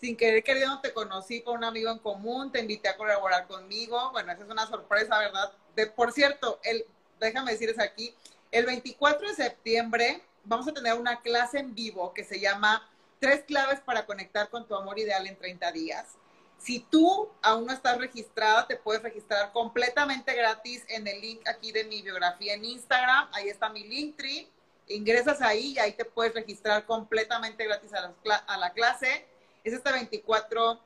sin 0.00 0.16
querer 0.16 0.42
queriendo 0.42 0.80
te 0.80 0.92
conocí 0.92 1.42
con 1.42 1.58
un 1.58 1.64
amigo 1.64 1.90
en 1.90 1.98
común, 1.98 2.52
te 2.52 2.60
invité 2.60 2.88
a 2.88 2.96
colaborar 2.96 3.46
conmigo. 3.46 4.10
Bueno, 4.12 4.32
esa 4.32 4.44
es 4.44 4.50
una 4.50 4.66
sorpresa, 4.66 5.18
¿verdad? 5.18 5.52
De, 5.74 5.86
por 5.86 6.12
cierto, 6.12 6.60
el, 6.62 6.84
déjame 7.20 7.52
decirles 7.52 7.78
aquí, 7.78 8.14
el 8.50 8.66
24 8.66 9.28
de 9.28 9.34
septiembre 9.34 10.22
vamos 10.44 10.68
a 10.68 10.72
tener 10.72 10.94
una 10.94 11.20
clase 11.20 11.58
en 11.58 11.74
vivo 11.74 12.12
que 12.12 12.24
se 12.24 12.40
llama 12.40 12.88
Tres 13.18 13.44
claves 13.44 13.80
para 13.80 14.04
conectar 14.04 14.50
con 14.50 14.68
tu 14.68 14.74
amor 14.74 14.98
ideal 14.98 15.26
en 15.26 15.36
30 15.36 15.72
días. 15.72 16.18
Si 16.58 16.80
tú 16.80 17.30
aún 17.40 17.66
no 17.66 17.72
estás 17.72 17.96
registrada, 17.98 18.66
te 18.66 18.76
puedes 18.76 19.02
registrar 19.02 19.52
completamente 19.52 20.34
gratis 20.34 20.84
en 20.88 21.06
el 21.06 21.20
link 21.20 21.46
aquí 21.48 21.72
de 21.72 21.84
mi 21.84 22.02
biografía 22.02 22.54
en 22.54 22.64
Instagram. 22.64 23.28
Ahí 23.32 23.48
está 23.48 23.70
mi 23.70 23.84
Linktree. 23.84 24.48
Ingresas 24.88 25.40
ahí 25.40 25.72
y 25.72 25.78
ahí 25.78 25.92
te 25.92 26.04
puedes 26.04 26.34
registrar 26.34 26.84
completamente 26.84 27.64
gratis 27.64 27.92
a 27.94 28.56
la 28.58 28.72
clase. 28.72 29.26
Es 29.64 29.72
este 29.72 29.90
24 29.90 30.78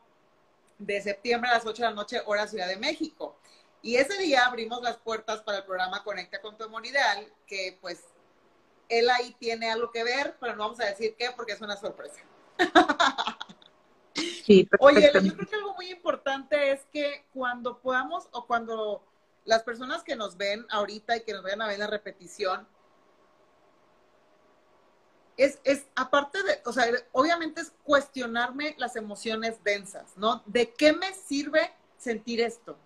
de 0.79 1.03
septiembre 1.03 1.51
a 1.51 1.55
las 1.55 1.67
8 1.67 1.83
de 1.83 1.89
la 1.89 1.95
noche, 1.95 2.23
hora 2.25 2.47
Ciudad 2.47 2.69
de 2.69 2.77
México. 2.77 3.37
Y 3.83 3.97
ese 3.97 4.17
día 4.19 4.47
abrimos 4.47 4.83
las 4.83 4.97
puertas 4.97 5.43
para 5.43 5.59
el 5.59 5.65
programa 5.65 6.05
Conecta 6.05 6.41
con 6.41 6.57
tu 6.57 6.65
amor 6.65 6.87
ideal, 6.87 7.27
que 7.47 7.77
pues 7.81 8.05
él 8.89 9.11
ahí 9.11 9.35
tiene 9.39 9.71
algo 9.71 9.91
que 9.91 10.05
ver, 10.05 10.37
pero 10.41 10.55
no 10.55 10.65
vamos 10.65 10.81
a 10.81 10.87
decir 10.87 11.17
qué 11.19 11.31
porque 11.37 11.53
es 11.53 11.61
una 11.61 11.77
sorpresa. 11.77 12.21
Sí, 14.45 14.69
Oye, 14.81 15.11
yo 15.13 15.35
creo 15.35 15.47
que 15.47 15.57
algo 15.57 15.75
muy 15.75 15.91
importante 15.91 16.73
es 16.73 16.81
que 16.87 17.27
cuando 17.35 17.79
podamos 17.81 18.29
o 18.33 18.47
cuando 18.47 19.05
las 19.45 19.63
personas 19.63 20.03
que 20.03 20.17
nos 20.17 20.39
ven 20.39 20.67
ahorita 20.71 21.19
y 21.19 21.21
que 21.21 21.35
nos 21.35 21.43
vayan 21.43 21.63
a 21.63 21.67
ver 21.69 21.79
la 21.79 21.87
repetición, 21.87 22.67
es, 25.39 25.59
es 25.65 25.87
aparte 25.95 26.43
de, 26.43 26.61
o 26.67 26.73
sea, 26.73 26.85
obviamente 27.13 27.63
es 27.63 27.73
cuestionarme 27.85 28.75
las 28.77 28.97
emociones 28.97 29.65
densas, 29.65 30.13
¿no? 30.17 30.43
¿De 30.45 30.75
qué 30.75 30.93
me 30.93 31.15
sirve 31.15 31.73
sentir 31.97 32.43
esto? 32.43 32.77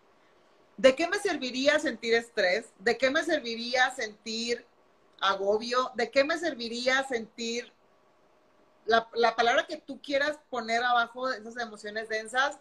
¿De 0.76 0.94
qué 0.94 1.08
me 1.08 1.18
serviría 1.18 1.80
sentir 1.80 2.14
estrés? 2.14 2.66
¿De 2.78 2.96
qué 2.96 3.10
me 3.10 3.24
serviría 3.24 3.90
sentir 3.94 4.64
agobio? 5.20 5.90
¿De 5.94 6.10
qué 6.10 6.22
me 6.22 6.38
serviría 6.38 7.02
sentir 7.08 7.72
la, 8.86 9.36
palabra 9.36 9.66
que 9.66 9.76
tú 9.76 10.00
quieras 10.00 10.38
poner 10.50 10.82
abajo 10.82 11.28
de 11.28 11.38
esas 11.38 11.56
emociones 11.56 12.08
densas 12.08 12.58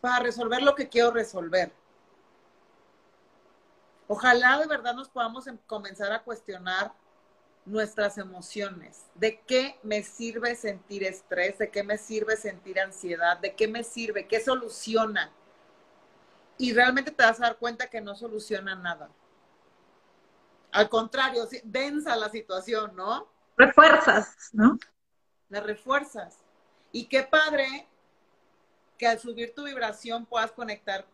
para 0.00 0.20
resolver 0.20 0.62
lo 0.62 0.74
que 0.74 0.88
quiero 0.88 1.10
resolver. 1.10 1.72
Ojalá 4.06 4.58
de 4.58 4.66
verdad 4.66 4.94
nos 4.94 5.08
podamos 5.08 5.46
em, 5.46 5.58
comenzar 5.66 6.12
a 6.12 6.22
cuestionar 6.22 6.92
nuestras 7.68 8.18
emociones. 8.18 9.04
¿De 9.14 9.40
qué 9.40 9.78
me 9.82 10.02
sirve 10.02 10.56
sentir 10.56 11.04
estrés? 11.04 11.58
¿De 11.58 11.70
qué 11.70 11.82
me 11.82 11.98
sirve 11.98 12.36
sentir 12.36 12.80
ansiedad? 12.80 13.38
¿De 13.38 13.54
qué 13.54 13.68
me 13.68 13.84
sirve? 13.84 14.26
¿Qué 14.26 14.40
soluciona? 14.40 15.32
Y 16.56 16.72
realmente 16.72 17.10
te 17.10 17.24
vas 17.24 17.40
a 17.40 17.44
dar 17.44 17.56
cuenta 17.58 17.88
que 17.88 18.00
no 18.00 18.14
soluciona 18.16 18.74
nada. 18.74 19.10
Al 20.72 20.88
contrario, 20.88 21.48
densa 21.64 22.16
la 22.16 22.28
situación, 22.28 22.94
¿no? 22.96 23.28
Refuerzas, 23.56 24.50
¿no? 24.52 24.78
las 25.48 25.64
refuerzas. 25.64 26.38
Y 26.92 27.06
qué 27.06 27.22
padre 27.22 27.86
que 28.96 29.06
al 29.06 29.18
subir 29.18 29.54
tu 29.54 29.64
vibración 29.64 30.26
puedas 30.26 30.52
conectar 30.52 31.06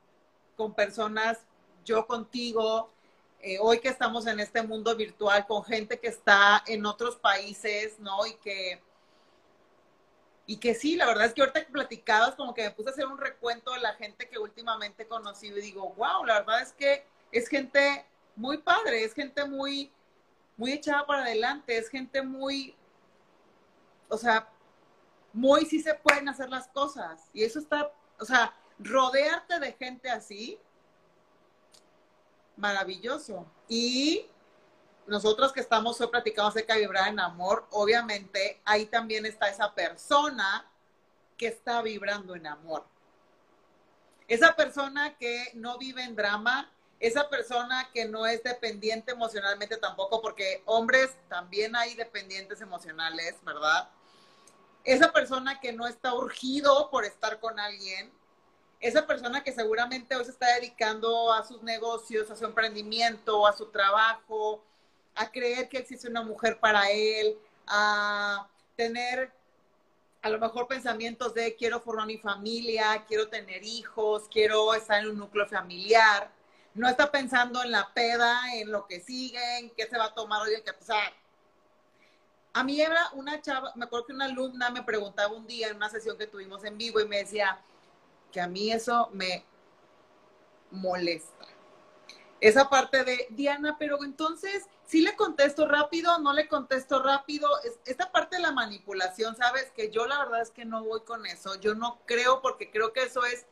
con 0.57 0.75
personas, 0.75 1.47
yo 1.85 2.07
contigo, 2.07 2.93
eh, 3.47 3.59
hoy 3.61 3.79
que 3.79 3.89
estamos 3.89 4.27
en 4.27 4.41
este 4.41 4.63
mundo 4.63 4.97
virtual, 4.97 5.47
con 5.47 5.63
gente 5.63 6.01
que 6.01 6.09
está 6.09 6.65
en 6.67 6.87
otros 6.87 7.17
países, 7.17 8.01
¿no? 8.01 8.25
Y 8.27 8.37
que, 8.37 8.81
y 10.47 10.57
que 10.57 10.75
sí, 10.75 10.97
la 10.97 11.05
verdad 11.05 11.27
es 11.27 11.35
que 11.35 11.43
ahorita 11.43 11.67
que 11.67 11.71
platicabas, 11.71 12.37
como 12.37 12.55
que 12.55 12.63
me 12.63 12.71
puse 12.71 12.89
a 12.89 12.93
hacer 12.93 13.07
un 13.07 13.19
recuento 13.19 13.73
de 13.73 13.81
la 13.81 13.93
gente 13.97 14.31
que 14.31 14.39
últimamente 14.39 15.03
he 15.03 15.07
conocido 15.07 15.59
y 15.59 15.61
digo, 15.61 15.93
wow, 15.93 16.25
la 16.25 16.41
verdad 16.41 16.63
es 16.63 16.73
que 16.73 17.07
es 17.33 17.47
gente 17.47 18.07
muy 18.35 18.57
padre, 18.57 19.05
es 19.05 19.13
gente 19.13 19.45
muy, 19.45 19.93
muy 20.57 20.73
echada 20.73 21.05
para 21.05 21.25
adelante, 21.25 21.77
es 21.77 21.91
gente 21.91 22.23
muy, 22.23 22.75
o 24.09 24.17
sea, 24.17 24.49
muy 25.35 25.67
sí 25.67 25.81
se 25.81 25.93
pueden 25.93 26.31
hacer 26.31 26.49
las 26.49 26.69
cosas. 26.69 27.29
Y 27.35 27.45
eso 27.45 27.59
está, 27.59 27.93
o 28.19 28.25
sea, 28.25 28.55
rodearte 28.79 29.61
de 29.61 29.75
gente 29.75 30.09
así, 30.09 30.59
maravilloso. 32.57 33.47
Y 33.69 34.27
nosotros 35.07 35.53
que 35.53 35.61
estamos 35.61 36.01
hoy 36.01 36.09
platicando 36.09 36.49
acerca 36.49 36.75
de 36.75 36.81
vibrar 36.81 37.09
en 37.09 37.21
amor, 37.21 37.67
obviamente 37.71 38.61
ahí 38.65 38.87
también 38.87 39.27
está 39.27 39.49
esa 39.49 39.75
persona 39.75 40.71
que 41.37 41.49
está 41.49 41.83
vibrando 41.83 42.35
en 42.35 42.47
amor. 42.47 42.85
Esa 44.29 44.57
persona 44.57 45.17
que 45.19 45.51
no 45.55 45.77
vive 45.77 46.03
en 46.03 46.17
drama, 46.17 46.71
esa 46.99 47.29
persona 47.29 47.91
que 47.93 48.07
no 48.07 48.27
es 48.27 48.43
dependiente 48.43 49.13
emocionalmente 49.13 49.77
tampoco, 49.77 50.23
porque 50.23 50.63
hombres 50.65 51.15
también 51.29 51.77
hay 51.77 51.95
dependientes 51.95 52.61
emocionales, 52.63 53.37
¿verdad? 53.45 53.91
Esa 54.85 55.13
persona 55.13 55.61
que 55.61 55.73
no 55.73 55.87
está 55.87 56.15
urgido 56.15 56.91
por 56.91 57.05
estar 57.05 57.41
con 57.41 57.59
alguien, 57.59 58.11
esa 58.85 59.07
persona 59.07 59.43
que 59.43 59.51
seguramente 59.51 60.15
hoy 60.15 60.27
se 60.27 60.31
está 60.31 60.55
dedicando 60.57 61.33
a 61.33 61.43
sus 61.43 61.63
negocios, 61.63 62.31
a 62.31 62.37
su 62.37 62.45
emprendimiento, 62.45 63.47
a 63.47 63.55
su 63.55 63.71
trabajo, 63.71 64.63
a 65.15 65.31
creer 65.31 65.71
que 65.71 65.79
existe 65.79 66.07
una 66.07 66.23
mujer 66.23 66.61
para 66.61 66.91
él, 66.91 67.35
a 67.67 68.47
tener 68.77 69.33
a 70.21 70.29
lo 70.29 70.39
mejor 70.39 70.69
pensamientos 70.69 71.33
de 71.33 71.57
quiero 71.57 71.81
formar 71.81 72.07
mi 72.07 72.19
familia, 72.19 73.03
quiero 73.09 73.29
tener 73.29 73.65
hijos, 73.65 74.29
quiero 74.31 74.75
estar 74.75 75.03
en 75.03 75.09
un 75.09 75.19
núcleo 75.19 75.47
familiar. 75.47 76.31
No 76.75 76.87
está 76.87 77.11
pensando 77.11 77.63
en 77.63 77.71
la 77.71 77.91
peda, 77.95 78.55
en 78.55 78.71
lo 78.71 78.87
que 78.87 79.01
sigue, 79.01 79.61
en 79.61 79.71
qué 79.71 79.87
se 79.87 79.97
va 79.97 80.07
a 80.07 80.15
tomar 80.15 80.43
hoy, 80.43 80.57
en 80.57 80.63
qué 80.63 80.75
pasar. 80.75 81.11
A 82.53 82.63
mí 82.63 82.79
era 82.83 83.09
una 83.15 83.41
chava, 83.41 83.73
me 83.77 83.87
acuerdo 83.87 84.09
que 84.09 84.13
una 84.13 84.27
alumna 84.27 84.69
me 84.69 84.83
preguntaba 84.83 85.33
un 85.33 85.47
día 85.47 85.69
en 85.69 85.77
una 85.77 85.89
sesión 85.89 86.19
que 86.19 86.27
tuvimos 86.27 86.63
en 86.65 86.77
vivo 86.77 87.01
y 87.01 87.09
me 87.09 87.19
decía 87.19 87.59
que 88.35 88.41
a 88.41 88.49
mí 88.49 88.73
eso 88.73 89.11
me 89.13 89.47
molesta 90.73 91.47
esa 92.41 92.69
parte 92.69 93.05
de 93.05 93.29
Diana, 93.31 93.77
pero 93.79 94.03
entonces, 94.05 94.67
si 94.85 95.01
le 95.03 95.15
contesto 95.15 95.69
rápido, 95.69 96.19
no 96.19 96.33
le 96.33 96.49
contesto 96.49 97.01
rápido, 97.01 97.49
esta 97.87 98.11
parte 98.11 98.37
de 98.37 98.43
la 98.43 98.53
manipulación, 98.53 99.37
¿sabes? 99.37 99.71
Que 99.71 99.91
yo 99.91 100.07
la 100.07 100.19
verdad 100.19 100.43
es 100.43 100.51
que 100.51 100.65
no 100.65 100.85
voy 100.85 101.01
con 101.05 101.25
eso, 101.27 101.55
yo 101.61 101.75
no 101.75 102.01
creo 102.05 102.43
porque 102.43 102.71
creo 102.71 102.93
que 102.93 103.05
eso 103.05 103.25
es 103.25 103.47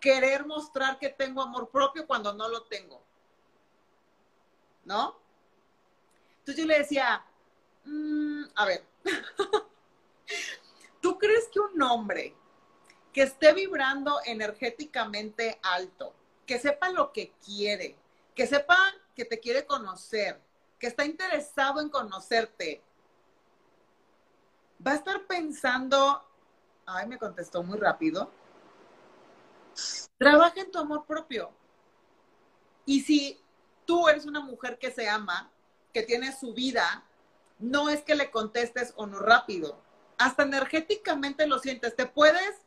querer 0.00 0.44
mostrar 0.44 0.98
que 0.98 1.08
tengo 1.08 1.40
amor 1.40 1.70
propio 1.70 2.06
cuando 2.06 2.34
no 2.34 2.48
lo 2.48 2.64
tengo, 2.64 3.00
¿no? 4.84 5.16
Entonces 6.40 6.62
yo 6.62 6.66
le 6.66 6.80
decía, 6.80 7.24
mm, 7.84 8.44
a 8.54 8.66
ver, 8.66 8.84
¿tú 11.00 11.16
crees 11.16 11.48
que 11.48 11.60
un 11.60 11.80
hombre 11.80 12.36
que 13.16 13.22
esté 13.22 13.54
vibrando 13.54 14.20
energéticamente 14.26 15.58
alto, 15.62 16.12
que 16.44 16.58
sepa 16.58 16.90
lo 16.90 17.14
que 17.14 17.32
quiere, 17.42 17.96
que 18.34 18.46
sepa 18.46 18.76
que 19.14 19.24
te 19.24 19.40
quiere 19.40 19.64
conocer, 19.64 20.38
que 20.78 20.88
está 20.88 21.06
interesado 21.06 21.80
en 21.80 21.88
conocerte, 21.88 22.82
va 24.86 24.90
a 24.92 24.96
estar 24.96 25.26
pensando, 25.26 26.28
ay, 26.84 27.06
me 27.06 27.16
contestó 27.16 27.62
muy 27.62 27.78
rápido, 27.78 28.30
trabaja 30.18 30.60
en 30.60 30.70
tu 30.70 30.78
amor 30.78 31.06
propio. 31.06 31.50
Y 32.84 33.00
si 33.00 33.40
tú 33.86 34.10
eres 34.10 34.26
una 34.26 34.40
mujer 34.40 34.78
que 34.78 34.90
se 34.90 35.08
ama, 35.08 35.50
que 35.94 36.02
tiene 36.02 36.36
su 36.36 36.52
vida, 36.52 37.02
no 37.60 37.88
es 37.88 38.02
que 38.02 38.14
le 38.14 38.30
contestes 38.30 38.92
o 38.94 39.06
no 39.06 39.20
rápido. 39.20 39.80
Hasta 40.18 40.42
energéticamente 40.42 41.46
lo 41.46 41.58
sientes. 41.60 41.96
Te 41.96 42.04
puedes 42.04 42.65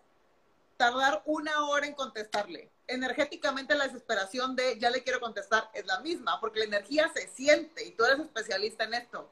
tardar 0.80 1.22
una 1.26 1.68
hora 1.68 1.86
en 1.88 1.94
contestarle 1.94 2.72
energéticamente 2.88 3.76
la 3.76 3.84
desesperación 3.86 4.56
de 4.56 4.80
ya 4.80 4.90
le 4.90 5.04
quiero 5.04 5.20
contestar 5.20 5.70
es 5.74 5.86
la 5.86 6.00
misma, 6.00 6.40
porque 6.40 6.60
la 6.60 6.66
energía 6.66 7.12
se 7.14 7.28
siente 7.28 7.86
y 7.86 7.92
tú 7.92 8.06
eres 8.06 8.20
especialista 8.20 8.86
en 8.86 8.94
esto. 8.94 9.30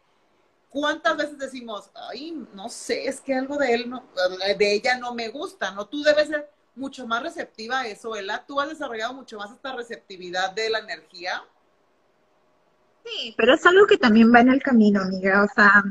¿Cuántas 0.70 1.16
veces 1.16 1.38
decimos, 1.38 1.90
ay, 2.10 2.46
no 2.54 2.68
sé, 2.68 3.08
es 3.08 3.22
que 3.22 3.34
algo 3.34 3.58
de 3.58 3.74
él, 3.74 3.90
no, 3.90 4.04
de 4.58 4.74
ella 4.74 4.98
no 4.98 5.16
me 5.16 5.30
gusta, 5.30 5.72
¿no? 5.72 5.88
Tú 5.88 6.04
debes 6.04 6.28
ser 6.28 6.52
mucho 6.76 7.08
más 7.08 7.24
receptiva 7.24 7.80
a 7.80 7.88
eso, 7.88 8.14
Ela. 8.16 8.46
Tú 8.46 8.60
has 8.60 8.68
desarrollado 8.68 9.14
mucho 9.14 9.38
más 9.38 9.50
esta 9.50 9.74
receptividad 9.74 10.52
de 10.52 10.70
la 10.70 10.80
energía. 10.80 11.42
Sí, 13.06 13.34
pero 13.38 13.56
es 13.56 13.66
algo 13.66 13.88
que 13.88 13.98
también 13.98 14.32
va 14.34 14.42
en 14.42 14.50
el 14.50 14.62
camino, 14.62 15.02
amiga. 15.02 15.44
O 15.44 15.48
sea, 15.48 15.84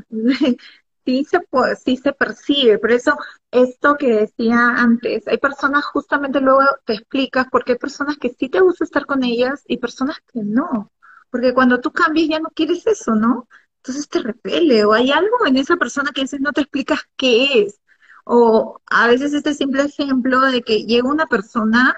sí 1.07 1.25
se, 1.25 1.39
sí 1.83 1.97
se 1.97 2.11
percibe. 2.11 2.79
Por 2.79 2.91
eso, 2.91 3.17
esto 3.49 3.95
que 3.95 4.13
decía 4.13 4.59
antes, 4.75 5.25
hay 5.27 5.37
personas, 5.37 5.85
justamente 5.85 6.41
luego 6.41 6.61
te 6.85 6.95
explicas, 6.95 7.47
porque 7.49 7.73
hay 7.73 7.77
personas 7.77 8.17
que 8.17 8.35
sí 8.37 8.49
te 8.49 8.59
gusta 8.59 8.83
estar 8.83 9.05
con 9.05 9.23
ellas 9.23 9.63
y 9.67 9.77
personas 9.77 10.17
que 10.33 10.41
no. 10.43 10.91
Porque 11.29 11.53
cuando 11.53 11.79
tú 11.79 11.91
cambias 11.93 12.27
ya 12.27 12.39
no 12.39 12.49
quieres 12.49 12.85
eso, 12.87 13.15
¿no? 13.15 13.47
Entonces 13.77 14.09
te 14.09 14.19
repele 14.19 14.83
o 14.83 14.93
hay 14.93 15.11
algo 15.11 15.45
en 15.45 15.55
esa 15.55 15.77
persona 15.77 16.11
que 16.13 16.21
a 16.21 16.25
veces 16.25 16.41
no 16.41 16.51
te 16.51 16.61
explicas 16.61 16.99
qué 17.15 17.61
es. 17.61 17.79
O 18.25 18.81
a 18.87 19.07
veces 19.07 19.33
este 19.33 19.53
simple 19.53 19.83
ejemplo 19.83 20.41
de 20.41 20.61
que 20.61 20.83
llega 20.85 21.07
una 21.07 21.27
persona 21.27 21.97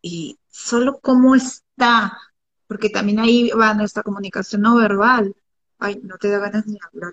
y 0.00 0.38
solo 0.48 1.00
cómo 1.00 1.34
está, 1.34 2.16
porque 2.68 2.90
también 2.90 3.18
ahí 3.18 3.50
va 3.50 3.74
nuestra 3.74 4.04
comunicación 4.04 4.62
no 4.62 4.76
verbal. 4.76 5.34
Ay, 5.78 6.00
no 6.04 6.18
te 6.18 6.30
da 6.30 6.38
ganas 6.38 6.66
ni 6.66 6.78
hablar. 6.80 7.12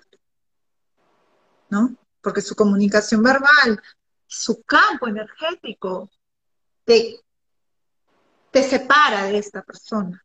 ¿No? 1.74 1.96
Porque 2.22 2.40
su 2.40 2.54
comunicación 2.54 3.22
verbal, 3.22 3.82
su 4.26 4.62
campo 4.62 5.08
energético, 5.08 6.08
te, 6.84 7.20
separa 8.52 9.24
de 9.24 9.38
esta 9.38 9.62
persona. 9.62 10.24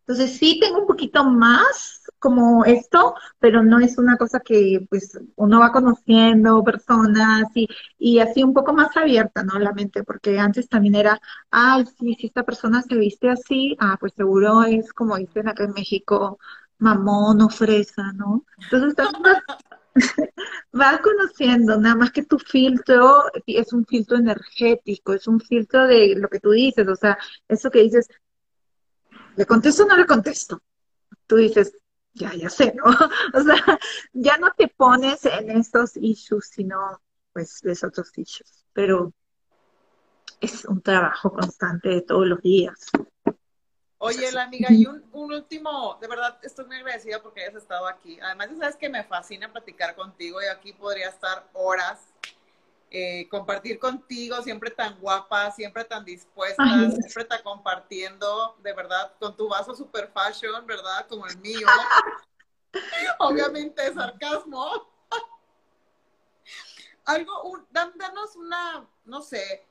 Entonces 0.00 0.38
sí 0.38 0.60
tengo 0.60 0.78
un 0.78 0.86
poquito 0.86 1.24
más 1.24 2.02
como 2.20 2.64
esto, 2.64 3.16
pero 3.40 3.64
no 3.64 3.80
es 3.80 3.98
una 3.98 4.16
cosa 4.16 4.38
que 4.38 4.86
pues 4.88 5.18
uno 5.34 5.58
va 5.58 5.72
conociendo 5.72 6.62
personas 6.62 7.44
y, 7.56 7.68
y 7.98 8.20
así 8.20 8.44
un 8.44 8.54
poco 8.54 8.72
más 8.72 8.96
abierta, 8.96 9.42
¿no? 9.42 9.58
La 9.58 9.72
mente, 9.72 10.04
porque 10.04 10.38
antes 10.38 10.68
también 10.68 10.94
era, 10.94 11.20
ay, 11.50 11.84
sí, 11.98 12.14
si 12.14 12.28
esta 12.28 12.44
persona 12.44 12.82
se 12.82 12.94
viste 12.94 13.28
así, 13.28 13.76
ah, 13.80 13.96
pues 13.98 14.12
seguro 14.14 14.62
es 14.62 14.92
como 14.92 15.16
dicen 15.16 15.48
acá 15.48 15.64
en 15.64 15.72
México, 15.72 16.38
mamón 16.78 17.42
o 17.42 17.48
fresa, 17.48 18.12
¿no? 18.12 18.44
Entonces 18.62 18.90
estamos 18.90 19.20
vas 20.72 21.00
conociendo, 21.00 21.78
nada 21.78 21.94
más 21.96 22.10
que 22.12 22.24
tu 22.24 22.38
filtro 22.38 23.24
es 23.46 23.72
un 23.72 23.84
filtro 23.86 24.16
energético, 24.16 25.14
es 25.14 25.26
un 25.26 25.40
filtro 25.40 25.86
de 25.86 26.14
lo 26.16 26.28
que 26.28 26.40
tú 26.40 26.50
dices, 26.50 26.86
o 26.86 26.96
sea, 26.96 27.18
eso 27.48 27.70
que 27.70 27.82
dices, 27.82 28.08
¿le 29.36 29.46
contesto 29.46 29.84
o 29.84 29.86
no 29.86 29.96
le 29.96 30.06
contesto? 30.06 30.62
Tú 31.26 31.36
dices, 31.36 31.76
ya, 32.14 32.34
ya 32.34 32.50
sé, 32.50 32.74
¿no? 32.74 32.84
O 33.34 33.42
sea, 33.42 33.78
ya 34.12 34.38
no 34.38 34.52
te 34.56 34.68
pones 34.68 35.24
en 35.24 35.50
estos 35.50 35.96
issues, 35.96 36.48
sino 36.48 37.00
pues 37.32 37.60
de 37.62 37.72
otros 37.86 38.10
issues, 38.16 38.64
pero 38.72 39.12
es 40.40 40.64
un 40.64 40.80
trabajo 40.80 41.30
constante 41.32 41.88
de 41.90 42.02
todos 42.02 42.26
los 42.26 42.40
días. 42.40 42.90
Oye, 43.98 44.30
la 44.30 44.42
amiga, 44.42 44.68
y 44.70 44.84
un, 44.84 45.02
último, 45.12 45.96
de 46.00 46.06
verdad 46.06 46.38
estoy 46.42 46.66
muy 46.66 46.76
agradecida 46.76 47.22
porque 47.22 47.42
hayas 47.42 47.54
estado 47.54 47.86
aquí. 47.86 48.18
Además, 48.20 48.50
ya 48.50 48.56
sabes 48.56 48.76
que 48.76 48.88
me 48.90 49.02
fascina 49.04 49.50
platicar 49.50 49.94
contigo 49.94 50.42
y 50.42 50.46
aquí 50.46 50.74
podría 50.74 51.08
estar 51.08 51.48
horas, 51.54 52.06
eh, 52.90 53.26
compartir 53.30 53.78
contigo, 53.78 54.42
siempre 54.42 54.70
tan 54.70 55.00
guapa, 55.00 55.50
siempre 55.50 55.84
tan 55.84 56.04
dispuesta, 56.04 56.90
siempre 56.90 57.24
tan 57.24 57.42
compartiendo, 57.42 58.56
de 58.62 58.72
verdad, 58.74 59.12
con 59.18 59.34
tu 59.34 59.48
vaso 59.48 59.74
super 59.74 60.10
fashion, 60.12 60.66
¿verdad? 60.66 61.06
Como 61.08 61.26
el 61.26 61.38
mío. 61.38 61.66
Obviamente, 63.18 63.94
sarcasmo. 63.94 64.92
Algo, 67.06 67.42
un, 67.44 67.66
danos 67.70 68.36
una, 68.36 68.86
no 69.06 69.22
sé, 69.22 69.66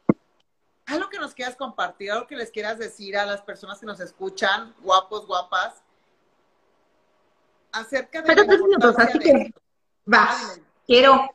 algo 0.86 1.10
que 1.10 1.20
nos 1.20 1.34
quieras 1.34 1.56
compartir, 1.56 2.12
algo 2.12 2.28
que 2.28 2.36
les 2.36 2.52
quieras 2.52 2.78
decir 2.78 3.18
a 3.18 3.26
las 3.26 3.42
personas 3.42 3.80
que 3.80 3.86
nos 3.86 4.00
escuchan, 4.00 4.74
guapos, 4.82 5.26
guapas, 5.26 5.84
acerca 7.72 8.22
de... 8.22 8.28
Pero 8.28 8.46
tres 8.46 8.62
minutos, 8.62 8.96
así 8.98 9.20
que 9.20 9.54
va, 10.12 10.30
quiero... 10.86 11.30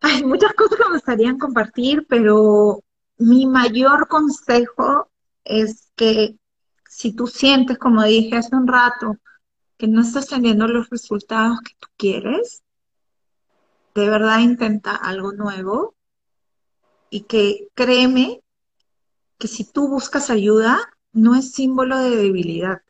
Hay 0.00 0.22
muchas 0.24 0.52
cosas 0.54 0.78
que 0.78 0.84
me 0.84 0.92
gustaría 0.92 1.38
compartir, 1.38 2.06
pero 2.08 2.82
mi 3.18 3.46
mayor 3.46 4.08
consejo 4.08 5.10
es 5.44 5.90
que 5.96 6.36
si 6.88 7.14
tú 7.14 7.26
sientes, 7.26 7.78
como 7.78 8.04
dije 8.04 8.36
hace 8.36 8.54
un 8.54 8.68
rato, 8.68 9.16
que 9.76 9.88
no 9.88 10.02
estás 10.02 10.28
teniendo 10.28 10.66
los 10.68 10.88
resultados 10.90 11.60
que 11.60 11.74
tú 11.78 11.88
quieres, 11.96 12.62
de 13.94 14.08
verdad 14.08 14.40
intenta 14.40 14.94
algo 14.94 15.32
nuevo, 15.32 15.95
y 17.10 17.22
que 17.22 17.68
créeme 17.74 18.42
que 19.38 19.48
si 19.48 19.64
tú 19.64 19.88
buscas 19.88 20.30
ayuda, 20.30 20.78
no 21.12 21.34
es 21.34 21.52
símbolo 21.52 21.98
de 21.98 22.16
debilidad. 22.16 22.82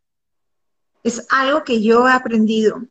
Es 1.03 1.27
algo 1.31 1.64
que 1.64 1.83
yo 1.83 2.09
he 2.09 2.12
aprendido. 2.12 2.83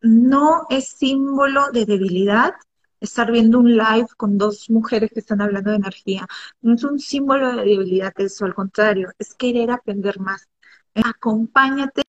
No 0.00 0.66
es 0.70 0.88
símbolo 0.88 1.70
de 1.72 1.84
debilidad 1.84 2.54
estar 3.00 3.30
viendo 3.32 3.58
un 3.58 3.76
live 3.76 4.08
con 4.16 4.38
dos 4.38 4.68
mujeres 4.70 5.10
que 5.12 5.20
están 5.20 5.40
hablando 5.40 5.70
de 5.70 5.76
energía. 5.76 6.26
No 6.60 6.74
es 6.74 6.84
un 6.84 6.98
símbolo 6.98 7.56
de 7.56 7.64
debilidad 7.64 8.12
eso, 8.18 8.44
al 8.44 8.54
contrario, 8.54 9.10
es 9.18 9.34
querer 9.34 9.70
aprender 9.70 10.20
más. 10.20 10.48
Acompáñate 10.94 12.02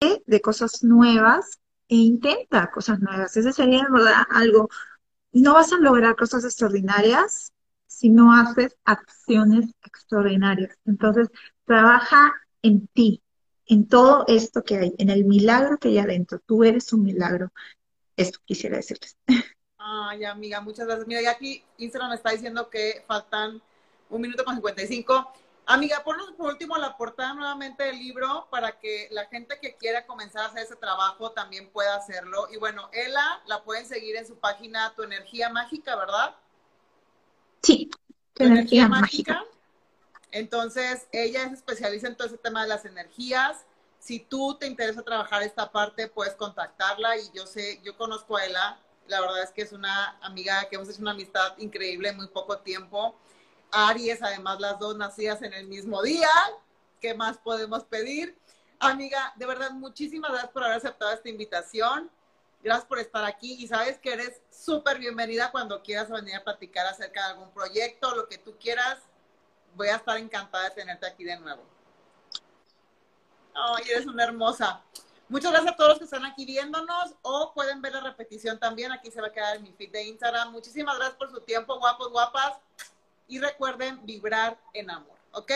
de 0.00 0.40
cosas 0.40 0.82
nuevas 0.82 1.60
e 1.88 1.96
intenta 1.96 2.70
cosas 2.70 3.00
nuevas. 3.00 3.36
Ese 3.36 3.52
sería, 3.52 3.86
verdad, 3.90 4.24
algo. 4.30 4.68
No 5.32 5.54
vas 5.54 5.72
a 5.72 5.78
lograr 5.78 6.16
cosas 6.16 6.44
extraordinarias 6.44 7.52
si 7.88 8.10
no 8.10 8.32
haces 8.32 8.76
acciones 8.84 9.74
extraordinarias. 9.84 10.78
Entonces, 10.84 11.28
trabaja 11.64 12.32
en 12.62 12.86
ti, 12.88 13.22
en 13.66 13.88
todo 13.88 14.24
esto 14.28 14.62
que 14.62 14.76
hay, 14.76 14.94
en 14.98 15.10
el 15.10 15.24
milagro 15.24 15.78
que 15.78 15.88
hay 15.88 15.98
adentro. 15.98 16.38
Tú 16.46 16.62
eres 16.62 16.92
un 16.92 17.02
milagro. 17.02 17.50
Esto 18.16 18.38
quisiera 18.44 18.76
decirles. 18.76 19.16
Ay, 19.78 20.24
amiga, 20.24 20.60
muchas 20.60 20.86
gracias. 20.86 21.08
Mira, 21.08 21.22
ya 21.22 21.30
aquí 21.32 21.64
Instagram 21.78 22.12
está 22.12 22.30
diciendo 22.30 22.68
que 22.68 23.04
faltan 23.06 23.60
un 24.10 24.20
minuto 24.20 24.44
con 24.44 24.54
55. 24.54 25.32
Amiga, 25.66 26.02
ponnos 26.04 26.32
por 26.32 26.50
último 26.50 26.76
la 26.78 26.96
portada 26.96 27.34
nuevamente 27.34 27.84
del 27.84 27.98
libro 27.98 28.48
para 28.50 28.78
que 28.78 29.08
la 29.10 29.26
gente 29.26 29.58
que 29.60 29.76
quiera 29.76 30.06
comenzar 30.06 30.42
a 30.42 30.46
hacer 30.46 30.64
ese 30.64 30.76
trabajo 30.76 31.32
también 31.32 31.70
pueda 31.70 31.94
hacerlo. 31.96 32.48
Y 32.50 32.56
bueno, 32.58 32.88
Ela 32.92 33.42
la 33.46 33.62
pueden 33.64 33.86
seguir 33.86 34.16
en 34.16 34.26
su 34.26 34.36
página 34.36 34.92
Tu 34.94 35.02
Energía 35.02 35.50
Mágica, 35.50 35.94
¿verdad? 35.96 36.34
Sí, 37.62 37.90
Tu, 38.34 38.44
Energía, 38.44 38.88
Mágica. 38.88 39.44
Entonces, 40.30 41.06
ella 41.12 41.44
es 41.44 41.52
especialista 41.52 42.08
en 42.08 42.16
todo 42.16 42.28
ese 42.28 42.38
tema 42.38 42.62
de 42.62 42.68
las 42.68 42.84
energías. 42.84 43.64
Si 43.98 44.20
tú 44.20 44.56
te 44.58 44.66
interesa 44.66 45.02
trabajar 45.02 45.42
esta 45.42 45.72
parte, 45.72 46.08
puedes 46.08 46.34
contactarla 46.34 47.18
y 47.18 47.30
yo 47.34 47.46
sé, 47.46 47.80
yo 47.82 47.96
conozco 47.96 48.36
a 48.36 48.44
Ela. 48.44 48.80
La 49.06 49.20
verdad 49.20 49.42
es 49.42 49.50
que 49.50 49.62
es 49.62 49.72
una 49.72 50.18
amiga 50.20 50.68
que 50.68 50.76
hemos 50.76 50.88
hecho 50.88 51.00
una 51.00 51.12
amistad 51.12 51.56
increíble 51.58 52.10
en 52.10 52.16
muy 52.16 52.28
poco 52.28 52.58
tiempo 52.58 53.16
Aries, 53.70 54.22
además 54.22 54.60
las 54.60 54.78
dos 54.78 54.96
nacidas 54.96 55.42
en 55.42 55.52
el 55.52 55.66
mismo 55.66 56.02
día. 56.02 56.30
¿Qué 57.00 57.14
más 57.14 57.38
podemos 57.38 57.84
pedir? 57.84 58.36
Amiga, 58.80 59.32
de 59.36 59.46
verdad, 59.46 59.70
muchísimas 59.72 60.30
gracias 60.30 60.52
por 60.52 60.64
haber 60.64 60.76
aceptado 60.76 61.12
esta 61.12 61.28
invitación. 61.28 62.10
Gracias 62.62 62.86
por 62.86 62.98
estar 62.98 63.24
aquí 63.24 63.54
y 63.54 63.68
sabes 63.68 63.98
que 63.98 64.12
eres 64.12 64.40
súper 64.50 64.98
bienvenida 64.98 65.50
cuando 65.50 65.82
quieras 65.82 66.10
venir 66.10 66.36
a 66.36 66.44
platicar 66.44 66.86
acerca 66.86 67.24
de 67.24 67.32
algún 67.32 67.50
proyecto, 67.52 68.14
lo 68.14 68.28
que 68.28 68.38
tú 68.38 68.56
quieras. 68.58 68.98
Voy 69.74 69.88
a 69.88 69.96
estar 69.96 70.16
encantada 70.16 70.64
de 70.64 70.70
tenerte 70.70 71.06
aquí 71.06 71.24
de 71.24 71.38
nuevo. 71.38 71.62
Ay, 73.54 73.84
eres 73.90 74.06
una 74.06 74.24
hermosa. 74.24 74.82
Muchas 75.28 75.52
gracias 75.52 75.74
a 75.74 75.76
todos 75.76 75.90
los 75.90 75.98
que 75.98 76.04
están 76.04 76.24
aquí 76.24 76.46
viéndonos 76.46 77.14
o 77.22 77.52
pueden 77.54 77.80
ver 77.82 77.92
la 77.92 78.00
repetición 78.00 78.58
también. 78.58 78.90
Aquí 78.92 79.10
se 79.10 79.20
va 79.20 79.28
a 79.28 79.32
quedar 79.32 79.56
en 79.56 79.62
mi 79.62 79.72
feed 79.72 79.92
de 79.92 80.04
Instagram. 80.04 80.50
Muchísimas 80.50 80.96
gracias 80.96 81.18
por 81.18 81.30
su 81.30 81.40
tiempo, 81.40 81.78
guapos, 81.78 82.10
guapas 82.10 82.58
y 83.28 83.38
recuerden 83.38 84.04
vibrar 84.04 84.58
en 84.72 84.90
amor, 84.90 85.16
¿ok? 85.32 85.52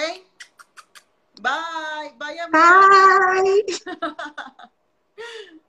Bye, 1.40 2.14
bye, 2.18 2.40
amor. 2.40 3.42
Bye. 3.42 3.64